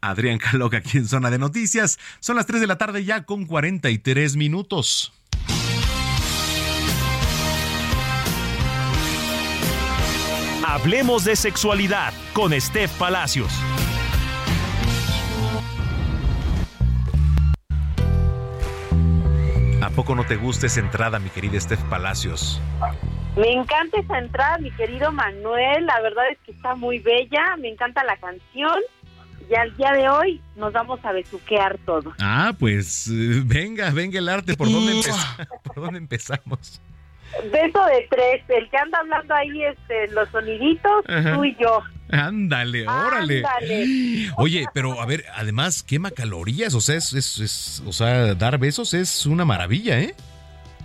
[0.00, 1.98] Adrián Caloca aquí en Zona de Noticias.
[2.20, 5.12] Son las 3 de la tarde ya con 43 minutos.
[10.66, 13.52] Hablemos de sexualidad con Steph Palacios.
[19.80, 22.60] ¿A poco no te gusta esa entrada, mi querida Steph Palacios?
[23.36, 25.86] Me encanta esa entrada, mi querido Manuel.
[25.86, 27.56] La verdad es que está muy bella.
[27.58, 28.78] Me encanta la canción.
[29.50, 32.12] Y al día de hoy nos vamos a besuquear todo.
[32.20, 34.54] Ah, pues eh, venga, venga el arte.
[34.56, 35.00] ¿Por dónde,
[35.64, 36.80] ¿Por dónde empezamos?
[37.52, 38.42] Beso de tres.
[38.48, 41.04] El que anda hablando ahí, este, los soniditos,
[41.34, 41.82] tú y yo.
[42.10, 43.42] Ándale, órale.
[44.36, 48.94] Oye, pero a ver, además quema calorías, o sea, es, es, o sea, dar besos
[48.94, 50.14] es una maravilla, ¿eh?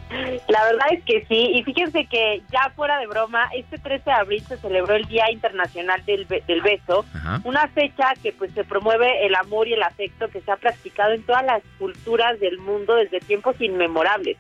[0.10, 4.12] La verdad es que sí, y fíjense que ya fuera de broma, este 13 de
[4.12, 7.06] abril se celebró el Día Internacional del, del Beso,
[7.44, 11.14] una fecha que pues se promueve el amor y el afecto que se ha practicado
[11.14, 14.38] en todas las culturas del mundo desde tiempos inmemorables.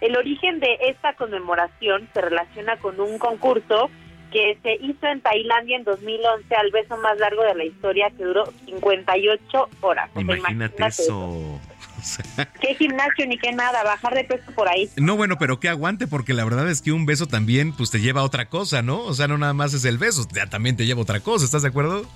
[0.00, 3.88] El origen de esta conmemoración se relaciona con un concurso
[4.32, 8.24] que se hizo en Tailandia en 2011 al beso más largo de la historia que
[8.24, 10.10] duró 58 horas.
[10.16, 11.60] Imagínate, eso.
[12.60, 14.90] Qué gimnasio ni qué nada, bajar de peso por ahí.
[14.96, 18.00] No, bueno, pero que aguante, porque la verdad es que un beso también pues te
[18.00, 19.00] lleva a otra cosa, ¿no?
[19.00, 21.44] O sea, no nada más es el beso, ya también te lleva a otra cosa,
[21.44, 22.06] ¿estás de acuerdo?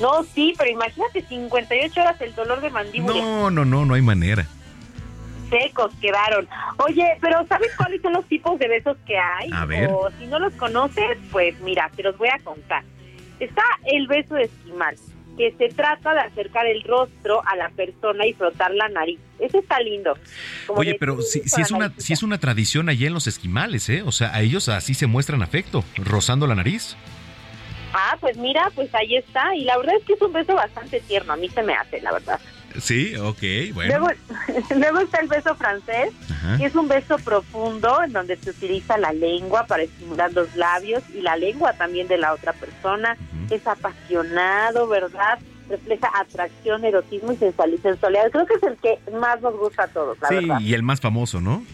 [0.00, 3.14] No, sí, pero imagínate 58 horas el dolor de mandíbula.
[3.14, 4.46] No, no, no, no hay manera.
[5.48, 6.48] Secos quedaron.
[6.78, 9.48] Oye, pero ¿sabes cuáles son los tipos de besos que hay?
[9.52, 9.88] A ver.
[9.90, 12.82] O si no los conoces, pues mira, te los voy a contar.
[13.38, 14.96] Está el beso de esquimal
[15.36, 19.18] que se trata de acercar el rostro a la persona y frotar la nariz.
[19.38, 20.16] Eso está lindo.
[20.68, 24.02] Oye, pero si, es una, si es una tradición allí en los esquimales, ¿eh?
[24.02, 26.96] O sea, a ellos así se muestran afecto, rozando la nariz.
[27.92, 29.54] Ah, pues mira, pues ahí está.
[29.54, 32.00] Y la verdad es que es un beso bastante tierno, a mí se me hace,
[32.00, 32.40] la verdad.
[32.80, 33.90] Sí, ok, bueno.
[34.76, 36.12] Luego, está el beso francés,
[36.58, 41.02] que es un beso profundo en donde se utiliza la lengua para estimular los labios
[41.14, 43.16] y la lengua también de la otra persona.
[43.50, 45.38] Es apasionado, ¿verdad?
[45.68, 48.30] Refleja atracción, erotismo y sensualidad.
[48.30, 51.00] Creo que es el que más nos gusta a todos, la sí, y el más
[51.00, 51.64] famoso, ¿no?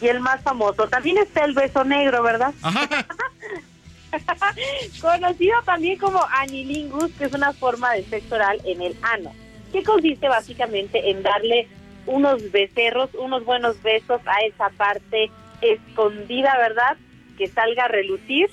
[0.00, 0.88] Y el más famoso.
[0.88, 2.54] También está el beso negro, ¿verdad?
[5.00, 9.32] Conocido también como anilingus, que es una forma de sexo oral en el ano
[9.72, 11.68] que consiste básicamente en darle
[12.06, 15.30] unos becerros, unos buenos besos a esa parte
[15.60, 16.96] escondida, ¿verdad?
[17.36, 18.48] Que salga a relucir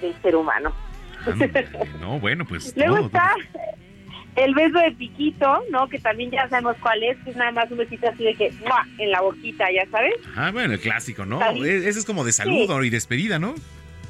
[0.00, 0.72] del ser humano.
[2.00, 2.74] no, bueno, pues.
[2.76, 3.34] Luego está
[4.36, 5.88] el beso de piquito, ¿no?
[5.88, 8.52] Que también ya sabemos cuál es, que es nada más un besito así de que
[8.98, 10.14] en la boquita, ya sabes.
[10.36, 11.40] Ah, bueno, el clásico, ¿no?
[11.64, 13.54] E-, ese es como de saludo y despedida, ¿no?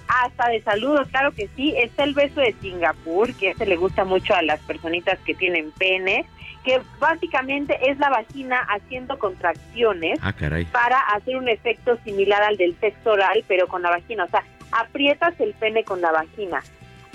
[0.06, 1.74] Hasta de saludos, claro que sí.
[1.76, 5.72] Está el beso de Singapur, que ese le gusta mucho a las personitas que tienen
[5.72, 6.26] pene
[6.64, 10.34] que básicamente es la vagina haciendo contracciones ah,
[10.72, 14.24] para hacer un efecto similar al del sexo oral, pero con la vagina.
[14.24, 14.42] O sea,
[14.72, 16.62] aprietas el pene con la vagina.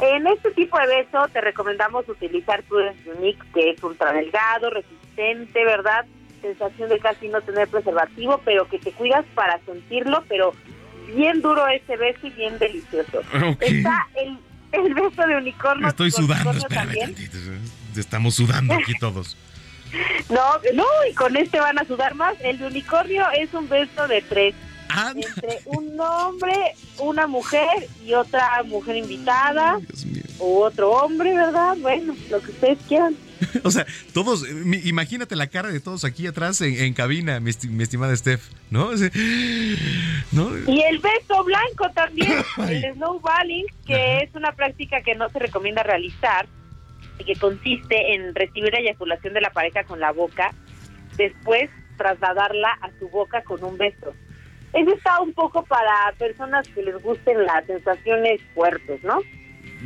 [0.01, 5.65] En este tipo de beso te recomendamos utilizar Prudence Unique, que es ultra delgado, resistente,
[5.65, 6.05] ¿verdad?
[6.41, 10.53] Sensación de casi no tener preservativo, pero que te cuidas para sentirlo, pero
[11.13, 13.21] bien duro ese beso y bien delicioso.
[13.59, 14.37] Está el,
[14.71, 15.87] el beso de unicornio.
[15.87, 17.37] Estoy sudando, espérame tantito
[17.95, 19.37] estamos sudando aquí todos.
[20.29, 22.35] No, no, y con este van a sudar más.
[22.41, 24.53] El de unicornio es un beso de tres.
[25.15, 29.79] Entre un hombre, una mujer y otra mujer invitada.
[30.37, 31.75] O otro hombre, ¿verdad?
[31.79, 33.15] Bueno, lo que ustedes quieran.
[33.63, 34.45] o sea, todos,
[34.83, 38.91] imagínate la cara de todos aquí atrás en, cabina, mi, estimada Steph, ¿no?
[40.31, 40.57] ¿no?
[40.67, 45.83] Y el beso blanco también, el snowballing, que es una práctica que no se recomienda
[45.83, 46.47] realizar
[47.25, 50.51] que consiste en recibir la eyaculación de la pareja con la boca,
[51.17, 54.13] después trasladarla a su boca con un beso.
[54.73, 59.19] Eso está un poco para personas que les gusten las sensaciones fuertes, ¿no?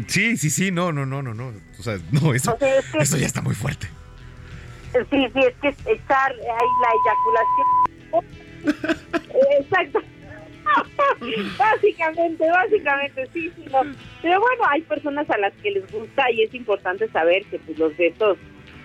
[0.07, 1.53] Sí, sí, sí, no, no, no, no, no.
[1.79, 2.57] O sea, no, eso,
[2.99, 3.87] eso ya está muy fuerte.
[4.91, 8.43] Sí, sí, es que echar ahí la eyaculación.
[9.59, 10.01] Exacto.
[11.57, 13.81] básicamente, básicamente, sí, sí, no.
[14.21, 17.77] Pero bueno, hay personas a las que les gusta y es importante saber que pues
[17.77, 18.37] los besos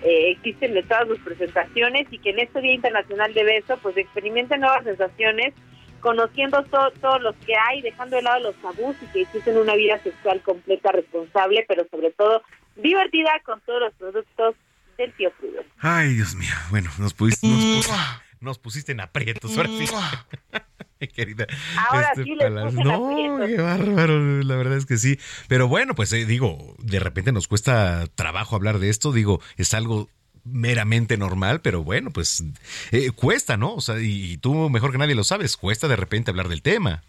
[0.02, 3.96] eh, existen de todas sus presentaciones y que en este Día Internacional de Beso pues
[3.96, 5.54] experimenten nuevas sensaciones,
[6.00, 9.98] conociendo todos los que hay, dejando de lado los tabús y que existen una vida
[10.02, 12.42] sexual completa, responsable, pero sobre todo
[12.76, 14.54] divertida con todos los productos
[14.96, 15.68] del tío Prudence.
[15.80, 16.54] Ay, Dios mío.
[16.70, 17.88] Bueno, nos pusiste, nos,
[18.58, 19.56] pusiste en aprietos.
[19.56, 19.86] Ahora sí.
[21.14, 21.46] Querida.
[21.90, 24.42] Ahora este sí les No, qué bárbaro.
[24.42, 25.18] La verdad es que sí.
[25.48, 29.12] Pero bueno, pues eh, digo, de repente nos cuesta trabajo hablar de esto.
[29.12, 30.08] Digo, es algo
[30.44, 32.42] meramente normal, pero bueno, pues
[32.90, 33.74] eh, cuesta, ¿no?
[33.74, 36.62] O sea, y, y tú mejor que nadie lo sabes, cuesta de repente hablar del
[36.62, 37.02] tema.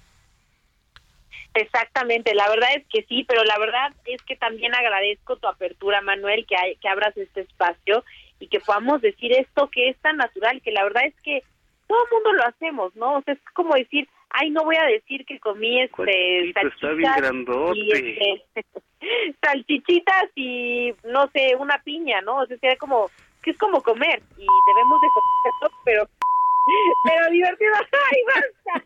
[1.53, 5.99] Exactamente, la verdad es que sí, pero la verdad es que también agradezco tu apertura,
[6.01, 8.03] Manuel, que, hay, que abras este espacio
[8.39, 11.43] y que podamos decir esto que es tan natural, que la verdad es que
[11.87, 13.17] todo el mundo lo hacemos, ¿no?
[13.17, 17.33] O sea, es como decir, ay, no voy a decir que comí este salchichitas
[17.75, 18.45] y este,
[19.43, 22.37] salchichitas y no sé, una piña, ¿no?
[22.37, 23.09] O sea, sería como
[23.41, 26.03] que es como comer y debemos de comer pero
[27.03, 27.71] pero divertido,
[28.11, 28.85] ay, basta.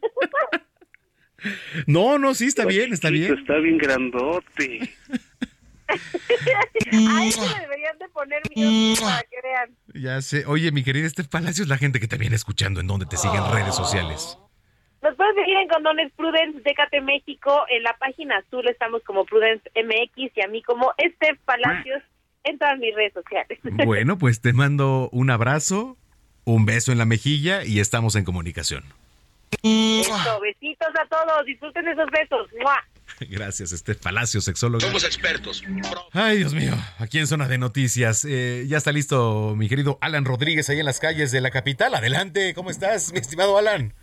[1.88, 3.38] No, no, sí, está bien, está bien.
[3.38, 4.90] Está bien grandote.
[6.92, 7.32] Ay,
[7.62, 9.76] deberían de poner videos para que vean.
[9.94, 10.46] Ya sé.
[10.46, 13.44] Oye, mi querida Estef Palacios, la gente que te viene escuchando, ¿en dónde te siguen
[13.52, 14.38] redes sociales?
[15.02, 17.66] Nos puedes seguir en Condones Prudence Décate México.
[17.70, 22.02] En la página azul estamos como Prudence MX y a mí como Estef Palacios
[22.46, 23.60] en todas mis redes sociales.
[23.86, 25.98] Bueno, pues te mando un abrazo,
[26.46, 28.84] un beso en la mejilla y estamos en comunicación.
[29.62, 32.48] Eso, besitos a todos, disfruten esos besos.
[33.30, 34.82] Gracias, este Palacio, sexólogo.
[34.82, 35.64] Somos expertos.
[36.12, 38.26] Ay, Dios mío, aquí en Zona de Noticias.
[38.28, 41.94] Eh, ya está listo mi querido Alan Rodríguez ahí en las calles de la capital.
[41.96, 43.94] Adelante, ¿cómo estás, mi estimado Alan?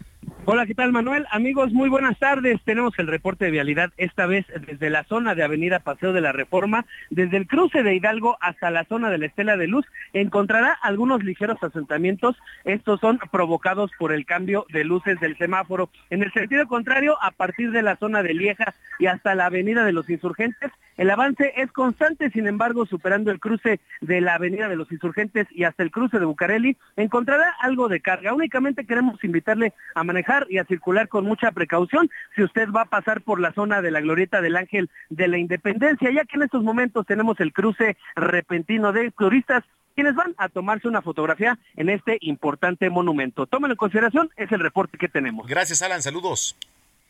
[0.45, 1.27] Hola, ¿qué tal Manuel?
[1.31, 2.61] Amigos, muy buenas tardes.
[2.65, 6.33] Tenemos el reporte de vialidad esta vez desde la zona de Avenida Paseo de la
[6.33, 9.87] Reforma, desde el cruce de Hidalgo hasta la zona de la Estela de Luz.
[10.13, 12.37] Encontrará algunos ligeros asentamientos.
[12.65, 15.91] Estos son provocados por el cambio de luces del semáforo.
[16.09, 19.85] En el sentido contrario, a partir de la zona de Lieja y hasta la Avenida
[19.85, 24.69] de los Insurgentes, el avance es constante, sin embargo, superando el cruce de la Avenida
[24.69, 28.35] de los Insurgentes y hasta el cruce de Bucareli, encontrará algo de carga.
[28.35, 32.91] Únicamente queremos invitarle a manejar y a circular con mucha precaución si usted va a
[32.91, 36.43] pasar por la zona de la Glorieta del Ángel de la Independencia, ya que en
[36.43, 39.65] estos momentos tenemos el cruce repentino de turistas
[39.95, 43.47] quienes van a tomarse una fotografía en este importante monumento.
[43.47, 45.47] Tómenlo en consideración, es el reporte que tenemos.
[45.47, 46.03] Gracias, Alan.
[46.03, 46.59] Saludos.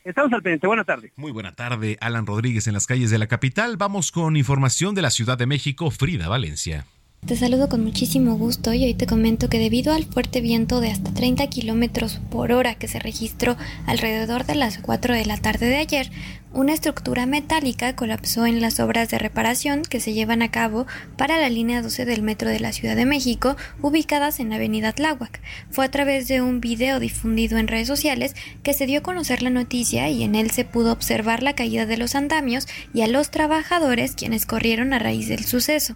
[0.04, 0.66] Estamos al pendiente.
[0.66, 1.12] Buenas tardes.
[1.16, 3.76] Muy buena tarde, Alan Rodríguez en las calles de la capital.
[3.76, 6.86] Vamos con información de la Ciudad de México, Frida Valencia.
[7.26, 10.90] Te saludo con muchísimo gusto y hoy te comento que debido al fuerte viento de
[10.90, 15.66] hasta 30 kilómetros por hora que se registró alrededor de las 4 de la tarde
[15.66, 16.10] de ayer,
[16.52, 20.86] una estructura metálica colapsó en las obras de reparación que se llevan a cabo
[21.16, 24.92] para la línea 12 del metro de la Ciudad de México, ubicadas en la avenida
[24.92, 25.40] Tláhuac.
[25.70, 29.42] Fue a través de un video difundido en redes sociales que se dio a conocer
[29.42, 33.06] la noticia y en él se pudo observar la caída de los andamios y a
[33.06, 35.94] los trabajadores quienes corrieron a raíz del suceso.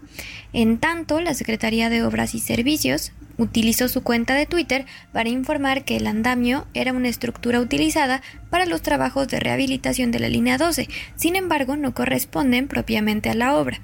[0.53, 5.85] En tanto, la Secretaría de Obras y Servicios utilizó su cuenta de Twitter para informar
[5.85, 10.59] que el andamio era una estructura utilizada para los trabajos de rehabilitación de la línea
[10.59, 13.81] 12, sin embargo no corresponden propiamente a la obra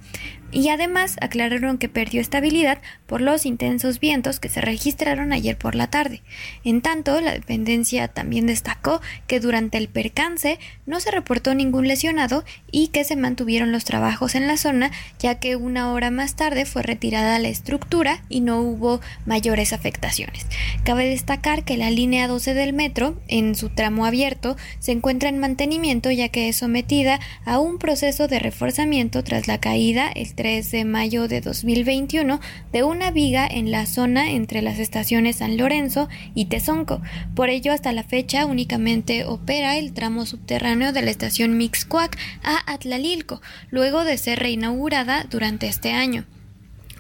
[0.52, 5.74] y además aclararon que perdió estabilidad por los intensos vientos que se registraron ayer por
[5.74, 6.22] la tarde.
[6.64, 12.44] En tanto, la dependencia también destacó que durante el percance no se reportó ningún lesionado
[12.70, 16.64] y que se mantuvieron los trabajos en la zona, ya que una hora más tarde
[16.64, 20.47] fue retirada la estructura y no hubo mayores afectaciones.
[20.85, 25.39] Cabe destacar que la línea 12 del metro, en su tramo abierto, se encuentra en
[25.39, 30.71] mantenimiento ya que es sometida a un proceso de reforzamiento tras la caída el 3
[30.71, 32.41] de mayo de 2021
[32.73, 37.03] de una viga en la zona entre las estaciones San Lorenzo y Tezonco.
[37.35, 42.73] Por ello, hasta la fecha únicamente opera el tramo subterráneo de la estación Mixcoac a
[42.73, 46.25] Atlalilco, luego de ser reinaugurada durante este año.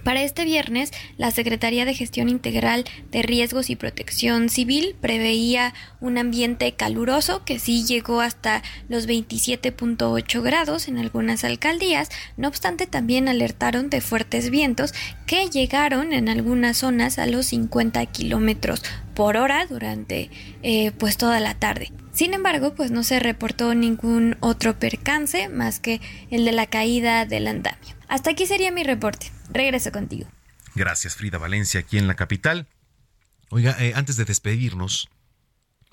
[0.04, 6.16] Para este viernes, la Secretaría de Gestión Integral de Riesgos y Protección Civil preveía un
[6.16, 12.08] ambiente caluroso que sí llegó hasta los 27.8 grados en algunas alcaldías,
[12.38, 14.94] no obstante también alertaron de fuertes vientos
[15.26, 18.82] que llegaron en algunas zonas a los 50 kilómetros
[19.14, 20.30] por hora durante
[20.62, 21.92] eh, pues toda la tarde.
[22.12, 26.00] Sin embargo, pues no se reportó ningún otro percance más que
[26.30, 27.94] el de la caída del andamio.
[28.08, 29.30] Hasta aquí sería mi reporte.
[29.52, 30.28] Regreso contigo.
[30.74, 32.66] Gracias, Frida Valencia, aquí en la capital.
[33.50, 35.08] Oiga, eh, antes de despedirnos,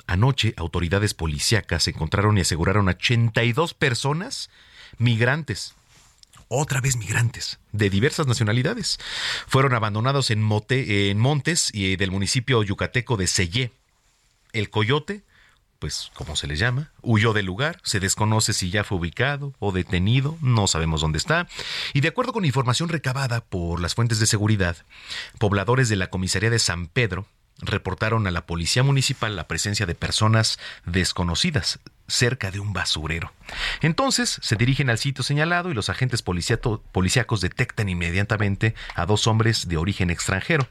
[0.06, 4.50] anoche autoridades policíacas encontraron y aseguraron a 82 personas
[4.98, 5.74] migrantes.
[6.50, 9.00] Otra vez migrantes de diversas nacionalidades.
[9.48, 13.72] Fueron abandonados en, montes y del municipio yucateco de Sellé.
[14.54, 15.24] El coyote
[15.80, 19.72] pues como se le llama, huyó del lugar, se desconoce si ya fue ubicado o
[19.72, 21.48] detenido, no sabemos dónde está,
[21.94, 24.78] y de acuerdo con información recabada por las fuentes de seguridad,
[25.40, 27.28] pobladores de la comisaría de San Pedro
[27.60, 33.34] reportaron a la policía municipal la presencia de personas desconocidas cerca de un basurero.
[33.82, 39.68] Entonces se dirigen al sitio señalado y los agentes policíacos detectan inmediatamente a dos hombres
[39.68, 40.68] de origen extranjero.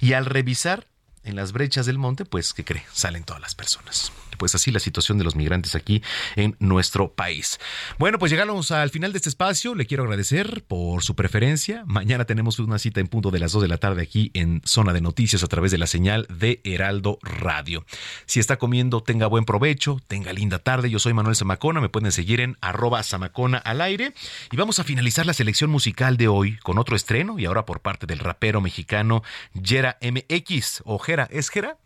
[0.00, 0.86] Y al revisar
[1.24, 2.84] en las brechas del monte, pues, ¿qué cree?
[2.92, 4.12] Salen todas las personas.
[4.42, 6.02] Pues así la situación de los migrantes aquí
[6.34, 7.60] en nuestro país.
[7.96, 9.76] Bueno, pues llegamos al final de este espacio.
[9.76, 11.84] Le quiero agradecer por su preferencia.
[11.86, 14.92] Mañana tenemos una cita en punto de las 2 de la tarde aquí en Zona
[14.92, 17.84] de Noticias a través de la señal de Heraldo Radio.
[18.26, 20.90] Si está comiendo, tenga buen provecho, tenga linda tarde.
[20.90, 21.80] Yo soy Manuel Zamacona.
[21.80, 24.12] Me pueden seguir en arroba Zamacona al aire.
[24.50, 27.78] Y vamos a finalizar la selección musical de hoy con otro estreno y ahora por
[27.78, 29.22] parte del rapero mexicano
[29.62, 31.28] Jera MX o Jera.
[31.30, 31.78] ¿Es Jera?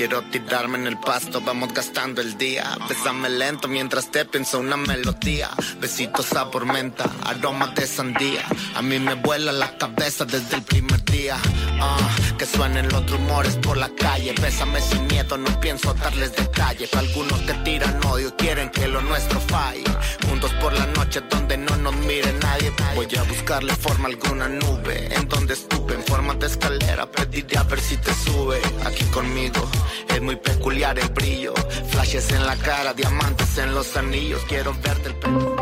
[0.00, 2.74] Quiero tirarme en el pasto, vamos gastando el día.
[2.88, 5.50] Bésame lento mientras te pienso una melodía.
[5.78, 8.42] Besitos a por menta, aroma de sandía.
[8.76, 11.36] A mí me vuela la cabeza desde el primer día.
[11.82, 11.98] Ah,
[12.38, 14.34] que suenen los rumores por la calle.
[14.40, 16.94] Bésame sin miedo, no pienso darles detalles.
[16.94, 19.84] Algunos que tiran odio quieren que lo nuestro falle.
[20.26, 22.72] Juntos por la noche donde no nos mire nadie.
[22.94, 25.14] Voy a buscarle forma alguna nube.
[25.14, 27.04] En donde estuve, en forma de escalera.
[27.04, 28.62] Pediré a ver si te sube.
[28.86, 29.68] Aquí conmigo
[30.08, 31.54] es muy peculiar el brillo.
[31.88, 34.42] Flashes en la cara, diamantes en los anillos.
[34.48, 35.56] Quiero verte el pelo.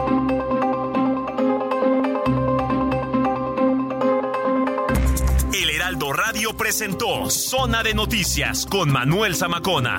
[5.53, 9.99] El Heraldo Radio presentó Zona de Noticias con Manuel Zamacona.